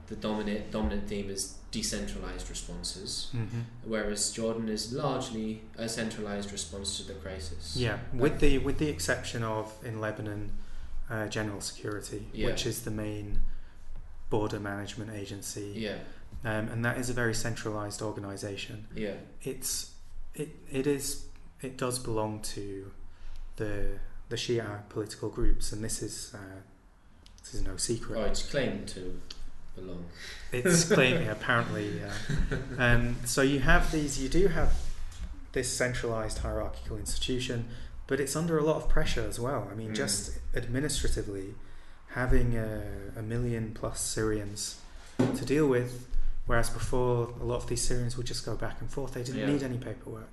the 0.08 0.16
dominant 0.16 0.70
dominant 0.70 1.08
theme 1.08 1.30
is 1.30 1.54
decentralized 1.70 2.50
responses, 2.50 3.28
hmm 3.32 3.60
whereas 3.84 4.30
Jordan 4.32 4.68
is 4.68 4.92
largely 4.92 5.62
a 5.78 5.88
centralized 5.88 6.52
response 6.52 6.98
to 6.98 7.04
the 7.10 7.14
crisis. 7.14 7.74
Yeah, 7.74 7.98
with 8.12 8.38
the 8.40 8.58
with 8.58 8.76
the 8.78 8.88
exception 8.88 9.42
of 9.42 9.72
in 9.82 9.98
Lebanon, 9.98 10.52
uh, 11.08 11.26
General 11.28 11.62
Security, 11.62 12.26
Yeah. 12.34 12.46
which 12.48 12.66
is 12.66 12.82
the 12.82 12.90
main 12.90 13.40
border 14.28 14.60
management 14.60 15.10
agency, 15.22 15.72
Yeah, 15.74 15.98
um, 16.44 16.68
and 16.68 16.84
that 16.84 16.98
is 16.98 17.08
a 17.08 17.14
very 17.14 17.34
centralized 17.34 18.02
organisation. 18.02 18.86
yeah, 18.94 19.14
It's 19.42 19.92
it 20.34 20.50
it 20.70 20.86
is 20.86 21.24
it 21.62 21.78
does 21.78 21.98
belong 21.98 22.42
to 22.56 22.90
the 23.56 23.98
the 24.28 24.36
Shia 24.36 24.88
political 24.88 25.28
groups, 25.28 25.72
and 25.72 25.82
this 25.84 26.02
is 26.02 26.32
uh, 26.34 26.38
this 27.42 27.54
is 27.54 27.62
no 27.62 27.76
secret. 27.76 28.18
oh, 28.18 28.24
it's 28.24 28.42
claimed 28.48 28.88
to 28.88 29.20
belong. 29.76 30.04
It's 30.52 30.84
claiming 30.92 31.28
apparently. 31.28 32.00
Uh, 32.02 32.56
um, 32.82 33.16
so 33.24 33.42
you 33.42 33.60
have 33.60 33.90
these. 33.92 34.22
You 34.22 34.28
do 34.28 34.48
have 34.48 34.72
this 35.52 35.68
centralized 35.70 36.38
hierarchical 36.38 36.96
institution, 36.96 37.66
but 38.06 38.18
it's 38.20 38.34
under 38.34 38.58
a 38.58 38.62
lot 38.64 38.76
of 38.76 38.88
pressure 38.88 39.24
as 39.28 39.38
well. 39.38 39.68
I 39.70 39.74
mean, 39.74 39.90
Mm. 39.90 39.96
just 39.96 40.38
administratively, 40.56 41.54
having 42.08 42.56
a, 42.56 42.82
a 43.16 43.22
million 43.22 43.72
plus 43.74 44.00
Syrians 44.00 44.80
to 45.18 45.44
deal 45.44 45.68
with, 45.68 46.06
whereas 46.46 46.70
before 46.70 47.28
a 47.40 47.44
lot 47.44 47.56
of 47.56 47.66
these 47.68 47.82
Syrians 47.82 48.16
would 48.16 48.26
just 48.26 48.44
go 48.44 48.56
back 48.56 48.80
and 48.80 48.90
forth. 48.90 49.14
They 49.14 49.22
didn't 49.22 49.40
Yeah. 49.42 49.46
need 49.52 49.62
any 49.62 49.78
paperwork. 49.78 50.28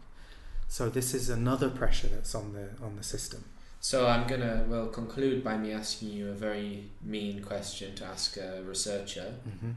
So 0.68 0.89
this 0.89 1.14
is 1.14 1.30
another 1.30 1.70
pressure 1.70 2.08
that's 2.08 2.34
on 2.34 2.54
the 2.54 2.70
on 2.84 2.96
the 2.96 3.04
system. 3.04 3.44
So 3.84 4.08
I'm 4.08 4.28
gonna 4.28 4.64
well 4.68 4.88
conclude 4.88 5.44
by 5.44 5.58
me 5.58 5.72
asking 5.72 6.10
you 6.10 6.30
a 6.30 6.34
very 6.34 6.90
mean 7.02 7.42
question 7.42 7.96
to 7.96 8.06
ask 8.06 8.38
a 8.38 8.62
researcher. 8.64 9.34
Mm-hmm. 9.48 9.72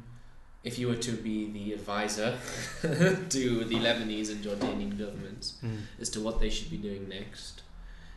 If 0.62 0.78
you 0.78 0.88
were 0.88 0.96
to 0.96 1.12
be 1.12 1.50
the 1.50 1.72
advisor 1.72 2.36
to 2.82 3.64
the 3.64 3.74
Lebanese 3.76 4.30
and 4.30 4.42
Jordanian 4.44 4.98
governments 4.98 5.54
Mm. 5.64 5.80
as 6.00 6.08
to 6.10 6.20
what 6.20 6.40
they 6.40 6.48
should 6.50 6.70
be 6.70 6.76
doing 6.78 7.08
next 7.08 7.62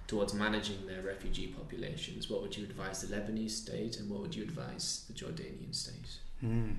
towards 0.07 0.33
managing 0.33 0.85
their 0.87 1.01
refugee 1.01 1.47
populations, 1.47 2.29
what 2.29 2.41
would 2.41 2.55
you 2.57 2.63
advise 2.65 3.01
the 3.01 3.07
Lebanese 3.15 3.51
state 3.51 3.97
and 3.99 4.09
what 4.09 4.21
would 4.21 4.35
you 4.35 4.43
advise 4.43 5.03
the 5.07 5.13
Jordanian 5.13 5.73
state? 5.73 6.19
Mm. 6.43 6.75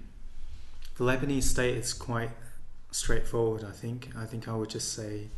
The 0.96 1.04
Lebanese 1.04 1.42
state 1.44 1.76
is 1.76 1.92
quite 1.92 2.30
straightforward, 2.90 3.64
I 3.64 3.72
think. 3.72 4.08
I 4.16 4.24
think 4.26 4.48
I 4.48 4.54
would 4.54 4.70
just 4.70 4.92
say 4.94 5.28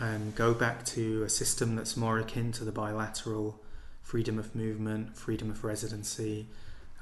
um, 0.00 0.32
go 0.36 0.52
back 0.54 0.84
to 0.86 1.22
a 1.22 1.28
system 1.28 1.76
that's 1.76 1.96
more 1.96 2.18
akin 2.18 2.52
to 2.52 2.64
the 2.64 2.72
bilateral 2.72 3.60
freedom 4.02 4.38
of 4.38 4.54
movement, 4.54 5.16
freedom 5.16 5.50
of 5.50 5.64
residency. 5.64 6.46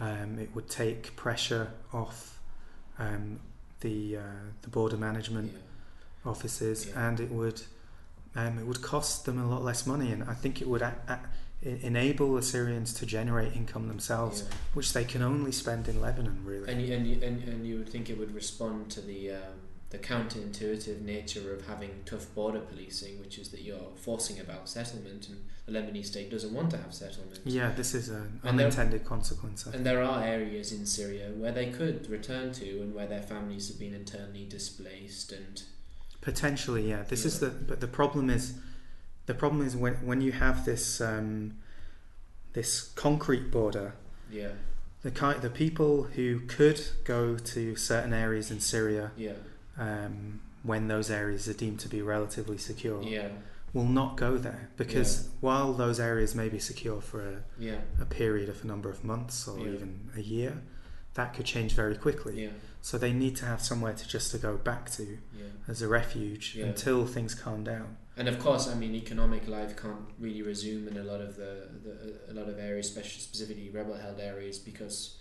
Um, 0.00 0.38
it 0.38 0.54
would 0.54 0.68
take 0.68 1.14
pressure 1.16 1.72
off 1.92 2.40
um, 2.98 3.40
the 3.80 4.16
uh, 4.18 4.20
the 4.62 4.68
border 4.68 4.96
management 4.96 5.52
Yeah. 5.52 6.30
offices, 6.30 6.86
Yeah. 6.86 7.08
and 7.08 7.20
it 7.20 7.30
would 7.30 7.62
um, 8.36 8.58
it 8.58 8.66
would 8.66 8.82
cost 8.82 9.24
them 9.26 9.38
a 9.38 9.48
lot 9.48 9.62
less 9.62 9.86
money, 9.86 10.10
and 10.10 10.24
I 10.24 10.34
think 10.34 10.60
it 10.60 10.66
would 10.66 10.82
a- 10.82 11.20
a- 11.62 11.68
enable 11.86 12.34
the 12.34 12.42
Syrians 12.42 12.92
to 12.94 13.06
generate 13.06 13.54
income 13.54 13.86
themselves, 13.86 14.42
Yeah. 14.42 14.54
which 14.74 14.92
they 14.92 15.04
can 15.04 15.22
only 15.22 15.52
spend 15.52 15.86
in 15.88 16.00
Lebanon, 16.00 16.40
really. 16.44 16.70
And, 16.70 16.82
you, 16.82 16.94
and, 16.94 17.06
you, 17.06 17.22
and, 17.22 17.42
and 17.48 17.64
you 17.66 17.78
would 17.78 17.88
think 17.88 18.10
it 18.10 18.18
would 18.18 18.34
respond 18.34 18.90
to 18.90 19.00
the 19.00 19.32
um, 19.32 19.60
the 19.94 20.00
counterintuitive 20.00 21.00
nature 21.02 21.54
of 21.54 21.66
having 21.66 21.90
tough 22.04 22.26
border 22.34 22.58
policing, 22.58 23.20
which 23.20 23.38
is 23.38 23.50
that 23.50 23.62
you're 23.62 23.92
forcing 23.94 24.40
about 24.40 24.68
settlement, 24.68 25.28
and 25.28 25.38
the 25.66 25.72
Lebanese 25.72 26.06
state 26.06 26.30
doesn't 26.32 26.52
want 26.52 26.70
to 26.72 26.76
have 26.78 26.92
settlement. 26.92 27.38
Yeah, 27.44 27.70
this 27.70 27.94
is 27.94 28.08
an 28.08 28.40
And 28.42 28.58
there- 28.58 28.66
unintended 28.66 29.04
consequence. 29.04 29.64
And 29.66 29.86
there 29.86 30.02
are 30.02 30.20
areas 30.24 30.72
in 30.72 30.84
Syria 30.84 31.30
where 31.36 31.52
they 31.52 31.70
could 31.70 32.10
return 32.10 32.52
to, 32.54 32.82
and 32.82 32.92
where 32.92 33.06
their 33.06 33.22
families 33.22 33.68
have 33.68 33.78
been 33.78 33.94
internally 33.94 34.44
displaced, 34.44 35.30
and 35.32 35.62
Potentially, 36.20 36.88
yeah. 36.88 37.02
This 37.02 37.24
is 37.26 37.38
the 37.38 37.50
but 37.50 37.80
the 37.80 37.86
problem 38.00 38.30
is 38.30 38.54
the 39.26 39.34
problem 39.34 39.60
is 39.66 39.76
when 39.76 39.94
when 40.06 40.20
you 40.22 40.32
have 40.32 40.64
this 40.64 41.00
um, 41.02 41.58
this 42.54 42.70
concrete 42.94 43.50
border, 43.50 43.92
yeah, 44.30 44.52
the 45.02 45.10
ki- 45.10 45.38
the 45.42 45.50
people 45.50 46.04
who 46.14 46.40
could 46.40 46.80
go 47.04 47.36
to 47.36 47.76
certain 47.76 48.14
areas 48.14 48.50
in 48.50 48.58
Syria 48.60 49.10
yeah, 49.18 49.34
um, 49.78 50.40
when 50.62 50.88
those 50.88 51.10
areas 51.10 51.48
are 51.48 51.52
deemed 51.54 51.80
to 51.80 51.88
be 51.88 52.00
relatively 52.02 52.56
secure 52.58 53.02
yeah, 53.02 53.28
will 53.72 53.84
not 53.84 54.16
go 54.16 54.36
there 54.38 54.70
because 54.76 55.28
while 55.40 55.72
those 55.72 55.98
areas 56.00 56.34
may 56.34 56.48
be 56.48 56.58
secure 56.58 57.00
for 57.00 57.20
a, 57.20 57.42
yeah, 57.58 57.78
a 58.00 58.04
period 58.04 58.48
of 58.48 58.62
a 58.64 58.66
number 58.66 58.88
of 58.88 59.04
months 59.04 59.46
or 59.48 59.58
Yeah. 59.58 59.74
even 59.74 60.10
a 60.16 60.20
year, 60.20 60.62
that 61.14 61.34
could 61.34 61.44
change 61.46 61.74
very 61.74 61.96
quickly. 61.96 62.44
yeah, 62.44 62.50
So 62.80 62.98
they 62.98 63.12
need 63.12 63.36
to 63.36 63.46
have 63.46 63.60
somewhere 63.62 63.92
to 63.94 64.08
just 64.08 64.30
to 64.32 64.38
go 64.38 64.56
back 64.56 64.90
to 64.92 65.02
yeah. 65.36 65.44
as 65.68 65.82
a 65.82 65.88
refuge 65.88 66.54
Yeah. 66.56 66.66
until 66.66 67.06
things 67.06 67.34
calm 67.34 67.64
down. 67.64 67.96
And 68.16 68.28
of 68.28 68.38
course, 68.38 68.68
I 68.68 68.74
mean, 68.74 68.94
economic 68.94 69.48
life 69.48 69.76
can't 69.76 70.06
really 70.20 70.42
resume 70.42 70.86
in 70.88 70.96
a 70.96 71.02
lot 71.02 71.20
of 71.20 71.34
the, 71.36 71.68
the 71.84 72.30
a 72.30 72.34
lot 72.34 72.48
of 72.48 72.58
areas, 72.60 72.86
especially 72.88 73.20
specifically 73.22 73.70
rebel-held 73.70 74.20
areas, 74.20 74.58
because 74.58 75.18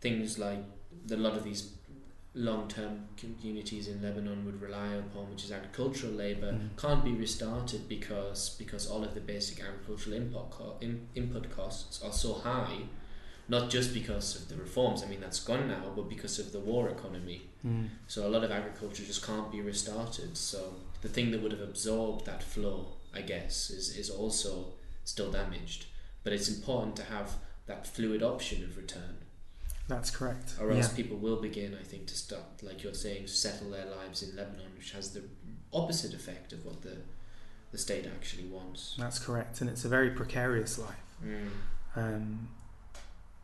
things 0.00 0.38
like 0.38 0.62
the, 1.06 1.16
a 1.16 1.18
lot 1.18 1.36
of 1.36 1.44
these 1.44 1.60
long-term 2.34 3.08
communities 3.16 3.88
in 3.88 4.00
Lebanon 4.02 4.44
would 4.44 4.60
rely 4.62 4.94
upon, 4.94 5.30
which 5.30 5.44
is 5.44 5.50
agricultural 5.52 6.12
labor, 6.12 6.52
Mm. 6.52 6.76
can't 6.76 7.04
be 7.04 7.12
restarted 7.12 7.88
because 7.88 8.50
because 8.58 8.86
all 8.86 9.02
of 9.02 9.14
the 9.14 9.20
basic 9.20 9.60
agricultural 9.60 10.14
input 10.16 10.50
co- 10.50 10.76
in, 10.80 11.08
input 11.14 11.50
costs 11.50 12.00
are 12.02 12.12
so 12.12 12.34
high. 12.34 12.82
Not 13.48 13.68
just 13.68 13.92
because 13.92 14.36
of 14.36 14.48
the 14.48 14.54
reforms, 14.54 15.02
I 15.02 15.06
mean 15.06 15.20
that's 15.20 15.40
gone 15.42 15.66
now, 15.66 15.92
but 15.96 16.08
because 16.08 16.38
of 16.38 16.52
the 16.52 16.60
war 16.60 16.88
economy. 16.88 17.42
Mm. 17.66 17.88
So 18.06 18.26
a 18.26 18.30
lot 18.30 18.44
of 18.44 18.52
agriculture 18.52 19.04
just 19.04 19.26
can't 19.26 19.50
be 19.50 19.60
restarted. 19.60 20.36
So 20.36 20.76
the 21.02 21.08
thing 21.08 21.32
that 21.32 21.42
would 21.42 21.50
have 21.52 21.60
absorbed 21.60 22.26
that 22.26 22.44
flow, 22.44 22.96
I 23.12 23.22
guess, 23.22 23.70
is, 23.70 23.96
is 23.96 24.08
also 24.08 24.74
still 25.04 25.32
damaged. 25.32 25.86
But 26.22 26.32
it's 26.32 26.48
important 26.48 26.94
to 26.96 27.02
have 27.04 27.38
that 27.66 27.86
fluid 27.88 28.22
option 28.22 28.62
of 28.62 28.76
return, 28.76 29.16
That's 29.90 30.10
correct. 30.10 30.54
or 30.60 30.70
else 30.70 30.90
yeah. 30.90 30.96
people 30.96 31.18
will 31.18 31.40
begin, 31.40 31.76
I 31.78 31.84
think, 31.84 32.06
to 32.06 32.14
start, 32.14 32.62
like 32.62 32.82
you're 32.82 32.94
saying, 32.94 33.26
settle 33.26 33.70
their 33.70 33.86
lives 33.86 34.22
in 34.22 34.36
Lebanon, 34.36 34.72
which 34.76 34.92
has 34.92 35.12
the 35.12 35.22
opposite 35.72 36.14
effect 36.14 36.52
of 36.52 36.64
what 36.64 36.82
the 36.82 36.96
the 37.72 37.78
state 37.78 38.06
actually 38.06 38.46
wants. 38.46 38.96
That's 38.98 39.18
correct, 39.18 39.60
and 39.60 39.70
it's 39.70 39.84
a 39.84 39.88
very 39.88 40.10
precarious 40.10 40.78
life. 40.78 41.16
Mm. 41.24 41.50
Um, 41.94 42.48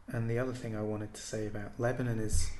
and 0.08 0.30
the 0.30 0.38
other 0.38 0.52
thing 0.52 0.76
I 0.76 0.82
wanted 0.82 1.14
to 1.14 1.20
say 1.20 1.46
about 1.46 1.72
Lebanon 1.78 2.18
is 2.18 2.50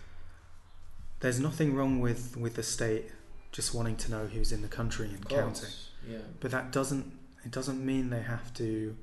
there's 1.21 1.41
nothing 1.41 1.75
wrong 1.75 2.01
with, 2.01 2.37
with 2.37 2.55
the 2.55 2.63
state 2.63 3.07
just 3.53 3.75
wanting 3.75 3.97
to 3.97 4.11
know 4.11 4.27
who's 4.27 4.53
in 4.53 4.63
the 4.63 4.69
country 4.69 5.09
and 5.09 5.29
counting. 5.29 5.71
yeah, 6.09 6.19
But 6.41 6.51
that 6.51 6.73
doesn't 6.73 7.13
it 7.45 7.53
doesn't 7.53 7.85
mean 7.85 8.11
they 8.11 8.23
have 8.23 8.53
to 8.55 8.97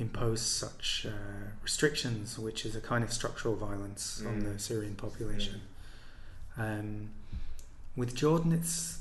impose 0.00 0.40
such 0.40 1.06
uh, 1.08 1.50
restrictions, 1.62 2.38
which 2.38 2.64
is 2.64 2.74
a 2.74 2.80
kind 2.80 3.04
of 3.04 3.12
structural 3.12 3.54
violence 3.54 4.22
on 4.26 4.40
Mm. 4.42 4.52
the 4.54 4.58
Syrian 4.58 4.94
population. 4.94 5.60
Um, 6.56 7.10
with 7.96 8.14
Jordan, 8.14 8.52
it's 8.52 8.98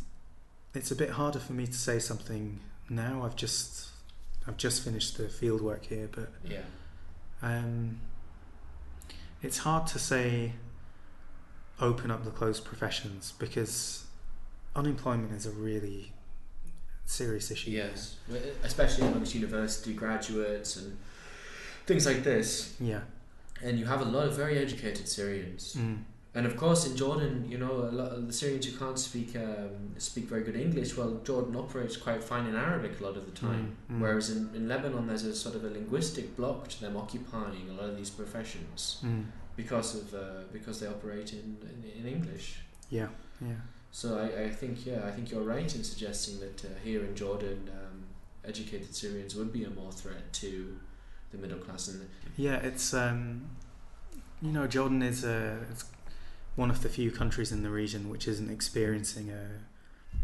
it's 0.74 0.92
a 0.92 0.96
bit 0.96 1.12
harder 1.12 1.40
for 1.40 1.54
me 1.54 1.66
to 1.66 1.74
say 1.74 1.98
something 2.00 2.60
now. 2.90 3.24
I've 3.26 3.36
just 3.36 3.88
I've 4.48 4.58
just 4.58 4.84
finished 4.84 5.18
the 5.18 5.30
field 5.30 5.62
work 5.62 5.86
here, 5.86 6.10
but 6.12 6.30
yeah, 6.44 6.62
um, 7.42 8.00
it's 9.42 9.60
hard 9.60 9.88
to 9.88 10.00
say 10.00 10.54
open 11.82 12.12
up 12.12 12.26
the 12.26 12.32
closed 12.32 12.66
professions 12.66 13.34
because 13.40 14.04
unemployment 14.76 15.32
is 15.32 15.46
a 15.46 15.52
really 15.52 16.12
serious 17.10 17.52
issue. 17.52 17.72
yes, 17.72 18.16
especially 18.64 19.08
amongst 19.08 19.34
university 19.36 19.94
graduates 19.94 20.78
and 20.78 20.98
things 21.86 22.06
like 22.06 22.24
this. 22.24 22.76
Yeah. 22.80 23.02
And 23.64 23.78
you 23.80 23.86
have 23.86 24.02
a 24.02 24.06
lot 24.06 24.26
of 24.28 24.34
very 24.36 24.58
educated 24.58 25.08
Syrians 25.08 25.76
Mm. 25.78 25.98
And 26.36 26.46
of 26.46 26.56
course, 26.56 26.86
in 26.88 26.96
Jordan, 26.96 27.36
you 27.52 27.58
know, 27.58 27.72
a 27.72 27.96
lot 28.02 28.12
of 28.12 28.28
the 28.28 28.34
Syrians 28.42 28.66
who 28.68 28.78
can't 28.78 29.00
speak 29.00 29.36
um, 29.36 29.76
speak 29.98 30.26
very 30.34 30.44
good 30.44 30.56
English. 30.56 30.96
Well, 30.96 31.12
Jordan 31.30 31.56
operates 31.56 31.98
quite 31.98 32.24
fine 32.24 32.46
in 32.46 32.56
Arabic 32.56 33.00
a 33.00 33.04
lot 33.04 33.18
of 33.18 33.26
the 33.26 33.32
time. 33.48 33.64
Mm, 33.92 33.96
mm. 33.96 34.02
Whereas 34.02 34.30
in, 34.30 34.42
in 34.58 34.68
Lebanon, 34.74 35.08
there's 35.08 35.26
a 35.26 35.36
sort 35.36 35.56
of 35.56 35.64
a 35.70 35.72
linguistic 35.80 36.38
block 36.38 36.68
to 36.72 36.78
them 36.82 36.96
occupying 36.96 37.66
a 37.72 37.74
lot 37.80 37.90
of 37.92 37.98
these 37.98 38.12
professions 38.12 38.82
Mm. 39.04 39.26
because 39.62 39.90
of 40.00 40.14
uh, 40.14 40.20
because 40.54 40.76
they 40.80 40.88
operate 40.88 41.30
in, 41.34 41.58
in, 41.72 41.78
in 42.00 42.06
English. 42.16 42.46
Yeah, 42.92 43.10
yeah. 43.42 43.62
So 43.92 44.18
I, 44.20 44.44
I 44.44 44.50
think 44.50 44.86
yeah, 44.86 45.02
I 45.06 45.12
think 45.12 45.32
you're 45.32 45.42
right 45.42 45.74
in 45.76 45.84
suggesting 45.84 46.40
that 46.40 46.64
uh, 46.66 46.68
here 46.84 47.04
in 47.04 47.16
Jordan, 47.16 47.70
um, 47.74 48.04
educated 48.46 48.96
Syrians 48.96 49.36
would 49.36 49.52
be 49.52 49.64
a 49.64 49.70
more 49.70 49.92
threat 49.92 50.32
to 50.34 50.78
the 51.32 51.38
middle 51.38 51.58
class 51.60 51.88
and 51.88 52.08
Yeah, 52.38 52.56
it's 52.58 52.94
um, 52.94 53.50
you 54.42 54.52
know 54.52 54.68
Jordan 54.68 55.02
is 55.02 55.24
a 55.24 55.58
it's 55.72 55.86
one 56.56 56.70
of 56.70 56.82
the 56.82 56.90
few 56.90 57.12
countries 57.12 57.52
in 57.52 57.64
the 57.64 57.70
region 57.70 58.10
which 58.10 58.28
isn't 58.28 58.50
experiencing 58.50 59.30
a 59.32 59.48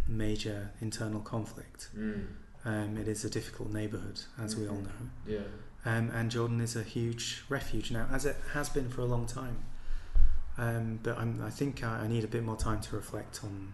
major 0.07 0.71
internal 0.81 1.21
conflict. 1.21 1.89
mm, 1.97 2.25
Um, 2.65 2.97
it 2.97 3.07
is 3.07 3.23
a 3.25 3.29
difficult 3.29 3.71
neighbourhood, 3.71 4.21
as 4.39 4.55
we 4.55 4.67
all 4.67 4.77
Mhm. 4.77 4.83
know, 4.85 5.09
yeah, 5.27 5.39
um, 5.85 6.09
and 6.11 6.31
Jordan 6.31 6.59
is 6.61 6.75
a 6.75 6.81
huge 6.83 7.43
refuge 7.49 7.91
now, 7.91 8.07
as 8.11 8.25
it 8.25 8.35
has 8.53 8.69
been 8.69 8.89
for 8.89 9.01
a 9.01 9.05
long 9.05 9.27
time. 9.27 9.57
Um, 10.57 10.99
but 11.03 11.17
I'm, 11.17 11.41
I 11.43 11.49
think 11.49 11.83
I, 11.83 12.01
I 12.03 12.07
need 12.07 12.23
a 12.23 12.27
bit 12.27 12.43
more 12.43 12.55
time 12.55 12.79
to 12.81 12.95
reflect 12.95 13.41
on, 13.43 13.73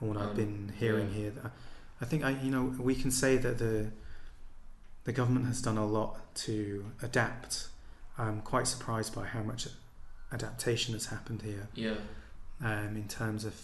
on 0.00 0.08
what 0.08 0.16
I've 0.18 0.30
Um, 0.30 0.36
been 0.36 0.72
hearing 0.78 1.08
yeah. 1.08 1.14
here. 1.16 1.32
I, 1.44 1.48
I 2.00 2.04
think 2.04 2.24
I, 2.24 2.30
you 2.30 2.50
know, 2.50 2.64
we 2.78 2.94
can 2.94 3.10
say 3.10 3.36
that 3.38 3.58
the 3.58 3.90
the 5.04 5.12
government 5.12 5.46
has 5.46 5.62
done 5.62 5.78
a 5.78 5.86
lot 5.86 6.34
to 6.34 6.84
adapt. 7.02 7.68
I'm 8.18 8.42
quite 8.42 8.66
surprised 8.66 9.14
by 9.14 9.24
how 9.24 9.42
much 9.42 9.66
adaptation 10.30 10.92
has 10.92 11.06
happened 11.06 11.40
here 11.42 11.68
yeah, 11.74 11.94
um, 12.62 12.94
in 12.96 13.08
terms 13.08 13.44
of 13.46 13.54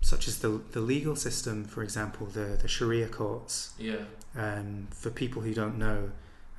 such 0.00 0.26
as 0.28 0.38
the 0.38 0.48
the 0.72 0.80
legal 0.80 1.14
system, 1.14 1.64
for 1.64 1.82
example, 1.82 2.26
the 2.26 2.56
the 2.62 2.68
Sharia 2.68 3.08
courts. 3.08 3.74
yeah, 3.78 4.04
Um, 4.34 4.88
for 4.90 5.10
people 5.10 5.42
who 5.42 5.52
don't 5.52 5.76
know 5.78 6.10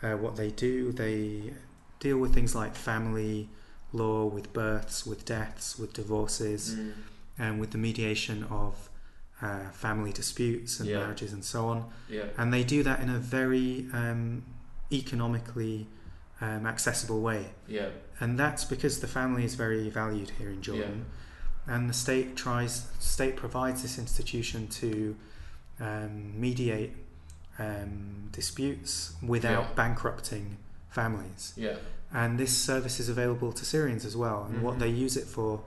uh, 0.03 0.15
what 0.17 0.35
they 0.35 0.51
do, 0.51 0.91
they 0.91 1.53
deal 1.99 2.17
with 2.17 2.33
things 2.33 2.53
like 2.53 2.75
family 2.75 3.49
law, 3.93 4.25
with 4.25 4.53
births, 4.53 5.05
with 5.05 5.25
deaths, 5.25 5.77
with 5.77 5.93
divorces, 5.93 6.75
mm, 6.75 6.93
and 7.37 7.59
with 7.59 7.71
the 7.71 7.77
mediation 7.77 8.43
of 8.45 8.89
uh, 9.41 9.69
family 9.71 10.11
disputes 10.13 10.79
and 10.79 10.89
Yeah. 10.89 10.99
marriages 10.99 11.33
and 11.33 11.43
so 11.43 11.67
on. 11.67 11.89
yeah, 12.09 12.25
And 12.37 12.53
they 12.53 12.63
do 12.63 12.83
that 12.83 12.99
in 12.99 13.09
a 13.09 13.17
very 13.17 13.87
um, 13.93 14.43
economically 14.91 15.87
um, 16.41 16.65
accessible 16.65 17.21
way. 17.21 17.47
yeah, 17.67 17.89
And 18.19 18.37
that's 18.39 18.65
because 18.65 18.99
the 18.99 19.07
family 19.07 19.43
is 19.45 19.55
very 19.55 19.89
valued 19.89 20.31
here 20.37 20.49
in 20.49 20.61
Jordan. 20.61 21.05
And 21.67 21.89
the 21.89 21.93
state 21.93 22.35
tries, 22.35 22.87
state 22.99 23.35
provides 23.35 23.81
this 23.81 23.97
institution 23.97 24.67
to 24.81 25.15
um, 25.79 26.39
mediate 26.39 26.93
um, 27.59 28.29
disputes 28.31 29.13
without 29.21 29.65
Yeah. 29.69 29.73
bankrupting 29.75 30.57
families. 30.89 31.53
yeah, 31.55 31.75
And 32.13 32.37
this 32.37 32.55
service 32.55 32.99
is 32.99 33.07
available 33.09 33.51
to 33.53 33.63
Syrians 33.65 34.05
as 34.05 34.17
well. 34.17 34.45
And 34.49 34.61
what 34.61 34.75
Mhm. 34.75 34.79
they 34.79 34.89
use 34.89 35.15
it 35.15 35.27
for 35.27 35.61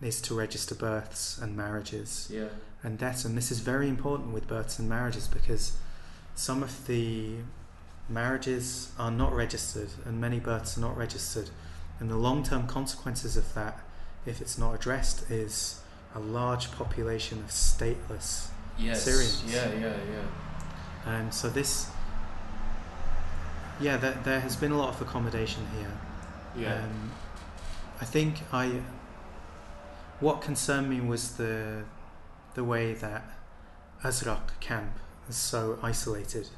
is 0.00 0.20
to 0.22 0.34
register 0.34 0.74
births 0.74 1.38
and 1.38 1.56
marriages 1.56 2.26
yeah, 2.30 2.48
and 2.82 2.98
deaths. 2.98 3.24
And 3.24 3.36
this 3.36 3.50
is 3.52 3.60
very 3.60 3.88
important 3.88 4.32
with 4.32 4.48
births 4.48 4.78
and 4.78 4.88
marriages 4.88 5.28
because 5.28 5.72
some 6.34 6.62
of 6.62 6.86
the 6.86 7.36
marriages 8.08 8.88
are 8.98 9.10
not 9.10 9.32
registered 9.34 9.88
and 10.04 10.20
many 10.20 10.38
births 10.40 10.76
are 10.76 10.80
not 10.80 10.96
registered. 10.96 11.50
And 12.00 12.10
the 12.10 12.16
long 12.16 12.42
term 12.42 12.66
consequences 12.66 13.36
of 13.36 13.54
that, 13.54 13.78
if 14.26 14.40
it's 14.40 14.58
not 14.58 14.74
addressed, 14.74 15.30
is 15.30 15.80
a 16.14 16.18
large 16.18 16.72
population 16.72 17.38
of 17.40 17.50
stateless. 17.50 18.48
yes, 18.78 19.02
Syrians. 19.04 19.42
yeah, 19.46 19.70
yeah, 19.72 19.96
yeah, 20.10 20.24
And 21.12 21.32
so 21.34 21.48
this, 21.48 21.86
yeah, 23.82 23.96
there, 23.96 24.18
there 24.24 24.40
has 24.40 24.56
been 24.56 24.72
a 24.72 24.78
lot 24.78 24.88
of 24.94 25.00
accommodation 25.02 25.66
here. 25.76 25.92
yeah, 26.64 26.84
Um, 26.84 27.10
I 28.00 28.04
think 28.04 28.38
I. 28.52 28.80
What 30.20 30.40
concerned 30.40 30.88
me 30.88 31.00
was 31.00 31.36
the 31.36 31.84
the 32.54 32.64
way 32.64 32.94
that 32.94 33.22
Azraq 34.04 34.60
camp 34.60 34.92
is 35.28 35.36
so 35.36 35.78
isolated 35.82 36.48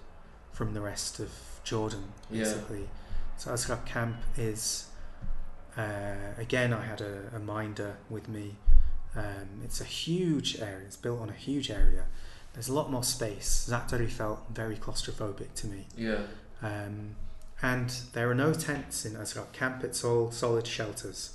from 0.53 0.75
the 0.75 0.81
rest 0.81 1.19
of 1.21 1.31
Jordan, 1.65 2.13
Yeah. 2.31 2.45
basically. 2.45 2.89
So 3.37 3.51
Azraq 3.53 3.85
camp 3.87 4.17
is 4.37 4.89
uh, 5.77 6.35
again. 6.39 6.73
I 6.73 6.85
had 6.85 7.01
a, 7.01 7.31
a 7.35 7.39
minder 7.39 7.97
with 8.11 8.29
me. 8.29 8.57
Um, 9.17 9.61
it's 9.65 9.81
a 9.81 9.85
huge 9.85 10.59
area. 10.61 10.85
It's 10.87 10.97
built 10.97 11.21
on 11.21 11.29
a 11.31 11.39
huge 11.49 11.71
area. 11.71 12.05
There's 12.53 12.69
a 12.69 12.75
lot 12.75 12.91
more 12.91 13.03
space. 13.05 13.67
Zaatari 13.71 14.09
felt 14.11 14.41
very 14.53 14.77
claustrophobic 14.77 15.55
to 15.57 15.67
me. 15.67 15.87
yeah, 15.97 16.19
Um, 16.65 17.17
and 17.63 17.91
there 18.15 18.31
are 18.31 18.35
no 18.35 18.53
tents 18.53 19.05
in 19.05 19.13
Azraq 19.15 19.53
camp, 19.53 19.85
it's 19.85 20.03
all 20.05 20.31
solid 20.31 20.67
shelters. 20.67 21.35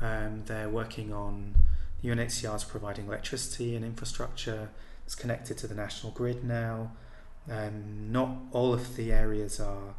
Um, 0.00 0.42
they're 0.46 0.68
working 0.68 1.12
on 1.12 1.54
the 2.02 2.08
UNHCR 2.10 2.56
is 2.56 2.64
providing 2.64 3.06
electricity 3.06 3.74
and 3.76 3.84
infrastructure. 3.84 4.68
It's 5.06 5.14
connected 5.14 5.56
to 5.58 5.66
the 5.66 5.74
national 5.74 6.12
grid 6.12 6.44
now. 6.44 6.92
Um, 7.50 8.10
not 8.12 8.30
all 8.52 8.72
of 8.74 8.96
the 8.96 9.12
areas 9.12 9.60
are 9.60 9.94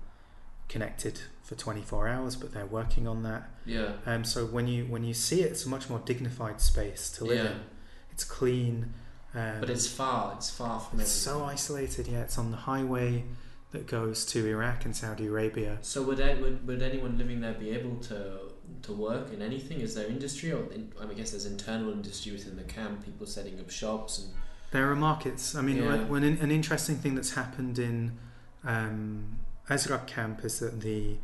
connected 0.68 1.22
for 1.44 1.56
24 1.56 2.08
hours, 2.08 2.36
but 2.36 2.54
they're 2.54 2.66
working 2.66 3.08
on 3.08 3.24
that. 3.24 3.50
yeah, 3.66 3.94
Um, 4.06 4.24
so 4.24 4.46
when 4.46 4.68
you 4.68 4.86
when 4.86 5.04
you 5.04 5.14
see 5.14 5.42
it, 5.42 5.52
it's 5.52 5.66
a 5.66 5.70
much 5.70 5.90
more 5.90 6.00
dignified 6.06 6.60
space 6.60 7.10
to 7.12 7.24
live 7.26 7.44
Yeah. 7.46 7.52
in. 7.52 7.60
It's 8.12 8.24
clean. 8.24 8.94
Um, 9.34 9.60
but 9.60 9.70
it's 9.70 9.88
far, 9.88 10.34
it's 10.38 10.50
far 10.50 10.80
from 10.80 11.00
it's 11.02 11.12
so 11.12 11.44
isolated. 11.46 12.08
Yeah, 12.08 12.22
it's 12.22 12.38
on 12.38 12.52
the 12.52 12.58
highway 12.58 13.26
that 13.76 13.88
goes 13.88 14.26
to 14.26 14.48
Iraq 14.48 14.86
and 14.86 14.96
Saudi 14.96 15.28
Arabia. 15.28 15.78
So 15.82 16.02
would, 16.04 16.22
I, 16.22 16.36
would 16.36 16.66
would 16.68 16.82
anyone 16.82 17.18
living 17.18 17.42
there 17.42 17.54
be 17.54 17.70
able 17.72 17.98
to 18.10 18.20
to 18.84 18.92
work 18.94 19.34
in 19.34 19.42
anything? 19.42 19.82
Is 19.82 19.96
there 19.96 20.08
industry, 20.08 20.52
or 20.52 20.64
in, 20.72 20.92
I, 21.00 21.04
mean, 21.04 21.12
I 21.12 21.14
guess 21.20 21.32
there's 21.32 21.46
internal 21.46 21.92
industry 21.92 22.32
within 22.32 22.56
the 22.56 22.64
camp, 22.64 23.06
people 23.06 23.26
setting 23.28 23.60
up 23.60 23.70
shops 23.70 24.20
and 24.20 24.30
There 24.72 24.90
are 24.92 24.96
markets. 24.96 25.56
I 25.56 25.62
mean, 25.62 25.78
Yeah. 25.78 26.04
when, 26.14 26.24
an, 26.24 26.38
an 26.40 26.52
interesting 26.52 26.96
thing 27.02 27.14
that's 27.16 27.34
happened 27.42 27.78
in 27.80 27.98
um, 28.64 29.40
Azraq 29.70 30.08
camp 30.08 30.44
is 30.46 30.60
that 30.60 30.82
the 30.82 31.18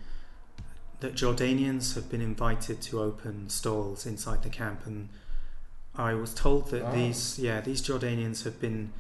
that 0.99 1.15
Jordanians 1.15 1.95
have 1.95 2.07
been 2.13 2.21
invited 2.21 2.79
to 2.87 3.01
open 3.01 3.49
stalls 3.49 4.05
inside 4.05 4.43
the 4.43 4.49
camp, 4.49 4.85
and 4.85 5.09
I 5.95 6.13
was 6.13 6.31
told 6.33 6.69
that 6.71 6.83
Oh. 6.83 6.91
these 6.99 7.39
yeah 7.47 7.59
these 7.61 7.81
Jordanians 7.81 8.43
have 8.43 8.57
been 8.65 8.91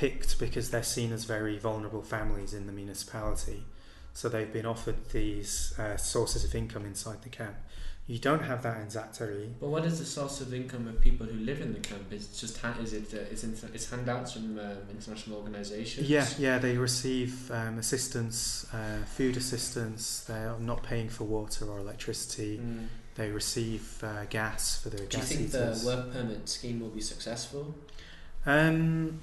picked 0.00 0.38
because 0.38 0.70
they're 0.70 0.82
seen 0.82 1.12
as 1.12 1.24
very 1.24 1.58
vulnerable 1.58 2.00
families 2.00 2.54
in 2.54 2.66
the 2.66 2.72
municipality, 2.72 3.62
so 4.14 4.30
they've 4.30 4.52
been 4.52 4.64
offered 4.64 5.10
these 5.10 5.74
uh, 5.78 5.94
sources 5.98 6.42
of 6.42 6.54
income 6.54 6.86
inside 6.86 7.20
the 7.22 7.28
camp. 7.28 7.56
You 8.06 8.18
don't 8.18 8.42
have 8.42 8.62
that 8.62 8.78
in 8.78 8.86
Zaatari. 8.86 9.50
But 9.60 9.68
what 9.68 9.84
is 9.84 9.98
the 9.98 10.06
source 10.06 10.40
of 10.40 10.54
income 10.54 10.88
of 10.88 11.00
people 11.02 11.26
who 11.26 11.38
live 11.44 11.60
in 11.60 11.74
the 11.74 11.80
camp? 11.80 12.10
Is 12.10 12.24
it 12.24 12.34
just 12.34 12.58
ha- 12.62 12.74
is 12.82 12.94
it 12.94 13.12
uh, 13.12 13.18
it's, 13.30 13.44
inter- 13.44 13.68
it's 13.74 13.90
handouts 13.90 14.32
from 14.32 14.58
um, 14.58 14.78
international 14.90 15.36
organisations? 15.36 16.08
Yeah, 16.08 16.26
yeah, 16.38 16.58
they 16.58 16.78
receive 16.78 17.50
um, 17.52 17.78
assistance, 17.78 18.66
uh, 18.72 19.04
food 19.04 19.36
assistance. 19.36 20.24
They're 20.26 20.56
not 20.58 20.82
paying 20.82 21.10
for 21.10 21.24
water 21.24 21.66
or 21.66 21.78
electricity. 21.78 22.58
Mm. 22.58 22.86
They 23.16 23.30
receive 23.30 24.02
uh, 24.02 24.24
gas 24.30 24.80
for 24.82 24.88
their 24.88 25.06
Do 25.06 25.18
you 25.18 25.22
think 25.22 25.40
heaters. 25.42 25.82
the 25.82 25.86
work 25.86 26.12
permit 26.12 26.48
scheme 26.48 26.80
will 26.80 26.88
be 26.88 27.02
successful? 27.02 27.74
um, 28.46 29.20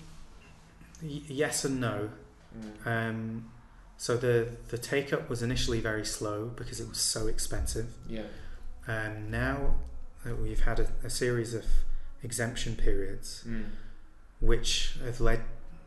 y- 1.01 1.21
yes 1.27 1.63
and 1.65 1.79
no. 1.81 2.09
Mm. 2.57 2.87
Um, 2.87 3.51
so 3.97 4.15
the 4.17 4.49
the 4.69 4.77
take 4.77 5.11
up 5.13 5.29
was 5.29 5.41
initially 5.41 5.79
very 5.81 6.05
slow 6.05 6.45
because 6.55 6.79
it 6.79 6.87
was 6.87 6.99
so 6.99 7.27
expensive. 7.27 7.87
Yeah. 8.07 8.23
Um, 8.87 9.29
now 9.29 9.75
that 10.23 10.39
we've 10.41 10.61
had 10.61 10.79
a, 10.79 10.87
a 11.03 11.09
series 11.09 11.53
of 11.53 11.65
exemption 12.23 12.75
periods, 12.75 13.43
Mm. 13.47 13.65
which 14.39 14.97
have 15.03 15.19
led 15.19 15.41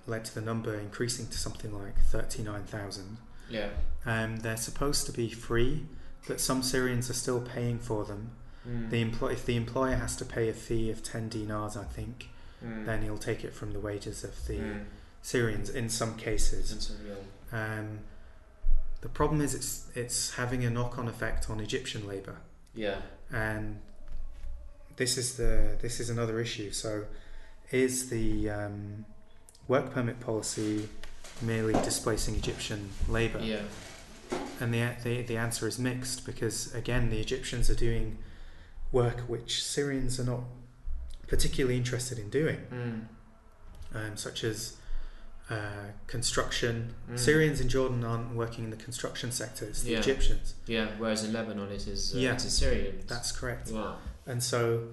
led 0.06 0.24
to 0.24 0.34
the 0.34 0.40
number 0.40 0.74
increasing 0.74 1.26
to 1.28 1.38
something 1.38 1.72
like 1.72 1.98
thirty 2.04 2.42
nine 2.42 2.64
thousand. 2.64 3.18
Yeah. 3.48 3.68
Um, 4.06 4.38
they're 4.38 4.56
supposed 4.56 5.06
to 5.06 5.12
be 5.12 5.28
free, 5.30 5.86
but 6.28 6.40
some 6.40 6.62
Syrians 6.62 7.10
are 7.10 7.14
still 7.14 7.40
paying 7.40 7.78
for 7.78 8.04
them. 8.04 8.30
Mm. 8.68 8.90
The 8.90 9.00
employ- 9.00 9.32
if 9.32 9.44
the 9.46 9.56
employer 9.56 9.96
has 9.96 10.14
to 10.16 10.24
pay 10.24 10.48
a 10.48 10.52
fee 10.52 10.90
of 10.90 11.02
10 11.02 11.28
dinars, 11.30 11.76
I 11.76 11.84
think, 11.84 12.28
Mm. 12.64 12.86
then 12.86 13.02
he'll 13.02 13.18
take 13.18 13.42
it 13.44 13.52
from 13.54 13.72
the 13.72 13.80
wages 13.80 14.22
of 14.22 14.46
the 14.46 14.58
Mm. 14.58 14.84
Syrians 15.22 15.70
in 15.70 15.88
some 15.88 16.16
cases. 16.16 16.72
And 16.72 16.82
so, 16.82 16.94
yeah. 17.06 17.78
Um, 17.78 18.00
the 19.00 19.08
problem 19.08 19.40
is 19.40 19.54
it's, 19.54 19.86
it's 19.94 20.34
having 20.34 20.64
a 20.64 20.70
knock 20.70 20.98
on 20.98 21.08
effect 21.08 21.48
on 21.50 21.60
Egyptian 21.60 22.06
labour. 22.06 22.36
Yeah. 22.74 22.98
And 23.32 23.80
this 24.96 25.16
is, 25.16 25.36
the, 25.36 25.76
this 25.80 26.00
is 26.00 26.10
another 26.10 26.40
issue. 26.40 26.70
So, 26.72 27.04
is 27.70 28.10
the 28.10 28.50
um, 28.50 29.04
work 29.68 29.92
permit 29.92 30.20
policy 30.20 30.88
merely 31.40 31.72
displacing 31.84 32.34
Egyptian 32.34 32.90
labour? 33.08 33.40
Yeah. 33.40 33.62
And 34.60 34.74
the, 34.74 34.90
the 35.02 35.22
the 35.22 35.36
answer 35.38 35.66
is 35.66 35.78
mixed 35.78 36.26
because 36.26 36.74
again 36.74 37.08
the 37.10 37.18
Egyptians 37.18 37.70
are 37.70 37.74
doing 37.74 38.18
work 38.92 39.20
which 39.20 39.64
Syrians 39.64 40.20
are 40.20 40.24
not 40.24 40.40
particularly 41.28 41.76
interested 41.76 42.18
in 42.18 42.28
doing, 42.28 42.58
Mm. 42.72 43.04
um, 43.94 44.16
such 44.16 44.44
as 44.44 44.76
uh, 45.50 45.56
construction. 46.06 46.94
Mm. 47.10 47.18
Syrians 47.18 47.60
in 47.60 47.68
Jordan 47.68 48.04
aren't 48.04 48.34
working 48.34 48.64
in 48.64 48.70
the 48.70 48.76
construction 48.76 49.32
sector; 49.32 49.64
it's 49.66 49.82
the 49.82 49.92
Yeah. 49.92 49.98
Egyptians. 49.98 50.54
Yeah, 50.66 50.88
whereas 50.98 51.24
in 51.24 51.32
Lebanon 51.32 51.70
it 51.72 51.86
is 51.86 52.14
uh, 52.14 52.18
Yeah. 52.18 52.32
it's 52.34 52.44
Assyrians. 52.44 53.04
That's 53.06 53.32
correct. 53.32 53.70
wow. 53.70 53.96
And 54.26 54.42
so, 54.42 54.88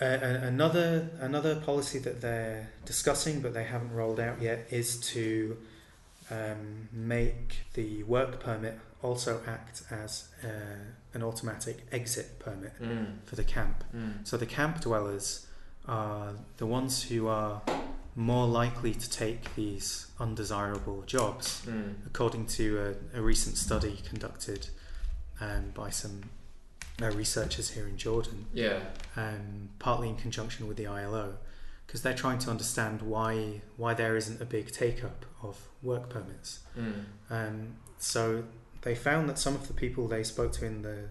uh, 0.00 0.04
another 0.04 1.08
another 1.20 1.56
policy 1.56 1.98
that 2.00 2.20
they're 2.20 2.68
discussing, 2.84 3.40
but 3.40 3.54
they 3.54 3.64
haven't 3.64 3.92
rolled 3.92 4.20
out 4.20 4.40
yet, 4.42 4.66
is 4.70 4.98
to 5.12 5.56
um, 6.30 6.88
make 6.92 7.58
the 7.74 8.02
work 8.04 8.40
permit 8.40 8.78
also 9.02 9.40
act 9.46 9.82
as 9.90 10.28
uh, 10.42 10.48
an 11.12 11.22
automatic 11.22 11.76
exit 11.92 12.38
permit 12.38 12.72
Mm. 12.80 13.18
for 13.26 13.36
the 13.36 13.44
camp. 13.44 13.84
Mm. 13.94 14.26
So 14.26 14.36
the 14.36 14.46
camp 14.46 14.80
dwellers 14.80 15.46
are 15.86 16.32
the 16.56 16.64
ones 16.66 17.02
who 17.04 17.28
are 17.28 17.60
more 18.16 18.46
likely 18.46 18.94
to 18.94 19.10
take 19.10 19.54
these 19.56 20.06
undesirable 20.20 21.02
jobs, 21.02 21.62
Mm. 21.66 21.94
according 22.06 22.46
to 22.46 22.96
a, 23.14 23.18
a 23.18 23.22
recent 23.22 23.56
study 23.56 24.00
conducted 24.08 24.68
um, 25.40 25.70
by 25.74 25.90
some 25.90 26.30
uh, 27.02 27.10
researchers 27.10 27.70
here 27.70 27.88
in 27.88 27.96
Jordan 27.96 28.46
Yeah. 28.52 28.80
um, 29.16 29.70
partly 29.80 30.08
in 30.08 30.16
conjunction 30.16 30.68
with 30.68 30.76
the 30.76 30.86
ILO, 30.86 31.38
because 31.86 32.02
they're 32.02 32.14
trying 32.14 32.38
to 32.38 32.50
understand 32.50 33.02
why 33.02 33.62
why 33.76 33.94
there 33.94 34.16
isn't 34.16 34.40
a 34.40 34.44
big 34.44 34.70
take 34.70 35.02
up 35.02 35.26
of 35.42 35.68
work 35.82 36.08
permits. 36.08 36.60
Mm. 36.78 37.04
Um, 37.30 37.76
so 37.98 38.44
they 38.82 38.94
found 38.94 39.28
that 39.28 39.38
some 39.38 39.54
of 39.56 39.66
the 39.66 39.74
people 39.74 40.06
they 40.06 40.22
spoke 40.22 40.52
to 40.52 40.64
in 40.66 40.82
the 40.82 41.08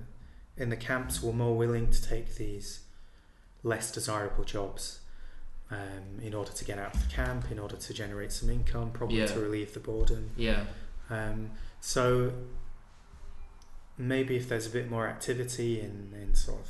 in 0.55 0.69
the 0.69 0.77
camps 0.77 1.21
were 1.21 1.33
more 1.33 1.57
willing 1.57 1.91
to 1.91 2.01
take 2.01 2.35
these 2.35 2.79
less 3.63 3.91
desirable 3.91 4.43
jobs 4.45 4.99
um, 5.73 6.19
in 6.21 6.33
order 6.33 6.51
to 6.51 6.65
get 6.65 6.77
out 6.77 6.93
of 6.95 7.01
the 7.07 7.13
camp, 7.13 7.49
in 7.51 7.57
order 7.59 7.75
to 7.77 7.93
generate 7.93 8.31
some 8.31 8.49
income, 8.49 8.91
probably 8.91 9.19
Yeah. 9.19 9.27
to 9.27 9.39
relieve 9.39 9.73
the 9.73 9.79
boredom. 9.79 10.31
Yeah. 10.35 10.65
Um, 11.09 11.51
so 11.81 12.33
maybe 13.97 14.35
if 14.35 14.47
there's 14.49 14.67
a 14.67 14.69
bit 14.69 14.89
more 14.89 15.07
activity 15.07 15.79
in, 15.79 16.13
in 16.21 16.35
sort 16.35 16.59
of 16.61 16.67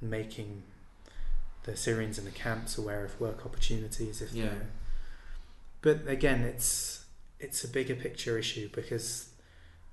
making 0.00 0.62
the 1.64 1.76
Syrians 1.76 2.18
in 2.18 2.24
the 2.24 2.30
camps 2.30 2.76
aware 2.76 3.04
of 3.04 3.18
work 3.20 3.44
opportunities, 3.46 4.20
if 4.20 4.32
Yeah. 4.32 4.46
they're- 4.50 4.70
but 5.82 6.06
again, 6.08 6.42
it's 6.42 7.00
it's 7.40 7.62
a 7.62 7.68
bigger 7.68 7.94
picture 7.94 8.38
issue 8.38 8.70
because 8.72 9.28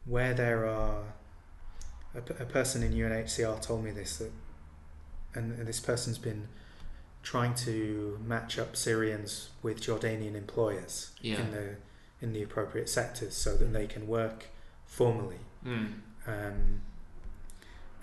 where 0.06 0.34
there 0.34 0.66
are 0.66 1.04
a 2.16 2.46
person 2.46 2.82
in 2.84 2.94
UNHCR 2.94 3.60
told 3.62 3.84
me 3.84 3.92
this 3.92 4.18
that 4.18 4.32
and 5.34 5.68
this 5.68 5.80
person's 5.82 6.18
been 6.18 6.48
trying 7.24 7.54
to 7.54 8.20
match 8.26 8.58
up 8.58 8.76
Syrians 8.76 9.50
with 9.62 9.80
Jordanian 9.82 10.36
employers 10.36 11.12
Yeah. 11.22 11.40
in 11.42 11.52
the 11.52 11.76
in 12.22 12.34
the 12.34 12.44
appropriate 12.44 12.88
sectors 12.88 13.36
so 13.36 13.58
that 13.58 13.74
they 13.74 13.88
can 13.88 14.06
work 14.08 14.46
formally. 14.86 15.40
Mm. 15.66 15.94
Um, 16.28 16.82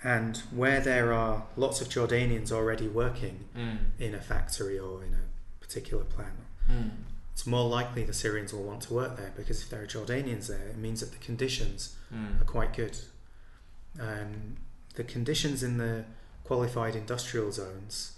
and 0.03 0.37
where 0.51 0.79
there 0.81 1.13
are 1.13 1.45
lots 1.55 1.79
of 1.81 1.87
Jordanians 1.87 2.51
already 2.51 2.87
working 2.89 3.45
Mm. 3.55 3.77
in 3.97 4.13
a 4.15 4.19
factory 4.19 4.77
or 4.77 5.03
in 5.03 5.13
a 5.13 5.23
particular 5.63 6.03
plant, 6.03 6.39
Mm. 6.69 6.91
it's 7.33 7.45
more 7.47 7.69
likely 7.69 8.03
the 8.03 8.13
Syrians 8.13 8.51
will 8.53 8.63
want 8.63 8.81
to 8.83 8.93
work 8.93 9.15
there 9.17 9.31
because 9.37 9.61
if 9.61 9.69
there 9.69 9.81
are 9.83 9.87
Jordanians 9.87 10.47
there, 10.47 10.67
it 10.67 10.77
means 10.77 10.99
that 10.99 11.11
the 11.11 11.17
conditions 11.17 11.95
Mm. 12.13 12.41
are 12.41 12.45
quite 12.45 12.73
good. 12.73 12.97
Um, 13.99 14.57
the 14.95 15.03
conditions 15.05 15.63
in 15.63 15.77
the 15.77 16.03
qualified 16.43 16.95
industrial 16.95 17.51
zones 17.53 18.13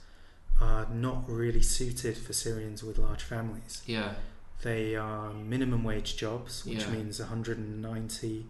are 0.62 0.88
not 0.94 1.28
really 1.28 1.62
suited 1.62 2.16
for 2.18 2.34
Syrians 2.34 2.84
with 2.84 2.98
large 2.98 3.24
families. 3.24 3.82
Yeah. 3.86 4.14
They 4.62 4.96
are 4.96 5.34
minimum 5.34 5.84
wage 5.84 6.16
jobs, 6.18 6.64
which 6.66 6.84
Yeah. 6.84 6.92
means 6.92 7.20
190 7.20 8.46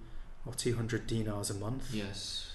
or 0.46 0.54
200 0.54 1.08
dinars 1.08 1.50
a 1.50 1.54
month. 1.54 1.94
Yes. 1.94 2.52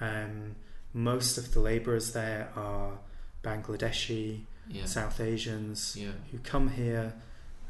Um, 0.00 0.54
most 0.94 1.36
of 1.38 1.52
the 1.52 1.60
labourers 1.60 2.12
there 2.12 2.50
are 2.56 2.98
Bangladeshi, 3.42 4.44
Yeah. 4.68 4.84
South 4.84 5.20
Asians 5.20 5.96
Yeah. 5.96 6.12
who 6.30 6.38
come 6.38 6.70
here. 6.70 7.14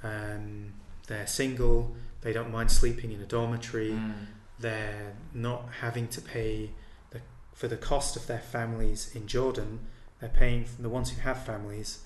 Um, 0.02 0.74
they're 1.06 1.26
single. 1.26 1.96
They 2.20 2.32
don't 2.32 2.50
mind 2.52 2.70
sleeping 2.70 3.12
in 3.12 3.20
a 3.20 3.26
dormitory. 3.26 3.92
Mm. 3.92 4.26
They're 4.58 5.14
not 5.32 5.68
having 5.80 6.08
to 6.08 6.20
pay 6.20 6.70
the, 7.10 7.20
for 7.54 7.66
the 7.68 7.76
cost 7.78 8.14
of 8.16 8.26
their 8.26 8.40
families 8.40 9.10
in 9.14 9.26
Jordan. 9.26 9.80
They're 10.20 10.28
paying 10.30 10.66
the 10.78 10.88
ones 10.88 11.10
who 11.10 11.20
have 11.22 11.44
families 11.44 12.00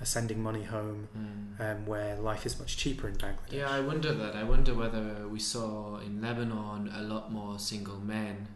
are 0.00 0.06
sending 0.06 0.40
money 0.42 0.62
home, 0.62 1.08
Mm. 1.16 1.60
um, 1.60 1.86
where 1.86 2.16
life 2.16 2.46
is 2.46 2.58
much 2.58 2.76
cheaper 2.76 3.08
in 3.08 3.16
Bangladesh. 3.16 3.52
Yeah, 3.52 3.68
I 3.68 3.80
wonder 3.80 4.14
that. 4.14 4.36
I 4.36 4.44
wonder 4.44 4.72
whether 4.74 5.26
we 5.28 5.40
saw 5.40 5.98
in 5.98 6.20
Lebanon 6.22 6.88
a 6.94 7.02
lot 7.02 7.32
more 7.32 7.58
single 7.58 7.98
men, 7.98 8.46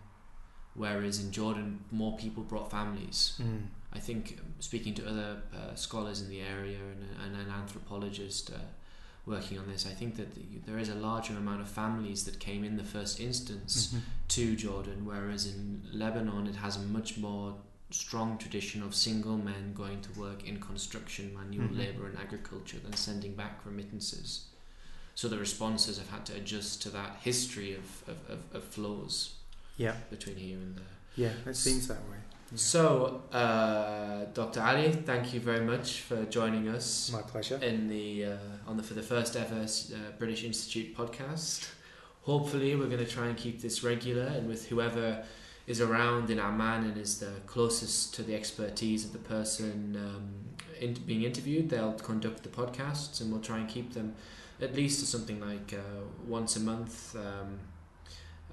whereas 0.74 1.18
in 1.22 1.30
Jordan 1.32 1.84
more 1.90 2.16
people 2.16 2.42
brought 2.44 2.70
families. 2.70 3.38
Mm. 3.42 3.66
I 3.92 3.98
think 3.98 4.38
um, 4.40 4.54
speaking 4.60 4.94
to 4.94 5.08
other 5.08 5.42
uh, 5.54 5.74
scholars 5.74 6.22
in 6.22 6.28
the 6.30 6.40
area 6.40 6.78
and, 6.78 7.04
and 7.22 7.36
an 7.42 7.52
anthropologist 7.52 8.50
uh, 8.50 8.58
working 9.26 9.58
on 9.58 9.66
this, 9.68 9.84
I 9.86 9.90
think 9.90 10.16
that 10.16 10.34
the, 10.34 10.42
there 10.64 10.78
is 10.78 10.88
a 10.88 10.94
larger 10.94 11.34
amount 11.36 11.60
of 11.60 11.68
families 11.68 12.24
that 12.24 12.38
came 12.40 12.64
in 12.64 12.76
the 12.76 12.84
first 12.84 13.20
instance 13.20 13.92
Mhm. 13.94 14.00
to 14.28 14.56
Jordan, 14.56 15.04
whereas 15.04 15.46
in 15.46 15.82
Lebanon 15.92 16.46
it 16.46 16.56
has 16.56 16.76
a 16.76 16.80
much 16.80 17.18
more 17.18 17.56
strong 17.92 18.38
tradition 18.38 18.82
of 18.82 18.94
single 18.94 19.36
men 19.36 19.72
going 19.74 20.00
to 20.02 20.20
work 20.20 20.44
in 20.48 20.58
construction, 20.60 21.34
manual 21.34 21.68
Mhm. 21.68 21.78
labour, 21.78 22.06
and 22.08 22.18
agriculture 22.18 22.78
than 22.78 22.94
sending 22.94 23.34
back 23.34 23.60
remittances. 23.64 24.46
So 25.14 25.28
the 25.28 25.38
responses 25.38 25.98
have 25.98 26.08
had 26.08 26.24
to 26.26 26.34
adjust 26.34 26.80
to 26.82 26.90
that 26.90 27.16
history 27.22 27.74
of, 27.74 27.84
of, 28.08 28.18
of, 28.30 28.40
of 28.56 28.64
flows 28.64 29.34
Yeah, 29.76 29.96
between 30.10 30.36
here 30.36 30.56
and 30.58 30.76
there. 30.76 30.84
yeah, 31.16 31.50
it 31.50 31.56
seems 31.56 31.86
that 31.88 32.00
way. 32.10 32.16
Yeah. 32.50 32.56
So, 32.58 33.22
uh, 33.32 34.24
Dr. 34.34 34.60
Ali, 34.60 34.92
thank 34.92 35.32
you 35.34 35.40
very 35.40 35.64
much 35.64 36.00
for 36.00 36.24
joining 36.26 36.68
us 36.68 37.10
My 37.12 37.22
pleasure. 37.22 37.56
in 37.62 37.88
the 37.88 38.24
uh, 38.26 38.36
on 38.68 38.76
the 38.76 38.82
for 38.82 38.94
the 38.94 39.02
first 39.02 39.36
ever 39.36 39.60
uh, 39.62 39.96
British 40.18 40.44
Institute 40.44 40.94
podcast. 40.96 41.68
Hopefully, 42.22 42.76
we're 42.76 42.86
going 42.94 43.04
to 43.04 43.10
try 43.10 43.26
and 43.26 43.36
keep 43.36 43.60
this 43.62 43.82
regular, 43.82 44.24
and 44.36 44.46
with 44.48 44.68
whoever 44.68 45.24
is 45.66 45.80
around 45.80 46.30
in 46.30 46.38
Amman 46.38 46.84
and 46.84 46.96
is 46.98 47.18
the 47.18 47.32
closest 47.46 48.14
to 48.14 48.22
the 48.22 48.34
expertise 48.34 49.04
of 49.04 49.12
the 49.12 49.18
person 49.18 49.96
um, 49.96 50.52
in, 50.80 50.94
being 50.94 51.22
interviewed, 51.22 51.70
they'll 51.70 51.92
conduct 51.92 52.42
the 52.42 52.48
podcasts, 52.48 53.20
and 53.20 53.30
we'll 53.30 53.40
try 53.40 53.58
and 53.58 53.68
keep 53.68 53.94
them 53.94 54.14
at 54.60 54.74
least 54.74 55.00
to 55.00 55.06
something 55.06 55.40
like 55.40 55.74
uh, 55.74 56.02
once 56.26 56.56
a 56.56 56.60
month. 56.60 57.16
Um, 57.16 57.60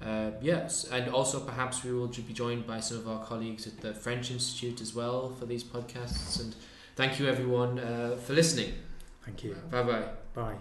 uh, 0.02 0.30
yes, 0.40 0.88
and 0.90 1.10
also 1.10 1.40
perhaps 1.40 1.84
we 1.84 1.92
will 1.92 2.08
be 2.08 2.32
joined 2.32 2.66
by 2.66 2.80
some 2.80 2.98
of 2.98 3.08
our 3.08 3.24
colleagues 3.24 3.66
at 3.66 3.80
the 3.80 3.92
French 3.92 4.30
Institute 4.30 4.80
as 4.80 4.94
well 4.94 5.30
for 5.38 5.46
these 5.46 5.62
podcasts. 5.62 6.40
And 6.40 6.54
thank 6.96 7.18
you 7.18 7.28
everyone 7.28 7.78
uh, 7.78 8.16
for 8.16 8.32
listening. 8.32 8.72
Thank 9.24 9.44
you. 9.44 9.56
Bye 9.70 9.82
bye. 9.82 10.04
Bye. 10.34 10.56